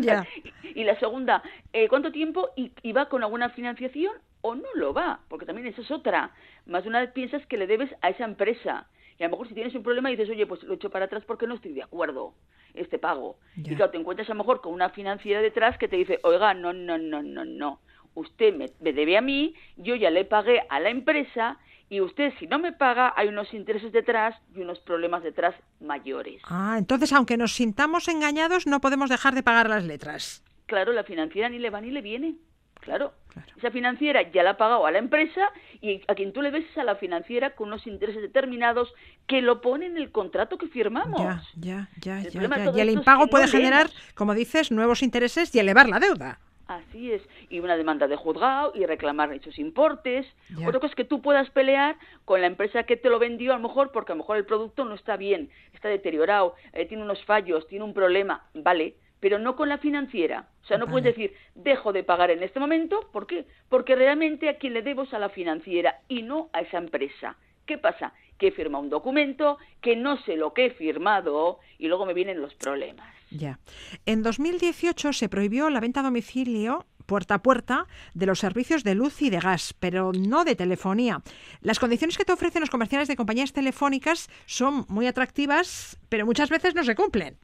Ya. 0.00 0.24
y 0.62 0.84
la 0.84 0.98
segunda, 1.00 1.42
eh, 1.72 1.88
¿cuánto 1.88 2.12
tiempo 2.12 2.50
y, 2.56 2.70
y 2.82 2.92
va 2.92 3.08
con 3.08 3.24
alguna 3.24 3.50
financiación 3.50 4.12
o 4.40 4.54
no 4.54 4.68
lo 4.76 4.94
va? 4.94 5.20
Porque 5.28 5.46
también 5.46 5.66
esa 5.66 5.82
es 5.82 5.90
otra. 5.90 6.30
Más 6.64 6.84
de 6.84 6.90
una 6.90 7.00
vez 7.00 7.10
piensas 7.10 7.44
que 7.46 7.56
le 7.56 7.66
debes 7.66 7.90
a 8.02 8.10
esa 8.10 8.24
empresa. 8.24 8.86
Y 9.18 9.24
a 9.24 9.26
lo 9.26 9.32
mejor 9.32 9.48
si 9.48 9.54
tienes 9.54 9.74
un 9.74 9.82
problema 9.82 10.10
dices, 10.10 10.30
oye, 10.30 10.46
pues 10.46 10.62
lo 10.62 10.74
echo 10.74 10.90
para 10.90 11.06
atrás 11.06 11.24
porque 11.26 11.48
no 11.48 11.56
estoy 11.56 11.72
de 11.72 11.82
acuerdo 11.82 12.32
este 12.74 13.00
pago. 13.00 13.36
Ya. 13.56 13.72
Y 13.72 13.76
claro, 13.76 13.90
te 13.90 13.98
encuentras 13.98 14.30
a 14.30 14.34
lo 14.34 14.38
mejor 14.38 14.60
con 14.60 14.72
una 14.72 14.90
financiera 14.90 15.42
detrás 15.42 15.76
que 15.76 15.88
te 15.88 15.96
dice, 15.96 16.20
oiga, 16.22 16.54
no, 16.54 16.72
no, 16.72 16.98
no, 16.98 17.20
no, 17.20 17.44
no. 17.44 17.80
Usted 18.14 18.54
me, 18.54 18.70
me 18.80 18.92
debe 18.92 19.16
a 19.16 19.20
mí, 19.20 19.54
yo 19.76 19.96
ya 19.96 20.10
le 20.10 20.24
pagué 20.24 20.62
a 20.68 20.78
la 20.78 20.90
empresa 20.90 21.58
y 21.90 22.00
usted 22.00 22.32
si 22.38 22.46
no 22.46 22.58
me 22.58 22.72
paga 22.72 23.12
hay 23.16 23.28
unos 23.28 23.52
intereses 23.52 23.92
detrás 23.92 24.34
y 24.54 24.60
unos 24.60 24.78
problemas 24.78 25.22
detrás 25.22 25.54
mayores. 25.80 26.40
Ah, 26.48 26.76
entonces 26.78 27.12
aunque 27.12 27.36
nos 27.36 27.52
sintamos 27.52 28.08
engañados 28.08 28.66
no 28.66 28.80
podemos 28.80 29.10
dejar 29.10 29.34
de 29.34 29.42
pagar 29.42 29.68
las 29.68 29.84
letras. 29.84 30.42
Claro, 30.66 30.92
la 30.92 31.04
financiera 31.04 31.48
ni 31.48 31.58
le 31.58 31.68
va 31.68 31.80
ni 31.80 31.90
le 31.90 32.00
viene. 32.00 32.36
Claro. 32.74 33.12
Esa 33.58 33.70
financiera 33.70 34.30
ya 34.30 34.42
la 34.42 34.50
ha 34.50 34.56
pagado 34.56 34.86
a 34.86 34.90
la 34.90 34.98
empresa 34.98 35.50
y 35.82 36.00
a 36.08 36.14
quien 36.14 36.32
tú 36.32 36.40
le 36.40 36.50
ves 36.50 36.64
es 36.70 36.78
a 36.78 36.84
la 36.84 36.94
financiera 36.96 37.54
con 37.54 37.68
unos 37.68 37.86
intereses 37.86 38.22
determinados 38.22 38.92
que 39.26 39.42
lo 39.42 39.60
pone 39.60 39.86
en 39.86 39.98
el 39.98 40.10
contrato 40.10 40.56
que 40.56 40.66
firmamos. 40.68 41.20
Ya, 41.20 41.42
ya, 41.56 41.88
ya, 42.00 42.20
El 42.22 42.30
ya, 42.30 42.40
ya. 42.40 42.72
Y 42.74 42.80
el 42.80 42.88
es 42.88 42.94
impago 42.94 43.24
que 43.24 43.30
puede 43.30 43.46
no 43.46 43.52
generar, 43.52 43.88
leemos. 43.88 44.12
como 44.14 44.34
dices, 44.34 44.70
nuevos 44.70 45.02
intereses 45.02 45.54
y 45.54 45.58
elevar 45.58 45.88
la 45.88 46.00
deuda. 46.00 46.40
Así 46.70 47.12
es. 47.12 47.20
Y 47.48 47.58
una 47.58 47.76
demanda 47.76 48.06
de 48.06 48.14
juzgado 48.14 48.70
y 48.76 48.86
reclamar 48.86 49.32
esos 49.32 49.58
importes. 49.58 50.24
Ya. 50.56 50.68
Otra 50.68 50.78
cosa 50.78 50.92
es 50.92 50.94
que 50.94 51.04
tú 51.04 51.20
puedas 51.20 51.50
pelear 51.50 51.96
con 52.24 52.40
la 52.40 52.46
empresa 52.46 52.84
que 52.84 52.96
te 52.96 53.08
lo 53.08 53.18
vendió, 53.18 53.52
a 53.52 53.56
lo 53.56 53.62
mejor 53.62 53.90
porque 53.90 54.12
a 54.12 54.14
lo 54.14 54.20
mejor 54.22 54.36
el 54.36 54.46
producto 54.46 54.84
no 54.84 54.94
está 54.94 55.16
bien, 55.16 55.50
está 55.74 55.88
deteriorado, 55.88 56.54
eh, 56.72 56.86
tiene 56.86 57.02
unos 57.02 57.24
fallos, 57.24 57.66
tiene 57.66 57.84
un 57.84 57.92
problema, 57.92 58.46
vale, 58.54 58.94
pero 59.18 59.40
no 59.40 59.56
con 59.56 59.68
la 59.68 59.78
financiera. 59.78 60.48
O 60.62 60.66
sea, 60.66 60.78
no 60.78 60.86
puedes 60.86 61.16
decir, 61.16 61.34
dejo 61.56 61.92
de 61.92 62.04
pagar 62.04 62.30
en 62.30 62.44
este 62.44 62.60
momento. 62.60 63.00
¿Por 63.12 63.26
qué? 63.26 63.46
Porque 63.68 63.96
realmente 63.96 64.48
a 64.48 64.56
quien 64.56 64.72
le 64.72 64.82
debo 64.82 65.02
es 65.02 65.12
a 65.12 65.18
la 65.18 65.30
financiera 65.30 66.02
y 66.06 66.22
no 66.22 66.50
a 66.52 66.60
esa 66.60 66.78
empresa. 66.78 67.36
¿Qué 67.66 67.78
pasa? 67.78 68.12
Que 68.40 68.48
he 68.48 68.52
firmado 68.52 68.82
un 68.82 68.90
documento, 68.90 69.58
que 69.82 69.94
no 69.94 70.16
sé 70.24 70.34
lo 70.36 70.52
que 70.54 70.66
he 70.66 70.70
firmado 70.70 71.60
y 71.78 71.86
luego 71.88 72.06
me 72.06 72.14
vienen 72.14 72.40
los 72.40 72.54
problemas. 72.54 73.06
Ya. 73.30 73.60
En 74.06 74.22
2018 74.24 75.12
se 75.12 75.28
prohibió 75.28 75.70
la 75.70 75.78
venta 75.78 76.00
a 76.00 76.02
domicilio 76.02 76.86
puerta 77.06 77.34
a 77.34 77.42
puerta 77.42 77.86
de 78.14 78.24
los 78.26 78.38
servicios 78.38 78.82
de 78.84 78.94
luz 78.94 79.20
y 79.20 79.30
de 79.30 79.40
gas, 79.40 79.74
pero 79.80 80.12
no 80.12 80.44
de 80.44 80.54
telefonía. 80.54 81.22
Las 81.60 81.78
condiciones 81.80 82.16
que 82.16 82.24
te 82.24 82.32
ofrecen 82.32 82.60
los 82.60 82.70
comerciales 82.70 83.08
de 83.08 83.16
compañías 83.16 83.52
telefónicas 83.52 84.28
son 84.46 84.84
muy 84.88 85.06
atractivas, 85.08 85.98
pero 86.08 86.24
muchas 86.24 86.50
veces 86.50 86.74
no 86.74 86.84
se 86.84 86.94
cumplen. 86.94 87.36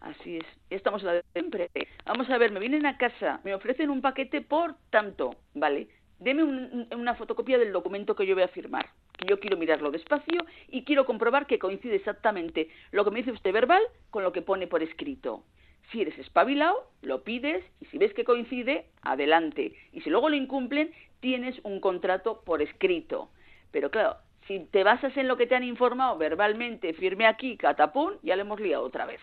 Así 0.00 0.36
es, 0.36 0.44
estamos 0.70 1.02
a 1.02 1.06
la 1.06 1.12
de 1.14 1.24
siempre. 1.32 1.70
Vamos 2.06 2.28
a 2.30 2.38
ver, 2.38 2.52
me 2.52 2.60
vienen 2.60 2.84
a 2.86 2.96
casa, 2.98 3.40
me 3.44 3.54
ofrecen 3.54 3.88
un 3.90 4.00
paquete 4.02 4.42
por 4.42 4.76
tanto, 4.90 5.30
¿vale? 5.54 5.88
Deme 6.20 6.42
un- 6.44 6.86
una 6.94 7.14
fotocopia 7.14 7.56
del 7.58 7.72
documento 7.72 8.14
que 8.14 8.26
yo 8.26 8.34
voy 8.34 8.44
a 8.44 8.48
firmar. 8.48 8.90
Yo 9.26 9.40
quiero 9.40 9.56
mirarlo 9.56 9.90
despacio 9.90 10.46
y 10.68 10.84
quiero 10.84 11.04
comprobar 11.04 11.46
que 11.46 11.58
coincide 11.58 11.96
exactamente 11.96 12.68
lo 12.92 13.04
que 13.04 13.10
me 13.10 13.18
dice 13.18 13.32
usted 13.32 13.52
verbal 13.52 13.82
con 14.10 14.22
lo 14.22 14.32
que 14.32 14.42
pone 14.42 14.66
por 14.66 14.82
escrito. 14.82 15.44
Si 15.90 16.02
eres 16.02 16.18
espabilado, 16.18 16.90
lo 17.02 17.22
pides 17.24 17.64
y 17.80 17.86
si 17.86 17.98
ves 17.98 18.12
que 18.12 18.24
coincide, 18.24 18.86
adelante. 19.02 19.74
Y 19.92 20.02
si 20.02 20.10
luego 20.10 20.28
lo 20.28 20.36
incumplen, 20.36 20.92
tienes 21.20 21.58
un 21.62 21.80
contrato 21.80 22.42
por 22.44 22.62
escrito. 22.62 23.30
Pero 23.70 23.90
claro, 23.90 24.16
si 24.46 24.60
te 24.60 24.84
basas 24.84 25.16
en 25.16 25.28
lo 25.28 25.36
que 25.36 25.46
te 25.46 25.54
han 25.54 25.64
informado 25.64 26.16
verbalmente, 26.18 26.92
firme 26.92 27.26
aquí, 27.26 27.56
catapún, 27.56 28.18
ya 28.22 28.36
le 28.36 28.42
hemos 28.42 28.60
liado 28.60 28.84
otra 28.84 29.06
vez. 29.06 29.20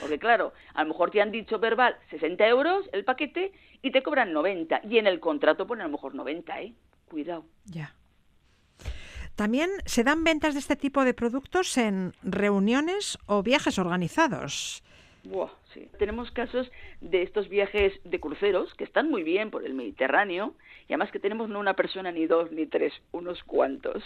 Porque 0.00 0.18
claro, 0.18 0.52
a 0.74 0.82
lo 0.82 0.88
mejor 0.90 1.10
te 1.10 1.20
han 1.20 1.32
dicho 1.32 1.58
verbal 1.58 1.96
60 2.10 2.46
euros 2.46 2.88
el 2.92 3.04
paquete 3.04 3.52
y 3.82 3.90
te 3.90 4.02
cobran 4.02 4.32
90. 4.32 4.82
Y 4.88 4.98
en 4.98 5.06
el 5.06 5.20
contrato 5.20 5.66
pone 5.66 5.82
a 5.82 5.86
lo 5.86 5.92
mejor 5.92 6.14
90, 6.14 6.60
¿eh? 6.62 6.74
Cuidado. 7.08 7.44
Ya. 7.66 7.94
También 9.36 9.70
se 9.86 10.04
dan 10.04 10.24
ventas 10.24 10.54
de 10.54 10.60
este 10.60 10.76
tipo 10.76 11.04
de 11.04 11.14
productos 11.14 11.76
en 11.78 12.12
reuniones 12.22 13.18
o 13.26 13.42
viajes 13.42 13.78
organizados. 13.78 14.82
Sí. 15.72 15.88
Tenemos 15.98 16.30
casos 16.32 16.70
de 17.00 17.22
estos 17.22 17.48
viajes 17.48 17.92
de 18.04 18.20
cruceros 18.20 18.74
que 18.74 18.84
están 18.84 19.08
muy 19.08 19.22
bien 19.22 19.50
por 19.50 19.64
el 19.64 19.72
Mediterráneo 19.72 20.54
y 20.88 20.92
además 20.92 21.10
que 21.10 21.18
tenemos 21.18 21.48
no 21.48 21.60
una 21.60 21.74
persona 21.74 22.12
ni 22.12 22.26
dos 22.26 22.50
ni 22.52 22.66
tres, 22.66 22.92
unos 23.12 23.42
cuantos. 23.44 24.02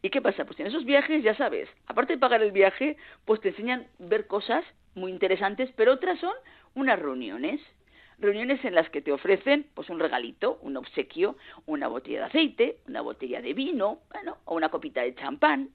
¿Y 0.00 0.10
qué 0.10 0.22
pasa? 0.22 0.44
Pues 0.44 0.58
en 0.60 0.66
esos 0.68 0.84
viajes, 0.84 1.22
ya 1.22 1.36
sabes, 1.36 1.68
aparte 1.86 2.14
de 2.14 2.18
pagar 2.18 2.42
el 2.42 2.52
viaje, 2.52 2.96
pues 3.26 3.40
te 3.40 3.50
enseñan 3.50 3.86
ver 3.98 4.26
cosas 4.26 4.64
muy 4.94 5.10
interesantes, 5.10 5.70
pero 5.76 5.92
otras 5.92 6.18
son 6.20 6.34
unas 6.74 6.98
reuniones. 6.98 7.60
Reuniones 8.18 8.64
en 8.64 8.74
las 8.74 8.88
que 8.90 9.02
te 9.02 9.12
ofrecen 9.12 9.66
pues 9.74 9.90
un 9.90 9.98
regalito, 9.98 10.58
un 10.62 10.76
obsequio, 10.76 11.36
una 11.66 11.88
botella 11.88 12.20
de 12.20 12.24
aceite, 12.26 12.78
una 12.88 13.00
botella 13.00 13.42
de 13.42 13.54
vino, 13.54 14.00
bueno, 14.12 14.38
o 14.44 14.54
una 14.54 14.68
copita 14.68 15.02
de 15.02 15.14
champán. 15.14 15.70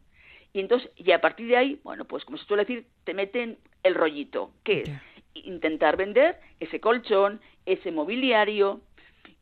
Y 0.54 0.60
entonces, 0.60 0.90
y 0.96 1.12
a 1.12 1.22
partir 1.22 1.48
de 1.48 1.58
ahí, 1.58 1.80
bueno, 1.84 2.06
pues 2.06 2.26
como 2.26 2.38
se 2.38 2.46
suele 2.46 2.66
decir, 2.66 2.88
te 3.04 3.14
meten 3.14 3.58
el 3.84 3.96
rollito, 3.96 4.52
que 4.64 4.82
es 4.82 4.90
intentar 5.34 5.96
vender 5.96 6.40
ese 6.60 6.80
colchón, 6.80 7.40
ese 7.66 7.92
mobiliario, 7.92 8.82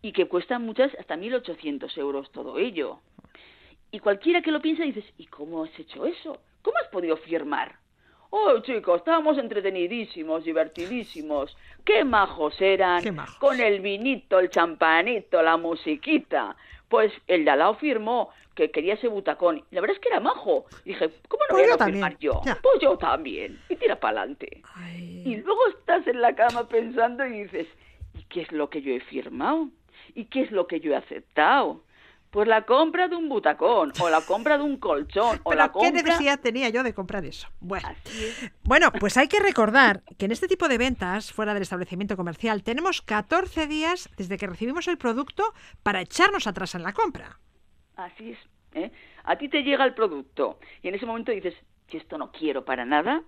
y 0.01 0.11
que 0.11 0.25
cuesta 0.27 0.59
muchas, 0.59 0.93
hasta 0.99 1.15
1.800 1.15 1.97
euros 1.97 2.31
todo 2.31 2.59
ello. 2.59 2.99
Y 3.91 3.99
cualquiera 3.99 4.41
que 4.41 4.51
lo 4.51 4.61
piensa 4.61 4.83
dices, 4.83 5.05
¿y 5.17 5.25
cómo 5.27 5.63
has 5.63 5.79
hecho 5.79 6.05
eso? 6.05 6.41
¿Cómo 6.61 6.77
has 6.77 6.87
podido 6.89 7.17
firmar? 7.17 7.77
Oh, 8.29 8.59
chicos, 8.59 8.97
estábamos 8.97 9.37
entretenidísimos, 9.37 10.43
divertidísimos. 10.43 11.55
Qué 11.85 12.03
majos 12.03 12.59
eran. 12.61 13.01
Qué 13.03 13.11
majos. 13.11 13.35
Con 13.37 13.59
el 13.59 13.79
vinito, 13.81 14.39
el 14.39 14.49
champanito, 14.49 15.41
la 15.41 15.57
musiquita. 15.57 16.55
Pues 16.89 17.11
el 17.27 17.45
de 17.45 17.51
al 17.51 17.59
lado 17.59 17.75
firmó 17.75 18.29
que 18.55 18.71
quería 18.71 18.95
ese 18.95 19.07
butacón. 19.07 19.63
Y 19.71 19.75
la 19.75 19.81
verdad 19.81 19.95
es 19.95 20.01
que 20.01 20.09
era 20.09 20.19
majo. 20.19 20.65
Y 20.83 20.89
dije, 20.89 21.09
¿cómo 21.27 21.43
no 21.43 21.49
Pues 21.49 21.53
voy 21.53 21.61
a 21.61 21.65
yo 21.65 21.71
no 21.71 21.77
también, 21.77 21.95
firmar 21.95 22.17
yo? 22.19 22.41
ya. 22.45 22.57
Pues 22.61 22.79
yo 22.81 22.97
también. 22.97 23.59
Y 23.69 23.75
tira 23.75 23.99
para 23.99 24.19
adelante. 24.21 24.61
Y 25.25 25.35
luego 25.37 25.67
estás 25.67 26.05
en 26.07 26.21
la 26.21 26.35
cama 26.35 26.67
pensando 26.67 27.25
y 27.25 27.43
dices, 27.43 27.67
¿y 28.17 28.23
qué 28.23 28.41
es 28.41 28.51
lo 28.51 28.69
que 28.69 28.81
yo 28.81 28.93
he 28.93 28.99
firmado? 28.99 29.69
¿Y 30.15 30.25
qué 30.25 30.41
es 30.41 30.51
lo 30.51 30.67
que 30.67 30.79
yo 30.79 30.91
he 30.93 30.95
aceptado? 30.95 31.81
Pues 32.37 32.47
la 32.47 32.67
compra 32.67 33.07
de 33.07 33.15
un 33.15 33.29
butacón, 33.29 33.93
o 33.99 34.09
la 34.11 34.21
compra 34.21 34.59
de 34.59 34.63
un 34.63 34.77
colchón, 34.77 35.39
o 35.41 35.49
Pero 35.49 35.57
la 35.59 35.69
¿qué 35.69 35.73
compra... 35.73 35.91
necesidad 36.03 36.39
tenía 36.39 36.69
yo 36.69 36.83
de 36.83 36.93
comprar 36.93 37.25
eso? 37.25 37.47
Bueno. 37.59 37.89
Es. 38.05 38.51
Bueno, 38.61 38.91
pues 38.91 39.17
hay 39.17 39.27
que 39.27 39.39
recordar 39.39 40.03
que 40.19 40.25
en 40.25 40.31
este 40.31 40.47
tipo 40.47 40.67
de 40.67 40.77
ventas, 40.77 41.33
fuera 41.33 41.55
del 41.55 41.63
establecimiento 41.63 42.15
comercial, 42.15 42.61
tenemos 42.61 43.01
14 43.01 43.65
días 43.65 44.07
desde 44.17 44.37
que 44.37 44.45
recibimos 44.45 44.87
el 44.87 44.99
producto 44.99 45.51
para 45.81 46.01
echarnos 46.01 46.45
atrás 46.45 46.75
en 46.75 46.83
la 46.83 46.93
compra. 46.93 47.39
Así 47.95 48.33
es. 48.33 48.39
¿eh? 48.73 48.91
A 49.23 49.35
ti 49.39 49.49
te 49.49 49.63
llega 49.63 49.83
el 49.83 49.95
producto 49.95 50.59
y 50.83 50.89
en 50.89 50.93
ese 50.93 51.07
momento 51.07 51.31
dices, 51.31 51.55
que 51.87 51.97
esto 51.97 52.19
no 52.19 52.31
quiero 52.31 52.65
para 52.65 52.85
nada, 52.85 53.23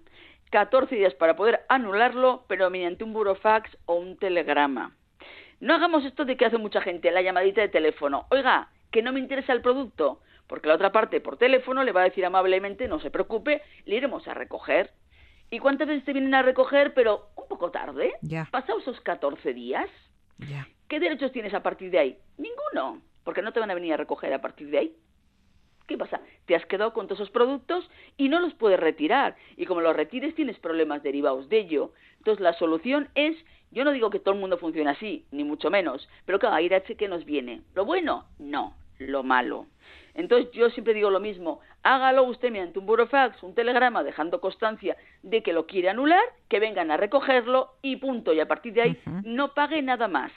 14 0.52 0.94
días 0.94 1.16
para 1.16 1.36
poder 1.36 1.62
anularlo, 1.68 2.46
pero 2.48 2.70
mediante 2.70 3.04
un 3.06 3.14
burofax 3.14 3.76
o 3.88 3.96
un 3.96 4.18
telegrama. 4.18 4.96
No 5.62 5.74
hagamos 5.74 6.06
esto 6.06 6.26
de 6.26 6.38
que 6.38 6.46
hace 6.46 6.60
mucha 6.60 6.80
gente, 6.80 7.10
la 7.10 7.24
llamadita 7.24 7.62
de 7.62 7.70
teléfono. 7.70 8.28
Oiga, 8.30 8.70
que 8.92 9.02
no 9.02 9.12
me 9.14 9.20
interesa 9.20 9.54
el 9.54 9.62
producto, 9.62 10.22
porque 10.48 10.68
la 10.68 10.76
otra 10.76 10.92
parte 10.92 11.22
por 11.22 11.38
teléfono 11.38 11.84
le 11.84 11.92
va 11.92 12.02
a 12.02 12.06
decir 12.06 12.26
amablemente, 12.26 12.88
no 12.88 13.00
se 13.00 13.12
preocupe, 13.12 13.62
le 13.86 13.96
iremos 13.96 14.28
a 14.28 14.34
recoger. 14.34 14.92
¿Y 15.52 15.60
cuántas 15.60 15.88
veces 15.88 16.06
te 16.06 16.14
vienen 16.14 16.34
a 16.36 16.42
recoger, 16.44 16.94
pero 16.94 17.30
un 17.36 17.48
poco 17.48 17.72
tarde? 17.72 18.14
Ya. 18.22 18.48
Pasados 18.52 18.84
esos 18.84 19.02
14 19.02 19.54
días, 19.54 19.90
Ya. 20.38 20.68
¿qué 20.88 21.00
derechos 21.00 21.32
tienes 21.32 21.54
a 21.54 21.62
partir 21.64 21.92
de 21.92 22.00
ahí? 22.00 22.18
Ninguno, 22.38 23.02
porque 23.24 23.42
no 23.42 23.52
te 23.54 23.60
van 23.60 23.72
a 23.72 23.76
venir 23.76 23.94
a 23.94 23.98
recoger 23.98 24.34
a 24.34 24.42
partir 24.42 24.70
de 24.70 24.78
ahí. 24.78 24.96
¿Qué 25.90 25.98
pasa? 25.98 26.22
Te 26.46 26.56
has 26.56 26.64
quedado 26.68 26.94
con 26.94 27.08
todos 27.08 27.20
esos 27.20 27.32
productos 27.32 27.90
y 28.16 28.30
no 28.30 28.40
los 28.40 28.54
puedes 28.54 28.80
retirar. 28.80 29.36
Y 29.58 29.66
como 29.66 29.82
los 29.82 29.96
retires 29.96 30.36
tienes 30.36 30.60
problemas 30.60 31.02
derivados 31.02 31.50
de 31.50 31.62
ello. 31.62 31.94
Entonces 32.20 32.44
la 32.44 32.54
solución 32.54 33.10
es, 33.16 33.36
yo 33.72 33.84
no 33.84 33.92
digo 33.92 34.12
que 34.12 34.20
todo 34.20 34.36
el 34.36 34.40
mundo 34.40 34.60
funcione 34.60 34.92
así, 34.92 35.26
ni 35.32 35.44
mucho 35.44 35.72
menos, 35.72 36.08
pero 36.28 36.38
claro, 36.38 36.56
ahí 36.56 36.72
a 36.72 36.82
que 36.82 37.08
nos 37.08 37.26
viene. 37.26 37.64
¿Lo 37.74 37.86
bueno? 37.86 38.26
No, 38.38 38.76
lo 39.00 39.24
malo. 39.24 39.66
Entonces 40.14 40.52
yo 40.52 40.70
siempre 40.70 40.94
digo 40.94 41.10
lo 41.10 41.20
mismo, 41.20 41.60
hágalo 41.82 42.24
usted 42.26 42.52
mediante 42.52 42.78
un 42.78 42.86
burofax, 42.86 43.42
un 43.42 43.56
telegrama, 43.56 44.04
dejando 44.04 44.42
constancia 44.42 44.96
de 45.24 45.42
que 45.42 45.54
lo 45.54 45.66
quiere 45.66 45.90
anular, 45.90 46.22
que 46.50 46.60
vengan 46.60 46.92
a 46.92 46.98
recogerlo 46.98 47.72
y 47.82 47.96
punto. 47.96 48.32
Y 48.32 48.40
a 48.40 48.48
partir 48.48 48.74
de 48.74 48.82
ahí 48.84 49.00
no 49.24 49.56
pague 49.56 49.82
nada 49.82 50.08
más. 50.08 50.32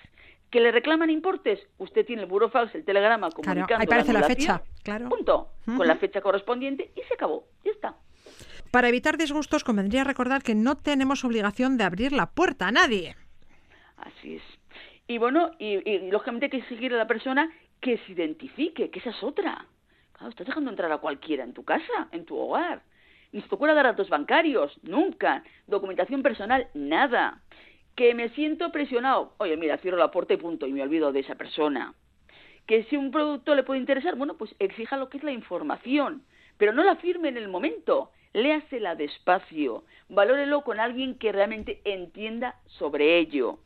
¿Que 0.53 0.61
le 0.61 0.71
reclaman 0.71 1.09
importes? 1.09 1.67
Usted 1.79 2.05
tiene 2.05 2.23
el 2.23 2.29
burofax, 2.29 2.75
el 2.75 2.85
telegrama 2.85 3.31
comunicando 3.31 3.67
Claro, 3.67 3.81
ahí 3.81 3.87
aparece 3.87 4.13
la 4.13 4.23
fecha, 4.23 4.63
claro. 4.83 5.09
Punto. 5.09 5.49
Con 5.65 5.87
la 5.87 5.97
fecha 5.97 6.21
correspondiente 6.21 6.93
y 6.95 7.01
se 7.09 7.15
acabó. 7.15 7.47
Ya 7.65 7.71
está. 7.71 7.97
Para 8.71 8.89
evitar 8.89 9.17
disgustos, 9.17 9.65
convendría 9.65 10.05
recordar 10.05 10.43
que 10.43 10.55
no 10.55 10.77
tenemos 10.77 11.25
obligación 11.25 11.79
de 11.79 11.85
abrir 11.85 12.13
la 12.13 12.27
puerta 12.27 12.69
a 12.69 12.71
nadie. 12.71 13.17
Así 13.97 14.37
es. 14.37 14.43
Y 15.07 15.17
bueno, 15.17 15.53
y, 15.59 15.89
y 15.91 16.11
lógicamente 16.11 16.47
hay 16.47 16.51
que 16.51 16.59
exigir 16.59 16.93
a 16.93 16.99
la 16.99 17.07
persona 17.07 17.51
que 17.81 17.97
se 18.05 18.13
identifique, 18.13 18.91
que 18.91 18.99
esa 18.99 19.11
es 19.11 19.23
otra. 19.23 19.65
Claro, 20.13 20.29
estás 20.29 20.47
dejando 20.47 20.71
entrar 20.71 20.93
a 20.93 20.99
cualquiera 20.99 21.45
en 21.45 21.55
tu 21.55 21.65
casa, 21.65 22.09
en 22.13 22.27
tu 22.27 22.37
hogar. 22.37 22.83
Ni 23.33 23.41
se 23.41 23.49
te 23.49 23.55
ocurra 23.55 23.73
dar 23.73 23.87
datos 23.87 24.11
bancarios, 24.11 24.79
nunca. 24.83 25.43
Documentación 25.67 26.23
personal, 26.23 26.69
nada. 26.75 27.41
Que 27.95 28.15
me 28.15 28.31
siento 28.31 28.73
presionado. 28.73 29.35
Oye, 29.39 29.57
mira, 29.57 29.79
cierro 29.79 29.99
la 29.99 30.11
puerta 30.11 30.35
y 30.35 30.39
punto, 30.39 30.67
y 30.67 30.73
me 30.73 30.83
olvido 30.83 31.13
de 31.13 31.21
esa 31.21 31.35
persona. 31.35 31.95
Que 32.67 32.85
si 32.85 32.97
un 32.97 33.11
producto 33.11 33.55
le 33.55 33.65
puede 33.65 33.81
interesar, 33.81 34.17
bueno, 34.17 34.37
pues 34.37 34.55
exija 34.59 34.97
lo 34.97 35.09
que 35.09 35.19
es 35.19 35.25
la 35.25 35.33
información, 35.33 36.23
pero 36.57 36.73
no 36.73 36.83
la 36.85 36.97
firme 36.97 37.29
en 37.29 37.37
el 37.37 37.49
momento. 37.49 38.11
Léasela 38.33 38.95
despacio, 38.95 39.85
valórelo 40.09 40.63
con 40.63 40.81
alguien 40.81 41.19
que 41.19 41.33
realmente 41.33 41.83
entienda 41.85 42.57
sobre 42.67 43.19
ello. 43.19 43.59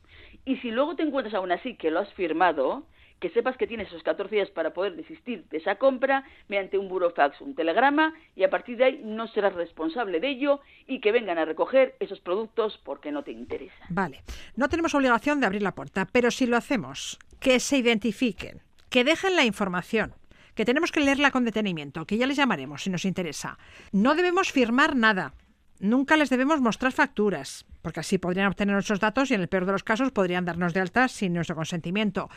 Y 0.44 0.56
si 0.56 0.70
luego 0.70 0.96
te 0.96 1.02
encuentras 1.02 1.34
aún 1.34 1.52
así 1.52 1.76
que 1.76 1.90
lo 1.90 2.00
has 2.00 2.12
firmado, 2.14 2.84
que 3.20 3.30
sepas 3.30 3.56
que 3.56 3.66
tienes 3.66 3.88
esos 3.88 4.02
14 4.02 4.34
días 4.34 4.50
para 4.50 4.72
poder 4.72 4.94
desistir 4.96 5.44
de 5.48 5.58
esa 5.58 5.76
compra 5.76 6.24
mediante 6.48 6.78
un 6.78 6.88
burofax, 6.88 7.40
un 7.40 7.54
telegrama, 7.54 8.14
y 8.34 8.44
a 8.44 8.50
partir 8.50 8.76
de 8.76 8.84
ahí 8.84 9.00
no 9.04 9.26
serás 9.28 9.54
responsable 9.54 10.20
de 10.20 10.28
ello 10.28 10.60
y 10.86 11.00
que 11.00 11.12
vengan 11.12 11.38
a 11.38 11.44
recoger 11.44 11.96
esos 12.00 12.20
productos 12.20 12.78
porque 12.84 13.12
no 13.12 13.22
te 13.22 13.32
interesan. 13.32 13.88
Vale, 13.90 14.22
no 14.54 14.68
tenemos 14.68 14.94
obligación 14.94 15.40
de 15.40 15.46
abrir 15.46 15.62
la 15.62 15.74
puerta, 15.74 16.06
pero 16.10 16.30
si 16.30 16.46
lo 16.46 16.56
hacemos, 16.56 17.18
que 17.40 17.60
se 17.60 17.78
identifiquen, 17.78 18.62
que 18.90 19.04
dejen 19.04 19.36
la 19.36 19.44
información, 19.44 20.14
que 20.54 20.64
tenemos 20.64 20.90
que 20.90 21.00
leerla 21.00 21.30
con 21.30 21.44
detenimiento, 21.44 22.06
que 22.06 22.16
ya 22.16 22.26
les 22.26 22.36
llamaremos 22.36 22.82
si 22.82 22.90
nos 22.90 23.04
interesa. 23.04 23.58
No 23.92 24.14
debemos 24.14 24.52
firmar 24.52 24.96
nada. 24.96 25.34
Nunca 25.80 26.16
les 26.16 26.30
debemos 26.30 26.60
mostrar 26.60 26.92
facturas, 26.92 27.66
porque 27.82 28.00
así 28.00 28.18
podrían 28.18 28.46
obtener 28.48 28.74
nuestros 28.74 29.00
datos 29.00 29.30
y 29.30 29.34
en 29.34 29.42
el 29.42 29.48
peor 29.48 29.66
de 29.66 29.72
los 29.72 29.84
casos 29.84 30.10
podrían 30.10 30.44
darnos 30.44 30.72
de 30.72 30.80
alta 30.80 31.08
sin 31.08 31.34
nuestro 31.34 31.54
consentimiento. 31.54 32.30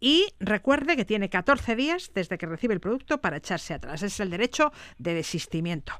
Y 0.00 0.26
recuerde 0.40 0.96
que 0.96 1.04
tiene 1.04 1.28
14 1.28 1.76
días 1.76 2.10
desde 2.14 2.38
que 2.38 2.46
recibe 2.46 2.74
el 2.74 2.80
producto 2.80 3.20
para 3.20 3.36
echarse 3.36 3.74
atrás. 3.74 4.02
Es 4.02 4.18
el 4.18 4.30
derecho 4.30 4.72
de 4.98 5.14
desistimiento. 5.14 5.92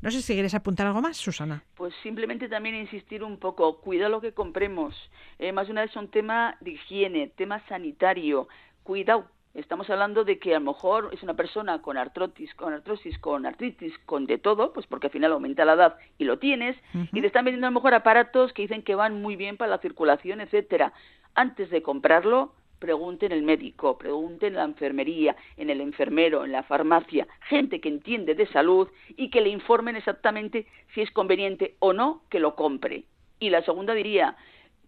No 0.00 0.10
sé 0.10 0.20
si 0.20 0.32
quieres 0.32 0.54
apuntar 0.54 0.86
algo 0.86 1.00
más, 1.00 1.16
Susana. 1.16 1.62
Pues 1.76 1.94
simplemente 2.02 2.48
también 2.48 2.74
insistir 2.74 3.22
un 3.22 3.38
poco, 3.38 3.80
cuida 3.80 4.08
lo 4.08 4.20
que 4.20 4.32
compremos. 4.32 4.94
Eh, 5.38 5.52
más 5.52 5.66
de 5.66 5.72
una 5.72 5.82
vez 5.82 5.92
son 5.92 6.08
tema 6.08 6.56
de 6.60 6.72
higiene, 6.72 7.32
tema 7.36 7.64
sanitario. 7.68 8.48
Cuidado, 8.82 9.28
Estamos 9.54 9.90
hablando 9.90 10.24
de 10.24 10.38
que 10.38 10.54
a 10.54 10.58
lo 10.58 10.72
mejor 10.72 11.10
es 11.12 11.22
una 11.22 11.34
persona 11.34 11.82
con 11.82 11.98
artrosis, 11.98 12.54
con 12.54 12.72
artrosis, 12.72 13.18
con 13.18 13.44
artritis, 13.44 13.92
con 14.06 14.24
de 14.24 14.38
todo, 14.38 14.72
pues 14.72 14.86
porque 14.86 15.08
al 15.08 15.12
final 15.12 15.32
aumenta 15.32 15.66
la 15.66 15.74
edad 15.74 15.96
y 16.16 16.24
lo 16.24 16.38
tienes, 16.38 16.74
y 17.12 17.20
te 17.20 17.26
están 17.26 17.44
vendiendo 17.44 17.66
a 17.66 17.70
lo 17.70 17.74
mejor 17.74 17.92
aparatos 17.92 18.54
que 18.54 18.62
dicen 18.62 18.82
que 18.82 18.94
van 18.94 19.20
muy 19.20 19.36
bien 19.36 19.58
para 19.58 19.70
la 19.70 19.78
circulación, 19.78 20.40
etcétera. 20.40 20.94
Antes 21.34 21.68
de 21.68 21.82
comprarlo, 21.82 22.54
pregunten 22.78 23.30
el 23.30 23.42
médico, 23.42 23.98
pregunten 23.98 24.48
en 24.48 24.56
la 24.56 24.64
enfermería, 24.64 25.36
en 25.58 25.68
el 25.68 25.82
enfermero, 25.82 26.46
en 26.46 26.52
la 26.52 26.62
farmacia, 26.62 27.28
gente 27.48 27.80
que 27.80 27.90
entiende 27.90 28.34
de 28.34 28.46
salud 28.46 28.88
y 29.16 29.28
que 29.28 29.42
le 29.42 29.50
informen 29.50 29.96
exactamente 29.96 30.66
si 30.94 31.02
es 31.02 31.10
conveniente 31.10 31.76
o 31.78 31.92
no 31.92 32.22
que 32.30 32.40
lo 32.40 32.54
compre. 32.54 33.04
Y 33.38 33.50
la 33.50 33.62
segunda 33.62 33.92
diría, 33.92 34.34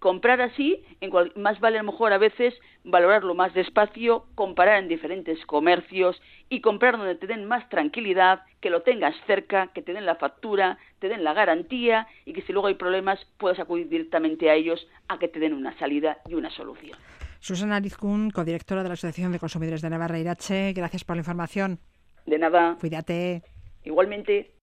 comprar 0.05 0.43
así, 0.43 0.85
en 1.01 1.11
más 1.37 1.61
vale 1.61 1.79
a 1.79 1.83
lo 1.83 1.91
mejor 1.91 2.13
a 2.13 2.19
veces 2.19 2.53
valorarlo 2.85 3.35
más 3.35 3.55
despacio, 3.55 4.27
comparar 4.35 4.83
en 4.83 4.87
diferentes 4.87 5.39
comercios 5.47 6.21
y 6.51 6.61
comprar 6.61 6.99
donde 6.99 7.15
te 7.15 7.27
den 7.27 7.47
más 7.47 7.67
tranquilidad, 7.71 8.43
que 8.61 8.69
lo 8.69 8.83
tengas 8.83 9.15
cerca, 9.27 9.69
que 9.69 9.81
te 9.81 9.95
den 9.95 10.05
la 10.05 10.17
factura, 10.17 10.77
te 10.99 11.09
den 11.09 11.25
la 11.25 11.33
garantía 11.33 12.07
y 12.27 12.35
que 12.35 12.43
si 12.43 12.53
luego 12.53 12.69
hay 12.69 12.75
problemas 12.75 13.19
puedas 13.39 13.59
acudir 13.59 13.89
directamente 13.89 14.51
a 14.51 14.55
ellos 14.55 14.87
a 15.09 15.19
que 15.19 15.29
te 15.29 15.39
den 15.41 15.55
una 15.55 15.75
salida 15.79 16.19
y 16.29 16.35
una 16.35 16.51
solución. 16.51 16.99
Susana 17.41 17.77
Arizcún, 17.77 18.31
codirectora 18.31 18.83
de 18.83 18.91
la 18.91 18.95
Asociación 18.95 19.33
de 19.33 19.39
Consumidores 19.39 19.81
de 19.81 19.89
Navarra 19.89 20.19
Irache, 20.19 20.75
gracias 20.75 21.03
por 21.05 21.17
la 21.17 21.21
información. 21.21 21.79
De 22.27 22.39
nada. 22.39 22.77
Cuídate. 22.79 23.43
Igualmente. 23.85 24.54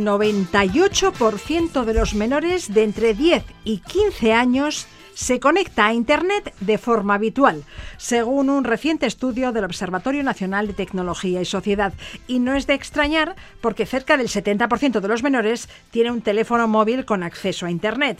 Cerca 0.00 0.18
del 0.18 0.32
98% 0.32 1.84
de 1.84 1.94
los 1.94 2.14
menores 2.14 2.72
de 2.72 2.84
entre 2.84 3.14
10 3.14 3.44
y 3.64 3.78
15 3.78 4.32
años 4.32 4.86
se 5.14 5.40
conecta 5.40 5.86
a 5.86 5.92
Internet 5.92 6.54
de 6.60 6.78
forma 6.78 7.14
habitual, 7.14 7.64
según 7.98 8.48
un 8.48 8.64
reciente 8.64 9.06
estudio 9.06 9.52
del 9.52 9.64
Observatorio 9.64 10.22
Nacional 10.22 10.66
de 10.66 10.72
Tecnología 10.72 11.42
y 11.42 11.44
Sociedad. 11.44 11.92
Y 12.26 12.38
no 12.38 12.54
es 12.54 12.66
de 12.66 12.74
extrañar 12.74 13.36
porque 13.60 13.84
cerca 13.84 14.16
del 14.16 14.28
70% 14.28 15.00
de 15.00 15.08
los 15.08 15.22
menores 15.22 15.68
tiene 15.90 16.10
un 16.10 16.22
teléfono 16.22 16.66
móvil 16.68 17.04
con 17.04 17.22
acceso 17.22 17.66
a 17.66 17.70
Internet. 17.70 18.18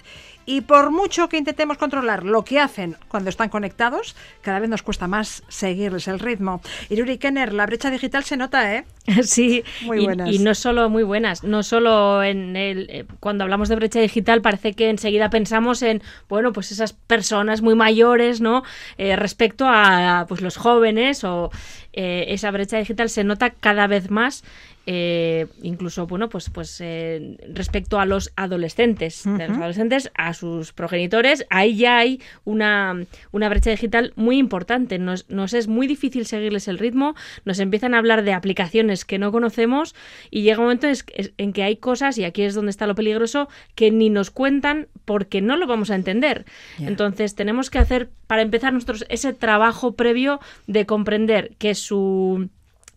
Y 0.51 0.63
por 0.63 0.91
mucho 0.91 1.29
que 1.29 1.37
intentemos 1.37 1.79
controlar 1.79 2.25
lo 2.25 2.45
que 2.45 2.59
hacen 2.59 2.97
cuando 3.07 3.31
están 3.31 3.51
conectados, 3.51 4.17
cada 4.41 4.59
vez 4.59 4.69
nos 4.69 4.83
cuesta 4.83 5.07
más 5.07 5.45
seguirles 5.47 6.09
el 6.09 6.19
ritmo. 6.19 6.61
Iruri 6.89 7.19
Kenner, 7.19 7.53
la 7.53 7.67
brecha 7.67 7.89
digital 7.89 8.25
se 8.25 8.37
nota, 8.37 8.75
¿eh? 8.75 8.85
Sí, 9.23 9.63
muy 9.83 10.01
y- 10.01 10.05
buenas. 10.07 10.29
Y, 10.29 10.41
no 10.41 10.57
solo 10.57 10.91
muy 10.91 11.05
buenas, 11.05 11.45
no 11.45 11.63
solo 11.63 12.25
en 12.25 12.57
el 12.57 12.91
eh, 12.91 13.05
cuando 13.21 13.45
hablamos 13.45 13.69
de 13.69 13.77
brecha 13.77 14.01
digital 14.01 14.43
parece 14.43 14.73
que 14.73 14.91
enseguida 14.91 15.31
pensamos 15.31 15.83
en 15.83 16.03
bueno 16.29 16.53
pues 16.53 16.73
esas 16.73 16.95
personas 16.95 17.63
muy 17.63 17.77
mayores, 17.77 18.41
¿no? 18.41 18.65
Eh, 18.99 19.15
respecto 19.15 19.67
a 19.69 20.25
pues 20.29 20.41
los 20.41 20.57
jóvenes 20.57 21.23
o 21.23 21.53
eh, 21.93 22.27
esa 22.29 22.51
brecha 22.51 22.79
digital 22.79 23.09
se 23.11 23.25
nota 23.25 23.51
cada 23.51 23.87
vez 23.87 24.11
más. 24.11 24.45
eh, 24.87 25.47
incluso 25.63 26.07
bueno 26.07 26.31
pues 26.31 26.49
pues 26.51 26.81
eh, 26.81 27.37
respecto 27.55 28.01
a 28.01 28.07
los 28.07 28.33
adolescentes. 28.35 29.25
De 29.25 29.47
los 29.47 29.59
adolescentes 29.59 30.11
a 30.15 30.33
sus 30.35 30.73
progenitores 30.73 31.45
ahí 31.51 31.77
ya 31.77 31.99
hay 31.99 32.21
una, 32.45 33.05
una 33.31 33.49
brecha 33.49 33.71
digital 33.71 34.13
muy 34.17 34.39
importante. 34.39 34.99
Nos, 34.99 35.29
nos 35.29 35.53
es 35.55 35.69
muy 35.69 35.87
difícil 35.87 36.27
seguirles 36.27 36.67
el 36.67 36.79
ritmo 36.79 37.15
nos 37.45 37.59
empiezan 37.61 37.95
a 37.95 37.99
hablar 37.99 38.25
de 38.25 38.33
aplicaciones 38.33 39.05
que 39.05 39.19
no 39.19 39.33
conocemos 39.33 39.95
y 40.31 40.43
llega 40.43 40.59
un 40.59 40.65
momento 40.65 40.89
en 41.37 41.53
que 41.53 41.63
hay 41.63 41.77
cosas 41.77 42.19
y 42.19 42.25
aquí 42.25 42.43
es 42.43 42.55
donde 42.55 42.71
está 42.71 42.87
lo 42.87 42.95
peligroso 42.95 43.49
que 43.75 43.91
ni 43.91 44.11
nos 44.11 44.31
cuentan 44.31 44.89
porque 45.05 45.41
no 45.41 45.57
lo 45.57 45.67
vamos 45.67 45.91
a 45.91 45.95
entender. 45.95 46.47
Entonces 46.79 47.35
tenemos 47.35 47.71
que 47.71 47.79
hacer 47.79 48.11
para 48.27 48.43
empezar 48.43 48.73
nosotros 48.73 49.05
ese 49.09 49.33
trabajo 49.33 49.93
previo 49.93 50.41
de 50.67 50.87
comprender 50.87 51.53
que 51.59 51.75
su 51.81 52.49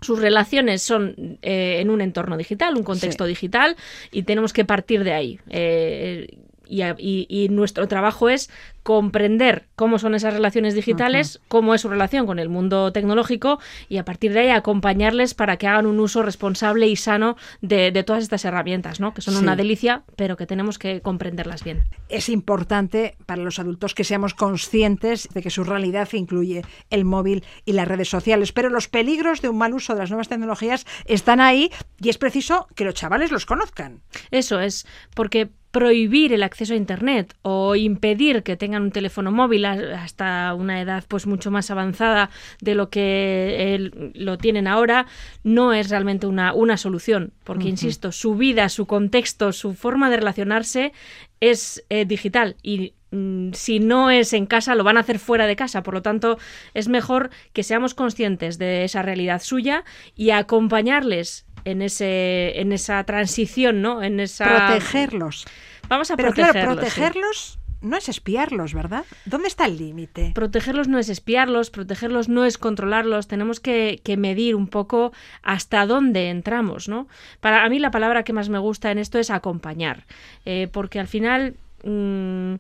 sus 0.02 0.20
relaciones 0.20 0.82
son 0.82 1.38
eh, 1.42 1.78
en 1.80 1.90
un 1.90 2.02
entorno 2.02 2.36
digital, 2.36 2.76
un 2.76 2.84
contexto 2.84 3.24
Sí. 3.24 3.30
digital, 3.30 3.78
y 4.12 4.24
tenemos 4.24 4.52
que 4.52 4.66
partir 4.66 5.04
de 5.06 5.14
ahí. 5.14 5.40
Eh, 5.50 6.28
y, 6.74 6.82
a- 6.82 6.96
y- 6.98 7.28
y 7.30 7.50
nuestro 7.50 7.88
trabajo 7.88 8.30
es 8.30 8.50
comprender 8.82 9.68
cómo 9.76 9.98
son 9.98 10.14
esas 10.14 10.34
relaciones 10.34 10.76
digitales, 10.76 11.40
cómo 11.48 11.74
es 11.74 11.82
su 11.82 11.90
relación 11.90 12.26
con 12.26 12.38
el 12.38 12.50
mundo 12.50 12.92
tecnológico, 12.92 13.60
y 13.90 13.98
a 13.98 14.06
partir 14.06 14.34
de 14.34 14.42
ahí 14.42 14.50
acompañarles 14.50 15.34
para 15.34 15.58
que 15.58 15.68
hagan 15.68 15.86
un 15.86 16.00
uso 16.00 16.22
responsable 16.22 16.88
y 16.88 16.96
sano 16.98 17.38
de, 17.62 17.92
de 17.92 18.04
todas 18.04 18.24
estas 18.24 18.44
herramientas, 18.46 19.00
¿no? 19.00 19.14
que 19.14 19.22
son 19.22 19.36
Sí. 19.36 19.42
una 19.42 19.56
delicia, 19.56 20.04
pero 20.18 20.36
que 20.36 20.46
tenemos 20.46 20.78
que 20.80 21.02
comprenderlas 21.02 21.64
bien. 21.64 21.84
es 22.10 22.30
importante 22.30 23.16
para 23.26 23.42
los 23.42 23.58
adultos 23.58 23.96
que 23.96 24.04
seamos 24.04 24.34
conscientes 24.34 25.30
de 25.34 25.42
que 25.42 25.50
su 25.50 25.64
realidad 25.64 26.10
incluye 26.14 26.64
el 26.90 27.06
móvil 27.06 27.44
y 27.66 27.74
las 27.74 27.88
redes 27.88 28.10
sociales, 28.10 28.52
pero 28.52 28.70
los 28.70 28.88
peligros 28.88 29.42
de 29.42 29.50
un 29.50 29.58
mal 29.58 29.74
uso 29.74 29.94
de 29.94 30.00
las 30.00 30.10
nuevas 30.12 30.28
tecnologías 30.30 30.86
están 31.06 31.40
ahí 31.40 31.72
y 32.02 32.10
es 32.10 32.18
preciso 32.18 32.68
que 32.76 32.84
los 32.86 32.94
chavales 32.94 33.32
los 33.32 33.46
conozcan. 33.46 34.02
Eso 34.32 34.60
es, 34.60 34.86
porque 35.16 35.50
prohibir 35.74 36.32
el 36.34 36.44
acceso 36.44 36.76
a 36.76 36.78
Internet 36.78 37.34
o 37.42 37.76
impedir 37.76 38.44
que 38.44 38.56
tengan 38.56 38.84
un 38.84 38.92
teléfono 38.92 39.32
móvil 39.32 39.66
hasta 39.66 40.54
una 40.54 40.80
edad 40.80 41.04
pues 41.08 41.26
mucho 41.26 41.50
más 41.50 41.72
avanzada 41.72 42.30
de 42.62 42.76
lo 42.76 42.92
que 42.92 44.12
lo 44.14 44.38
tienen 44.38 44.68
ahora 44.68 45.08
no 45.44 45.74
es 45.74 45.90
realmente 45.90 46.28
una, 46.28 46.54
una 46.54 46.78
solución, 46.78 47.34
porque 47.44 47.70
insisto, 47.70 48.12
su 48.12 48.36
vida, 48.36 48.70
su 48.70 48.86
contexto, 48.86 49.52
su 49.52 49.74
forma 49.74 50.12
de 50.12 50.18
relacionarse 50.18 50.94
es 51.40 51.84
eh, 51.90 52.06
digital. 52.06 52.56
Y 52.62 52.94
mm, 53.10 53.54
si 53.54 53.80
no 53.80 54.12
es 54.12 54.34
en 54.34 54.46
casa, 54.46 54.76
lo 54.76 54.84
van 54.84 54.98
a 54.98 55.00
hacer 55.00 55.18
fuera 55.18 55.48
de 55.48 55.56
casa. 55.56 55.82
Por 55.82 55.96
lo 55.96 56.04
tanto, 56.04 56.38
es 56.76 56.88
mejor 56.88 57.32
que 57.52 57.64
seamos 57.64 57.96
conscientes 57.96 58.60
de 58.60 58.84
esa 58.84 59.02
realidad 59.02 59.42
suya 59.42 59.86
y 60.16 60.30
acompañarles 60.30 61.48
en 61.66 61.82
ese 61.82 62.60
en 62.60 62.72
esa 62.72 63.04
transición, 63.04 63.82
¿no? 63.82 64.04
En 64.04 64.20
esa 64.20 64.68
Protegerlos. 64.68 65.46
Vamos 65.90 66.12
a 66.12 66.16
Pero 66.16 66.30
protegerlos. 66.30 66.54
claro, 66.54 66.72
sí. 66.72 66.76
protegerlos 66.76 67.60
no 67.84 67.98
es 67.98 68.08
espiarlos, 68.08 68.74
¿verdad? 68.74 69.06
¿Dónde 69.26 69.50
está 69.50 69.66
el 69.66 69.78
límite? 69.78 70.32
Protegerlos 70.34 70.88
no 70.88 70.98
es 71.00 71.10
espiarlos, 71.10 71.70
protegerlos 71.70 72.30
no 72.30 72.46
es 72.46 72.58
controlarlos, 72.58 73.28
tenemos 73.28 73.60
que, 73.60 74.00
que 74.04 74.16
medir 74.18 74.56
un 74.56 74.68
poco 74.68 75.12
hasta 75.44 75.86
dónde 75.86 76.30
entramos, 76.30 76.88
¿no? 76.88 77.08
Para 77.42 77.64
a 77.66 77.70
mí 77.70 77.80
la 77.80 77.92
palabra 77.92 78.24
que 78.24 78.34
más 78.34 78.48
me 78.50 78.58
gusta 78.58 78.90
en 78.92 79.00
esto 79.00 79.20
es 79.20 79.30
acompañar, 79.30 80.06
eh, 80.46 80.70
porque 80.72 81.00
al 81.00 81.08
final 81.08 81.56
mm, 81.84 82.56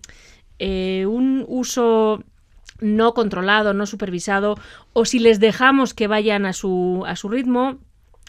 eh, 0.59 1.05
un 1.07 1.45
uso 1.47 2.23
no 2.81 3.13
controlado, 3.13 3.73
no 3.73 3.85
supervisado, 3.85 4.57
o 4.91 5.05
si 5.05 5.19
les 5.19 5.39
dejamos 5.39 5.93
que 5.93 6.07
vayan 6.07 6.45
a 6.45 6.51
su, 6.51 7.03
a 7.07 7.15
su 7.15 7.29
ritmo, 7.29 7.77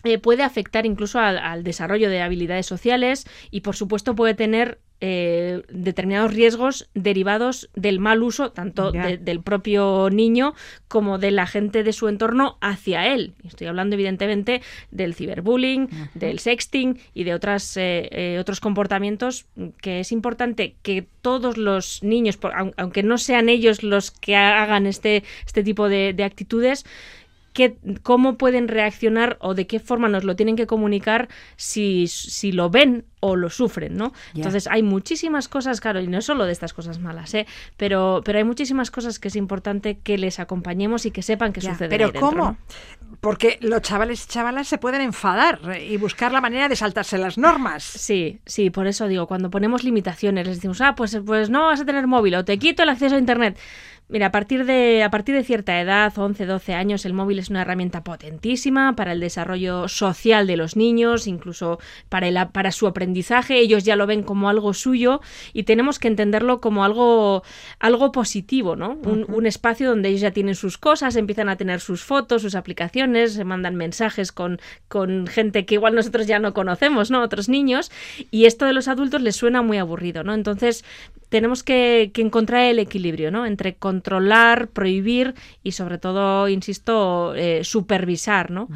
eh, 0.05 0.19
puede 0.19 0.43
afectar 0.43 0.87
incluso 0.87 1.19
al, 1.19 1.39
al 1.39 1.65
desarrollo 1.65 2.11
de 2.11 2.21
habilidades 2.23 2.67
sociales 2.67 3.27
y, 3.51 3.61
por 3.61 3.77
supuesto, 3.77 4.15
puede 4.15 4.35
tener 4.35 4.79
eh, 5.01 5.63
determinados 5.71 6.33
riesgos 6.33 6.89
derivados 6.95 7.69
del 7.75 7.99
mal 7.99 8.23
uso 8.23 8.53
tanto 8.53 8.91
de- 8.93 9.19
del 9.19 9.43
propio 9.43 10.09
niño 10.11 10.55
como 10.89 11.19
de 11.19 11.31
la 11.31 11.47
gente 11.47 11.83
de 11.83 11.93
su 11.93 12.09
entorno 12.09 12.57
hacia 12.63 13.13
él. 13.13 13.35
Estoy 13.45 13.67
hablando, 13.67 13.95
evidentemente, 13.97 14.63
del 14.93 15.15
ciberbullying, 15.15 15.89
del 16.15 16.39
sexting 16.39 16.99
y 17.13 17.25
de 17.25 17.35
otras, 17.35 17.77
eh, 17.77 18.39
otros 18.41 18.61
comportamientos 18.61 19.47
que 19.83 20.01
es 20.01 20.11
importante 20.13 20.77
que 20.83 21.05
todos 21.21 21.59
los 21.59 22.03
niños, 22.03 22.37
por- 22.39 22.53
aun- 22.55 22.73
aunque 22.79 23.03
no 23.03 23.19
sean 23.19 23.49
ellos 23.51 23.83
los 23.83 24.11
que 24.11 24.37
hagan 24.37 24.87
este, 24.87 25.25
este 25.45 25.63
tipo 25.65 25.89
de, 25.91 26.15
de 26.15 26.25
actitudes, 26.25 26.87
qué- 27.55 27.79
cómo 28.03 28.37
pueden 28.37 28.69
reaccionar 28.69 29.39
o 29.41 29.55
de 29.55 29.67
qué 29.67 29.81
forma 29.81 30.09
nos 30.11 30.25
lo 30.25 30.37
tienen 30.37 30.57
que 30.57 30.67
comunicar 30.67 31.29
si, 31.57 32.07
si 32.09 32.53
lo 32.53 32.69
ven 32.69 33.07
o 33.21 33.37
lo 33.37 33.49
sufren, 33.49 33.97
¿no? 33.97 34.13
Entonces 34.35 34.67
hay 34.67 34.83
muchísimas 34.83 35.49
cosas, 35.49 35.81
claro, 35.81 35.99
y 36.03 36.07
no 36.09 36.21
solo 36.21 36.45
de 36.45 36.53
estas 36.53 36.75
cosas 36.75 36.99
malas, 36.99 37.33
¿eh? 37.33 37.47
Pero, 37.79 38.21
pero 38.23 38.37
hay 38.37 38.45
muchísimas 38.45 38.91
cosas 38.91 39.19
que 39.19 39.29
es 39.29 39.37
importante 39.37 39.99
que 40.03 40.19
les 40.19 40.39
acompañemos 40.41 41.07
y 41.07 41.11
que 41.11 41.23
sepan 41.23 41.55
que 41.55 41.63
Ya, 41.63 41.73
sucede. 41.73 41.89
Pero 41.89 42.05
ahí 42.07 42.13
dentro, 42.13 42.29
¿cómo? 42.29 42.45
¿no? 42.45 42.59
Porque 43.23 43.59
los 43.63 43.81
chavales 43.81 44.25
y 44.25 44.29
chavalas 44.29 44.69
se 44.69 44.77
pueden 44.77 45.01
enfadar 45.01 45.59
y 45.81 45.97
buscar 45.97 46.33
la 46.33 46.43
manera 46.43 46.69
de 46.69 46.77
saltarse 46.77 47.17
las 47.17 47.39
normas. 47.39 47.83
Sí, 47.85 48.41
sí, 48.45 48.69
por 48.69 48.87
eso 48.87 49.07
digo, 49.09 49.27
cuando 49.27 49.51
ponemos 49.51 49.85
limitaciones, 49.85 50.47
les 50.47 50.57
decimos, 50.57 50.81
ah, 50.83 50.95
pues, 50.95 51.17
pues 51.25 51.49
no 51.49 51.67
vas 51.67 51.81
a 51.81 51.85
tener 51.87 52.07
móvil 52.07 52.35
o 52.35 52.45
te 52.45 52.59
quito 52.59 52.83
el 52.83 52.91
acceso 52.91 53.15
a 53.15 53.19
Internet. 53.19 53.57
Mira, 54.07 54.27
a 54.27 54.33
partir, 54.33 54.67
de, 54.67 55.03
a 55.03 55.11
partir 55.11 55.35
de 55.35 55.43
cierta 55.45 55.81
edad, 55.81 56.13
11, 56.15 56.45
12 56.45 56.75
años, 56.75 57.07
el 57.07 57.15
móvil 57.15 57.39
es 57.39 57.49
una 57.49 57.63
herramienta 57.63 58.05
potentísima 58.05 58.95
para 58.97 59.13
el 59.13 59.21
desarrollo 59.21 59.89
social 59.89 60.47
de 60.47 60.59
los 60.59 60.77
niños, 60.77 61.27
incluso 61.27 61.79
para, 62.11 62.29
el, 62.29 62.37
para 62.53 62.71
su 62.71 62.87
aprendizaje. 62.87 63.59
Ellos 63.59 63.83
ya 63.83 63.97
lo 63.97 64.07
ven 64.07 64.23
como 64.23 64.51
algo 64.51 64.75
suyo 64.75 65.23
y 65.55 65.63
tenemos 65.63 65.99
que 65.99 66.09
entenderlo 66.09 66.61
como 66.61 66.85
algo, 66.85 67.45
algo 67.79 68.13
positivo, 68.13 68.77
¿no? 68.77 68.99
Un, 69.05 69.25
un 69.27 69.47
espacio 69.47 69.89
donde 69.89 70.11
ellos 70.11 70.21
ya 70.21 70.33
tienen 70.33 70.55
sus 70.55 70.77
cosas, 70.77 71.17
empiezan 71.17 71.49
a 71.49 71.57
tener 71.57 71.81
sus 71.81 72.05
fotos, 72.05 72.43
sus 72.43 72.57
aplicaciones, 72.57 73.33
se 73.33 73.45
mandan 73.45 73.75
mensajes 73.75 74.33
con, 74.33 74.61
con 74.87 75.27
gente 75.27 75.65
que 75.65 75.77
igual 75.77 75.95
nosotros 75.95 76.27
ya 76.27 76.39
no 76.39 76.53
conocemos, 76.53 77.11
¿no? 77.11 77.23
Otros 77.23 77.49
niños. 77.49 77.91
Y 78.31 78.45
esto 78.45 78.67
de 78.67 78.75
los 78.75 78.87
adultos 78.87 79.23
les 79.23 79.35
suena 79.35 79.63
muy 79.63 79.79
aburrido, 79.79 80.25
¿no? 80.25 80.35
Entonces 80.35 80.85
tenemos 81.31 81.63
que, 81.63 82.11
que 82.13 82.21
encontrar 82.21 82.65
el 82.67 82.79
equilibrio, 82.79 83.31
¿no? 83.31 83.47
Entre 83.47 83.75
controlar, 83.95 84.69
prohibir 84.69 85.35
y 85.63 85.73
sobre 85.73 85.99
todo, 85.99 86.49
insisto, 86.49 87.35
eh, 87.37 87.63
supervisar, 87.63 88.51
¿no? 88.51 88.69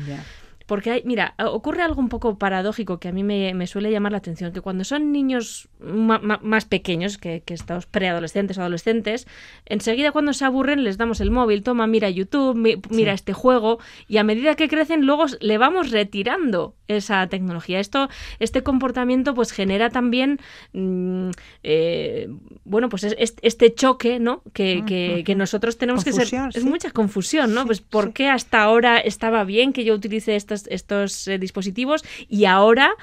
Porque 0.68 0.90
hay, 0.92 1.02
mira, 1.04 1.34
ocurre 1.38 1.82
algo 1.82 1.98
un 2.00 2.08
poco 2.10 2.38
paradójico 2.38 3.00
que 3.00 3.08
a 3.08 3.12
mí 3.12 3.24
me, 3.24 3.54
me 3.54 3.66
suele 3.66 3.90
llamar 3.90 4.12
la 4.12 4.18
atención, 4.18 4.52
que 4.52 4.60
cuando 4.60 4.84
son 4.84 5.10
niños 5.10 5.68
ma- 5.80 6.18
ma- 6.20 6.38
más 6.42 6.66
pequeños 6.66 7.18
que, 7.18 7.42
que 7.44 7.54
estos 7.54 7.86
preadolescentes 7.86 8.58
o 8.58 8.60
adolescentes, 8.60 9.26
enseguida 9.66 10.12
cuando 10.12 10.32
se 10.34 10.44
aburren 10.44 10.84
les 10.84 10.98
damos 10.98 11.20
el 11.20 11.30
móvil, 11.30 11.62
toma, 11.62 11.86
mira 11.86 12.10
YouTube, 12.10 12.54
mi- 12.54 12.76
mira 12.90 13.14
este 13.14 13.32
juego, 13.32 13.78
y 14.06 14.18
a 14.18 14.24
medida 14.24 14.54
que 14.54 14.68
crecen 14.68 15.06
luego 15.06 15.24
le 15.40 15.56
vamos 15.58 15.90
retirando 15.90 16.74
esa 16.86 17.26
tecnología. 17.28 17.80
Esto, 17.80 18.08
este 18.38 18.62
comportamiento 18.62 19.34
pues 19.34 19.52
genera 19.52 19.90
también, 19.90 20.38
mm, 20.74 21.30
eh, 21.62 22.28
bueno, 22.64 22.88
pues 22.88 23.04
es- 23.04 23.16
es- 23.18 23.36
este 23.42 23.74
choque, 23.74 24.18
¿no? 24.20 24.42
Que, 24.52 24.82
que- 24.86 25.22
que 25.24 25.34
nosotros 25.34 25.78
tenemos 25.78 26.04
que 26.04 26.12
ser... 26.12 26.24
Es 26.56 26.64
mucha 26.64 26.90
confusión, 26.90 27.54
¿no? 27.54 27.64
pues 27.66 27.80
¿por 27.80 28.12
qué 28.12 28.28
hasta 28.28 28.62
ahora 28.62 28.98
estaba 28.98 29.44
bien 29.44 29.72
que 29.72 29.84
yo 29.84 29.94
utilice 29.94 30.36
estos, 30.68 31.28
eh, 31.28 31.38
dispositivos 31.38 32.02
y 32.28 32.44
ahora 32.44 32.94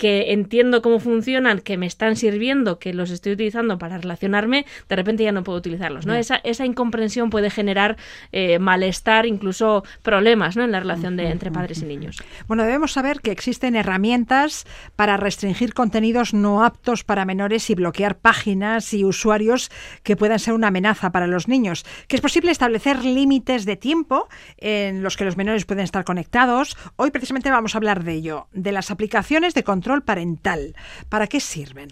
que 0.00 0.32
entiendo 0.32 0.80
cómo 0.80 0.98
funcionan, 0.98 1.60
que 1.60 1.76
me 1.76 1.84
están 1.84 2.16
sirviendo, 2.16 2.78
que 2.78 2.94
los 2.94 3.10
estoy 3.10 3.32
utilizando 3.32 3.76
para 3.76 3.98
relacionarme, 3.98 4.64
de 4.88 4.96
repente 4.96 5.24
ya 5.24 5.30
no 5.30 5.44
puedo 5.44 5.58
utilizarlos, 5.58 6.06
¿no? 6.06 6.14
Esa, 6.14 6.36
esa 6.36 6.64
incomprensión 6.64 7.28
puede 7.28 7.50
generar 7.50 7.98
eh, 8.32 8.58
malestar, 8.58 9.26
incluso 9.26 9.84
problemas, 10.02 10.56
¿no? 10.56 10.64
En 10.64 10.72
la 10.72 10.80
relación 10.80 11.18
de, 11.18 11.28
entre 11.28 11.50
padres 11.50 11.82
y 11.82 11.84
niños. 11.84 12.16
Bueno, 12.48 12.62
debemos 12.62 12.92
saber 12.92 13.20
que 13.20 13.30
existen 13.30 13.76
herramientas 13.76 14.64
para 14.96 15.18
restringir 15.18 15.74
contenidos 15.74 16.32
no 16.32 16.64
aptos 16.64 17.04
para 17.04 17.26
menores 17.26 17.68
y 17.68 17.74
bloquear 17.74 18.16
páginas 18.16 18.94
y 18.94 19.04
usuarios 19.04 19.70
que 20.02 20.16
puedan 20.16 20.38
ser 20.38 20.54
una 20.54 20.68
amenaza 20.68 21.12
para 21.12 21.26
los 21.26 21.46
niños. 21.46 21.84
Que 22.08 22.16
es 22.16 22.22
posible 22.22 22.52
establecer 22.52 23.04
límites 23.04 23.66
de 23.66 23.76
tiempo 23.76 24.30
en 24.56 25.02
los 25.02 25.18
que 25.18 25.26
los 25.26 25.36
menores 25.36 25.66
pueden 25.66 25.84
estar 25.84 26.04
conectados. 26.04 26.78
Hoy 26.96 27.10
precisamente 27.10 27.50
vamos 27.50 27.74
a 27.74 27.78
hablar 27.78 28.02
de 28.02 28.14
ello, 28.14 28.48
de 28.52 28.72
las 28.72 28.90
aplicaciones 28.90 29.52
de 29.52 29.62
control 29.62 29.89
parental. 30.02 30.74
¿Para 31.08 31.26
qué 31.26 31.40
sirven? 31.40 31.88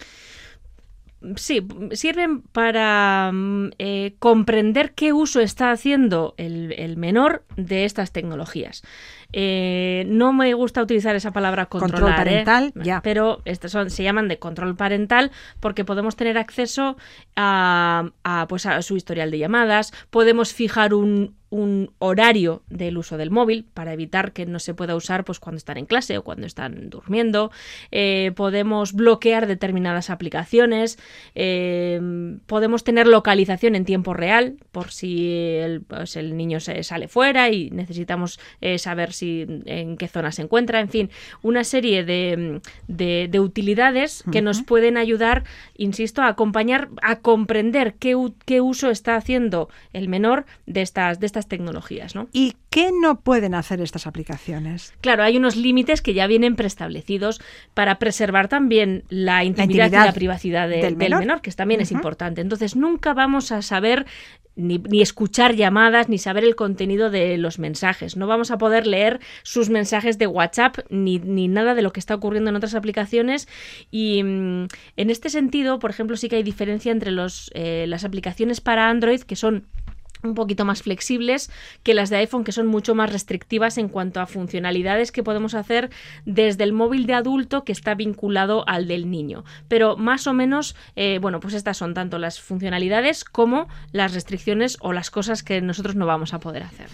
Sí, 1.35 1.67
sirven 1.93 2.43
para 2.43 3.31
mm, 3.33 3.71
eh, 3.79 4.15
comprender 4.21 4.93
qué 4.95 5.13
uso 5.13 5.41
está 5.41 5.73
haciendo 5.73 6.35
el, 6.37 6.73
el 6.79 6.97
menor 6.97 7.45
de 7.57 7.85
estas 7.85 8.13
tecnologías. 8.13 8.85
Eh, 9.33 10.05
no 10.07 10.33
me 10.33 10.55
gusta 10.55 10.81
utilizar 10.81 11.17
esa 11.17 11.33
palabra 11.33 11.67
Control 11.67 12.13
¿eh? 12.13 12.15
parental, 12.17 12.73
ya. 12.77 13.03
pero 13.03 13.43
estas 13.45 13.73
son, 13.73 13.91
se 13.91 14.05
llaman 14.05 14.29
de 14.29 14.39
control 14.39 14.77
parental 14.77 15.33
porque 15.59 15.85
podemos 15.85 16.15
tener 16.15 16.39
acceso 16.39 16.97
a, 17.35 18.11
a, 18.23 18.47
pues 18.49 18.65
a 18.67 18.81
su 18.81 18.97
historial 18.97 19.33
de 19.33 19.39
llamadas, 19.39 19.93
podemos 20.11 20.55
fijar 20.55 20.95
un, 20.95 21.35
un 21.51 21.91
horario 21.99 22.63
del 22.69 22.99
uso 22.99 23.17
del 23.17 23.31
móvil 23.31 23.65
para 23.75 23.93
evitar 23.93 24.33
que 24.33 24.45
no 24.47 24.59
se 24.59 24.75
pueda 24.75 24.95
usar 24.95 25.25
pues 25.25 25.41
cuando 25.41 25.57
están 25.57 25.79
en 25.79 25.87
clase 25.87 26.19
o 26.19 26.23
cuando 26.25 26.47
están 26.47 26.91
durmiendo. 26.91 27.51
Eh, 27.91 28.33
podemos 28.37 28.93
bloquear 28.93 29.47
determinadas 29.47 30.11
aplicaciones. 30.11 30.99
eh, 31.35 32.01
podemos 32.47 32.85
tener 32.85 33.07
localización 33.07 33.75
en 33.75 33.85
tiempo 33.85 34.15
real 34.15 34.57
por 34.73 34.91
si 34.91 35.31
el, 35.57 35.83
pues, 35.83 36.17
el 36.17 36.37
niño 36.37 36.61
se 36.61 36.83
sale 36.83 37.09
fuera 37.09 37.51
y 37.51 37.71
necesitamos 37.71 38.39
eh, 38.61 38.79
saber 38.79 39.13
si 39.13 39.47
en 39.67 39.97
qué 39.97 40.09
zona 40.09 40.33
se 40.33 40.43
encuentra. 40.43 40.81
En 40.81 40.89
fin, 40.89 41.11
una 41.43 41.65
serie 41.65 42.05
de, 42.05 42.61
de- 42.89 43.29
de 43.31 43.41
utilidades 43.41 44.25
que 44.33 44.43
nos 44.43 44.63
pueden 44.63 44.97
ayudar, 44.97 45.45
insisto, 45.77 46.23
a 46.23 46.29
acompañar, 46.29 46.89
a 47.03 47.21
comprender 47.21 47.95
qué, 47.95 48.17
qué 48.45 48.61
uso 48.61 48.91
está 48.91 49.17
haciendo 49.17 49.69
el 49.93 50.09
menor 50.09 50.45
de 50.67 50.83
estas, 50.83 51.21
de 51.21 51.27
estas 51.27 51.38
tecnologías, 51.47 52.15
¿no? 52.15 52.29
¿Y 52.33 52.55
qué 52.71 52.91
no 53.01 53.21
pueden 53.21 53.55
hacer 53.55 53.81
estas 53.81 54.07
aplicaciones? 54.07 54.95
Claro, 55.01 55.23
hay 55.23 55.37
unos 55.37 55.55
límites 55.55 56.03
que 56.03 56.15
ya 56.15 56.27
vienen 56.27 56.57
preestablecidos 56.57 57.41
para 57.75 57.99
preservar 57.99 58.49
también 58.49 59.05
la 59.09 59.45
intimidad, 59.45 59.85
intimidad 59.87 60.03
y 60.05 60.07
la 60.07 60.13
privacidad 60.13 60.69
de- 60.69 60.77
del 60.77 60.83
del, 60.83 60.97
menor. 60.97 61.21
menor. 61.21 61.41
que 61.43 61.53
también 61.53 61.81
es 61.81 61.93
importante. 61.93 62.41
Entonces, 62.41 62.75
nunca 62.75 63.15
vamos 63.15 63.53
a 63.53 63.63
saber 63.63 64.07
ni, 64.57 64.79
ni 64.79 65.03
escuchar 65.03 65.55
llamadas, 65.55 66.09
ni 66.09 66.19
saber 66.19 66.43
el 66.43 66.57
contenido 66.57 67.11
de 67.11 67.39
los 67.39 67.61
mensajes. 67.61 68.17
No 68.17 68.27
vamos 68.27 68.51
a 68.51 68.59
poder 68.59 68.89
leer 68.89 69.21
sus 69.45 69.71
mensajes 69.71 70.19
de 70.19 70.27
WhatsApp, 70.27 70.79
ni, 70.91 71.21
ni 71.21 71.47
nada 71.47 71.77
de 71.77 71.83
lo 71.83 71.93
que 71.93 72.01
está 72.01 72.17
ocurriendo 72.17 72.51
en 72.51 72.57
otras 72.57 72.75
aplicaciones. 72.75 73.47
Y 73.93 74.25
mm, 74.25 74.67
en 74.97 75.11
este 75.11 75.31
sentido, 75.31 75.79
por 75.79 75.91
ejemplo, 75.91 76.17
sí 76.17 76.29
que 76.29 76.37
hay 76.37 76.43
diferencia 76.43 76.91
entre 76.91 77.13
los, 77.13 77.53
eh, 77.55 77.85
las 77.87 78.05
aplicaciones 78.05 78.61
para 78.61 78.89
Android, 78.91 79.21
que 79.21 79.37
son 79.37 79.65
un 80.23 80.35
poquito 80.35 80.65
más 80.65 80.83
flexibles 80.83 81.51
que 81.83 81.95
las 81.95 82.11
de 82.11 82.17
iPhone, 82.17 82.45
que 82.45 82.53
son 82.53 82.67
mucho 82.67 82.95
más 82.95 83.13
restrictivas 83.13 83.79
en 83.79 83.89
cuanto 83.89 84.21
a 84.21 84.27
funcionalidades 84.27 85.13
que 85.13 85.23
podemos 85.23 85.55
hacer 85.55 85.91
desde 86.25 86.65
el 86.65 86.73
móvil 86.73 87.07
de 87.07 87.15
adulto 87.15 87.65
que 87.65 87.73
está 87.73 87.95
vinculado 87.95 88.69
al 88.69 88.89
del 88.89 89.11
niño. 89.11 89.45
Pero 89.69 89.97
más 89.97 90.27
o 90.27 90.33
menos, 90.33 90.77
eh, 90.97 91.19
bueno, 91.21 91.41
pues 91.41 91.55
estas 91.55 91.77
son 91.77 91.95
tanto 91.95 92.19
las 92.19 92.41
funcionalidades 92.41 93.25
como 93.25 93.69
las 93.93 94.15
restricciones 94.15 94.77
o 94.81 94.93
las 94.93 95.11
cosas 95.11 95.43
que 95.43 95.61
nosotros 95.61 95.97
no 95.97 96.07
vamos 96.07 96.35
a 96.35 96.41
poder 96.41 96.63
hacer. 96.63 96.89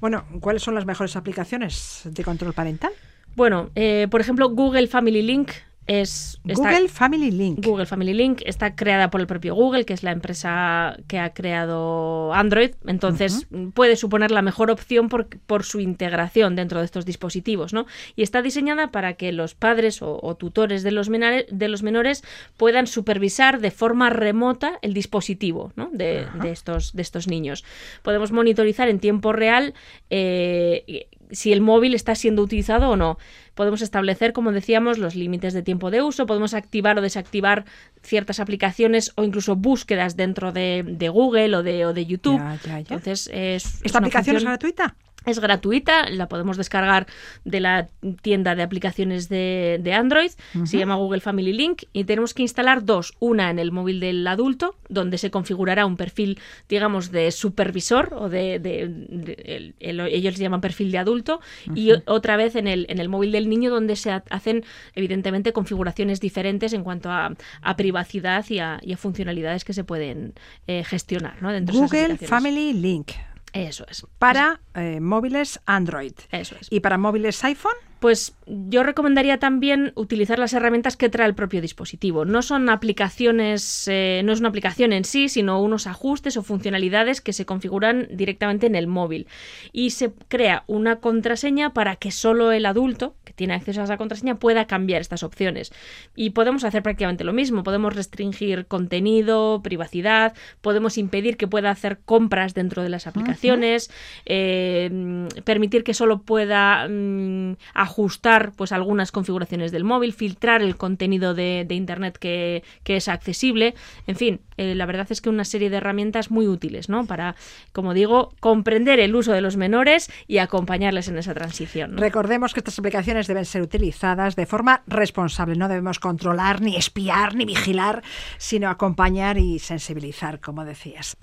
Bueno, 0.00 0.24
¿cuáles 0.40 0.62
son 0.62 0.74
las 0.74 0.86
mejores 0.86 1.16
aplicaciones 1.16 2.02
de 2.04 2.24
control 2.24 2.52
parental? 2.52 2.92
Bueno, 3.34 3.70
eh, 3.74 4.08
por 4.10 4.20
ejemplo, 4.20 4.50
Google 4.50 4.88
Family 4.88 5.22
Link 5.22 5.50
es 5.86 6.40
está- 6.46 6.70
Google 6.72 6.88
Family 6.88 7.30
Link. 7.30 7.64
Google 7.66 7.86
Family 7.86 8.14
Link 8.14 8.42
está 8.46 8.74
creada 8.76 9.10
por 9.10 9.20
el 9.20 9.26
propio 9.26 9.54
Google, 9.54 9.84
que 9.84 9.92
es 9.94 10.02
la 10.02 10.12
empresa 10.12 10.96
que 11.08 11.18
ha 11.18 11.34
creado 11.34 12.32
Android. 12.34 12.70
Entonces, 12.86 13.46
puede 13.74 13.96
suponer 13.96 14.30
la 14.30 14.42
mejor 14.42 14.70
opción 14.70 15.08
por, 15.08 15.26
por 15.40 15.64
su 15.64 15.80
integración 15.80 16.54
dentro 16.56 16.78
de 16.78 16.84
estos 16.84 17.04
dispositivos, 17.04 17.72
¿no? 17.72 17.86
Y 18.16 18.22
está 18.22 18.42
diseñada 18.42 18.90
para 18.92 19.14
que 19.14 19.32
los 19.32 19.54
padres 19.54 20.02
o, 20.02 20.18
o 20.22 20.36
tutores 20.36 20.82
de 20.82 20.92
los, 20.92 21.10
menare- 21.10 21.46
de 21.50 21.68
los 21.68 21.82
menores 21.82 22.22
puedan 22.56 22.86
supervisar 22.86 23.60
de 23.60 23.70
forma 23.70 24.08
remota 24.10 24.78
el 24.82 24.94
dispositivo 24.94 25.72
¿no? 25.76 25.88
de, 25.92 26.26
de 26.40 26.50
estos, 26.52 26.92
de 26.94 27.02
estos 27.02 27.26
niños. 27.28 27.64
Podemos 28.02 28.30
monitorizar 28.32 28.88
en 28.88 29.00
tiempo 29.00 29.32
real 29.32 29.74
eh, 30.10 31.08
si 31.32 31.52
el 31.52 31.60
móvil 31.60 31.94
está 31.94 32.14
siendo 32.14 32.42
utilizado 32.42 32.90
o 32.90 32.96
no. 32.96 33.18
Podemos 33.54 33.82
establecer, 33.82 34.32
como 34.32 34.52
decíamos, 34.52 34.98
los 34.98 35.14
límites 35.14 35.52
de 35.52 35.62
tiempo 35.62 35.90
de 35.90 36.02
uso, 36.02 36.26
podemos 36.26 36.54
activar 36.54 36.98
o 36.98 37.02
desactivar 37.02 37.64
ciertas 38.02 38.40
aplicaciones 38.40 39.12
o 39.16 39.24
incluso 39.24 39.56
búsquedas 39.56 40.16
dentro 40.16 40.52
de, 40.52 40.84
de 40.86 41.08
Google 41.08 41.56
o 41.56 41.62
de, 41.62 41.86
o 41.86 41.92
de 41.92 42.06
YouTube. 42.06 42.38
Ya, 42.38 42.58
ya, 42.62 42.70
ya. 42.72 42.78
Entonces, 42.78 43.30
es, 43.32 43.64
es 43.64 43.80
¿Esta 43.84 43.98
aplicación 43.98 44.36
es 44.36 44.44
gratuita? 44.44 44.96
Es 45.26 45.38
gratuita, 45.38 46.08
la 46.10 46.28
podemos 46.28 46.56
descargar 46.56 47.06
de 47.44 47.60
la 47.60 47.88
tienda 48.22 48.54
de 48.54 48.62
aplicaciones 48.62 49.28
de, 49.28 49.78
de 49.82 49.92
Android, 49.94 50.30
se 50.64 50.78
llama 50.78 50.96
Google 50.96 51.20
Family 51.20 51.52
Link 51.52 51.82
y 51.92 52.04
tenemos 52.04 52.34
que 52.34 52.42
instalar 52.42 52.84
dos, 52.84 53.14
una 53.20 53.50
en 53.50 53.58
el 53.58 53.72
móvil 53.72 54.00
del 54.00 54.26
adulto, 54.26 54.74
donde 54.88 55.18
se 55.18 55.30
configurará 55.30 55.86
un 55.86 55.96
perfil, 55.96 56.38
digamos, 56.68 57.10
de 57.10 57.30
supervisor 57.30 58.14
o 58.18 58.28
de, 58.28 58.58
de- 58.58 58.88
de- 58.88 59.32
el- 59.44 59.74
el- 59.80 60.00
ellos 60.00 60.36
llaman 60.36 60.60
perfil 60.60 60.90
de 60.92 60.98
adulto, 60.98 61.40
y 61.74 61.92
otra 62.06 62.36
vez 62.36 62.56
en 62.56 62.66
el, 62.66 62.86
en 62.88 62.98
el 62.98 63.08
móvil 63.08 63.32
del 63.32 63.48
niño, 63.48 63.70
donde 63.70 63.96
se 63.96 64.10
ha- 64.10 64.24
hacen 64.30 64.64
evidentemente 64.94 65.52
configuraciones 65.52 66.20
diferentes 66.20 66.72
en 66.72 66.82
cuanto 66.84 67.10
a, 67.10 67.34
a 67.62 67.76
privacidad 67.76 68.44
y 68.48 68.58
a, 68.58 68.78
y 68.82 68.92
a 68.92 68.96
funcionalidades 68.96 69.64
que 69.64 69.72
se 69.72 69.84
pueden 69.84 70.34
eh, 70.66 70.84
gestionar 70.84 71.40
¿no? 71.42 71.52
dentro 71.52 71.74
Google. 71.74 72.16
Family 72.28 72.72
Link. 72.72 73.10
Eso 73.52 73.84
es. 73.88 74.06
Para 74.18 74.60
eh, 74.74 75.00
móviles 75.00 75.60
Android. 75.66 76.14
Eso 76.30 76.56
es. 76.60 76.68
¿Y 76.70 76.80
para 76.80 76.98
móviles 76.98 77.42
iPhone? 77.44 77.72
Pues 78.00 78.34
yo 78.46 78.82
recomendaría 78.82 79.38
también 79.38 79.92
utilizar 79.94 80.36
las 80.36 80.52
herramientas 80.54 80.96
que 80.96 81.08
trae 81.08 81.28
el 81.28 81.36
propio 81.36 81.60
dispositivo. 81.60 82.24
No 82.24 82.42
son 82.42 82.68
aplicaciones, 82.68 83.86
eh, 83.86 84.22
no 84.24 84.32
es 84.32 84.40
una 84.40 84.48
aplicación 84.48 84.92
en 84.92 85.04
sí, 85.04 85.28
sino 85.28 85.62
unos 85.62 85.86
ajustes 85.86 86.36
o 86.36 86.42
funcionalidades 86.42 87.20
que 87.20 87.32
se 87.32 87.46
configuran 87.46 88.08
directamente 88.10 88.66
en 88.66 88.74
el 88.74 88.88
móvil. 88.88 89.28
Y 89.70 89.90
se 89.90 90.12
crea 90.26 90.64
una 90.66 90.96
contraseña 90.96 91.74
para 91.74 91.94
que 91.94 92.10
solo 92.10 92.50
el 92.50 92.66
adulto 92.66 93.14
que 93.32 93.42
tiene 93.42 93.54
acceso 93.54 93.80
a 93.80 93.84
esa 93.84 93.96
contraseña 93.96 94.36
pueda 94.36 94.66
cambiar 94.66 95.00
estas 95.00 95.22
opciones. 95.22 95.72
Y 96.14 96.30
podemos 96.30 96.64
hacer 96.64 96.82
prácticamente 96.82 97.24
lo 97.24 97.32
mismo. 97.32 97.62
Podemos 97.62 97.94
restringir 97.94 98.66
contenido, 98.66 99.60
privacidad, 99.62 100.34
podemos 100.60 100.98
impedir 100.98 101.36
que 101.36 101.48
pueda 101.48 101.70
hacer 101.70 101.98
compras 102.04 102.54
dentro 102.54 102.82
de 102.82 102.88
las 102.88 103.06
aplicaciones, 103.06 103.90
eh, 104.26 104.90
mm, 104.92 105.26
permitir 105.44 105.84
que 105.84 105.94
solo 105.94 106.22
pueda 106.22 106.86
mm, 106.88 107.56
ajustar 107.74 108.52
pues 108.56 108.72
algunas 108.72 109.12
configuraciones 109.12 109.72
del 109.72 109.84
móvil, 109.84 110.12
filtrar 110.12 110.62
el 110.62 110.76
contenido 110.76 111.34
de, 111.34 111.64
de 111.66 111.74
internet 111.74 112.18
que, 112.18 112.62
que 112.84 112.96
es 112.96 113.08
accesible. 113.08 113.74
En 114.06 114.16
fin, 114.16 114.40
eh, 114.62 114.74
la 114.74 114.86
verdad 114.86 115.06
es 115.10 115.20
que 115.20 115.28
una 115.28 115.44
serie 115.44 115.70
de 115.70 115.78
herramientas 115.78 116.30
muy 116.30 116.46
útiles, 116.46 116.88
¿no? 116.88 117.06
Para, 117.06 117.34
como 117.72 117.94
digo, 117.94 118.32
comprender 118.40 119.00
el 119.00 119.14
uso 119.14 119.32
de 119.32 119.40
los 119.40 119.56
menores 119.56 120.10
y 120.26 120.38
acompañarles 120.38 121.08
en 121.08 121.18
esa 121.18 121.34
transición. 121.34 121.94
¿no? 121.94 122.00
Recordemos 122.00 122.54
que 122.54 122.60
estas 122.60 122.78
aplicaciones 122.78 123.26
deben 123.26 123.44
ser 123.44 123.62
utilizadas 123.62 124.36
de 124.36 124.46
forma 124.46 124.82
responsable. 124.86 125.56
No 125.56 125.68
debemos 125.68 125.98
controlar, 125.98 126.60
ni 126.60 126.76
espiar, 126.76 127.34
ni 127.34 127.44
vigilar, 127.44 128.02
sino 128.38 128.68
acompañar 128.68 129.38
y 129.38 129.58
sensibilizar, 129.58 130.40
como 130.40 130.64
decías. 130.64 131.16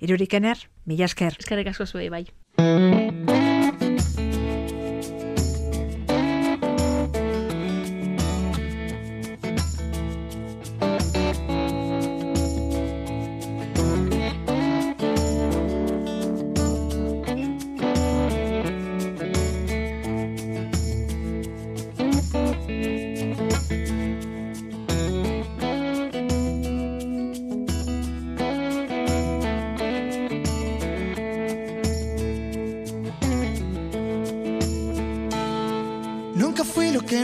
Iruri 0.00 0.26
Kenner, 0.26 0.58
mila 0.84 1.06
esker. 1.06 1.36
Eskerrik 1.38 1.68
asko 1.68 1.86
zuei, 1.86 2.08
bai. 2.08 3.53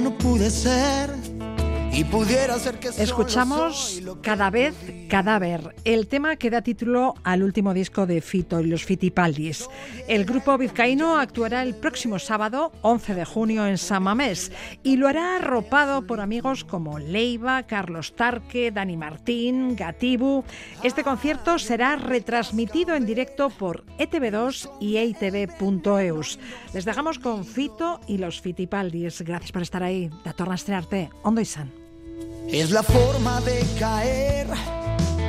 Que 0.00 0.04
no 0.04 0.16
pude 0.16 0.50
ser 0.50 1.14
y 1.92 2.04
pudiera 2.04 2.58
ser 2.58 2.78
que 2.78 2.88
Escuchamos 2.88 4.00
cada 4.22 4.48
vez 4.48 4.74
Cadáver, 5.10 5.74
el 5.84 6.06
tema 6.06 6.36
que 6.36 6.50
da 6.50 6.62
título 6.62 7.14
al 7.24 7.42
último 7.42 7.74
disco 7.74 8.06
de 8.06 8.20
Fito 8.20 8.60
y 8.60 8.66
los 8.66 8.84
Fitipaldis. 8.84 9.68
El 10.06 10.24
grupo 10.24 10.56
vizcaíno 10.56 11.18
actuará 11.18 11.64
el 11.64 11.74
próximo 11.74 12.20
sábado, 12.20 12.70
11 12.82 13.16
de 13.16 13.24
junio, 13.24 13.66
en 13.66 13.76
San 13.76 14.04
Mamés 14.04 14.52
y 14.84 14.96
lo 14.96 15.08
hará 15.08 15.34
arropado 15.34 16.06
por 16.06 16.20
amigos 16.20 16.62
como 16.62 17.00
Leiva, 17.00 17.64
Carlos 17.64 18.14
Tarque, 18.14 18.70
Dani 18.70 18.96
Martín, 18.96 19.74
Gatibu. 19.74 20.44
Este 20.84 21.02
concierto 21.02 21.58
será 21.58 21.96
retransmitido 21.96 22.94
en 22.94 23.04
directo 23.04 23.50
por 23.50 23.84
E 23.98 24.08
ETV2 24.08 24.70
y 24.78 24.98
eitv.eus. 24.98 26.38
Les 26.72 26.84
dejamos 26.84 27.18
con 27.18 27.44
Fito 27.44 28.00
y 28.06 28.18
los 28.18 28.40
Fitipaldis. 28.40 29.22
Gracias 29.22 29.50
por 29.50 29.62
estar 29.62 29.82
ahí. 29.82 30.08
Datorna 30.24 30.54
estrenarte. 30.54 31.10
Ondo 31.24 31.40
izan. 31.40 31.72
Es 32.52 32.72
la 32.72 32.82
forma 32.82 33.40
de 33.42 33.64
caer, 33.78 34.48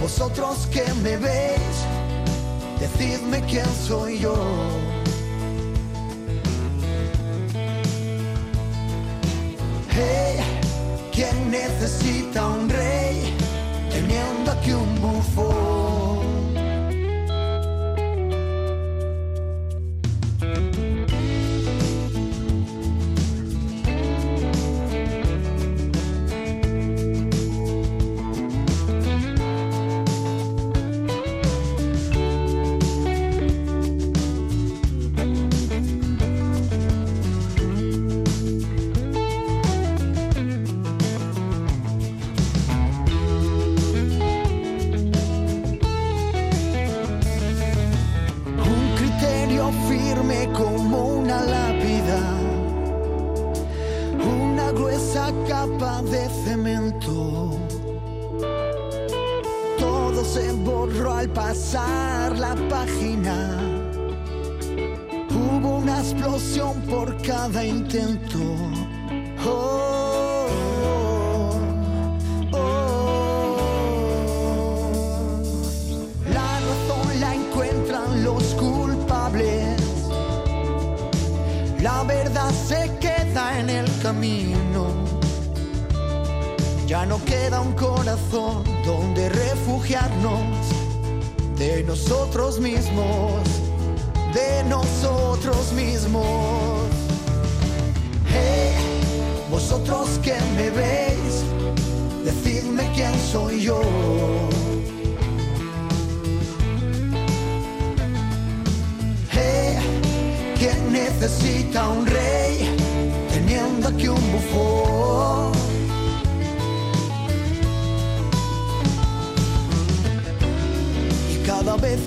Vosotros 0.00 0.66
que 0.70 0.84
me 1.02 1.16
veis, 1.16 1.76
decidme 2.78 3.40
quién 3.42 3.66
soy 3.86 4.18
yo. 4.18 4.36
Hey, 9.90 10.38
¿quién 11.12 11.50
necesita 11.50 12.25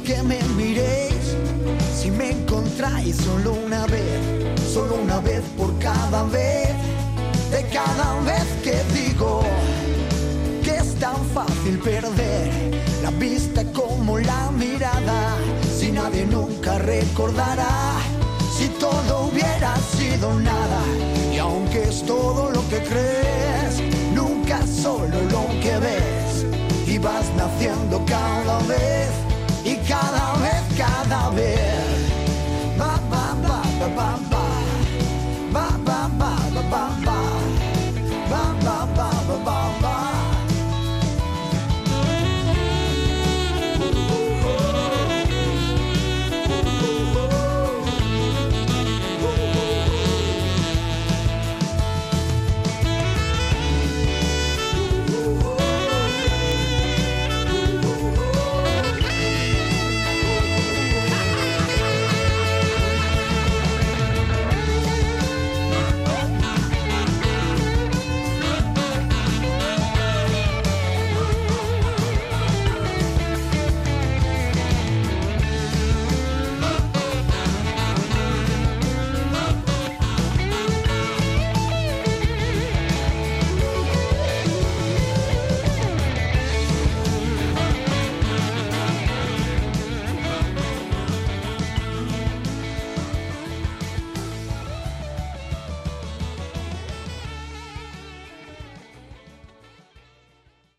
que 0.05 0.21
me 0.23 0.41
miréis, 0.55 1.35
si 1.95 2.11
me 2.11 2.31
encontráis 2.31 3.15
solo 3.17 3.53
una 3.53 3.85
vez, 3.87 4.19
solo 4.73 4.95
una 4.95 5.19
vez 5.19 5.41
por 5.57 5.77
cada 5.79 6.23
vez, 6.23 6.69
de 7.51 7.63
cada 7.73 8.19
vez 8.21 8.45
que 8.63 8.75
digo 8.93 9.41
que 10.63 10.75
es 10.77 10.95
tan 10.95 11.17
fácil 11.33 11.79
perder 11.79 12.51
la 13.01 13.11
vista 13.11 13.63
como 13.73 14.17
la 14.19 14.51
mirada, 14.51 15.35
si 15.77 15.91
nadie 15.91 16.25
nunca 16.25 16.77
recordará, 16.79 17.97
si 18.57 18.67
todo 18.79 19.29
hubiera 19.31 19.75
sido 19.97 20.33
nada, 20.39 20.81
y 21.33 21.37
aunque 21.37 21.83
es 21.83 22.05
todo 22.05 22.51
lo 22.51 22.67
que 22.69 22.77
crees, 22.83 23.81
nunca 24.13 24.59
solo 24.67 25.17
lo 25.31 25.47
que 25.61 25.77
ves, 25.79 26.45
y 26.87 26.97
vas 26.97 27.25
naciendo 27.37 28.03
cada 28.05 28.59
vez, 28.67 29.09
e 29.65 29.75
cada 29.87 30.33
vez, 30.35 30.77
cada 30.77 31.29
vez. 31.31 32.77
Ba, 32.77 32.99
ba, 33.09 33.35
ba, 33.41 33.61
ba, 33.95 34.19
ba. 34.19 34.28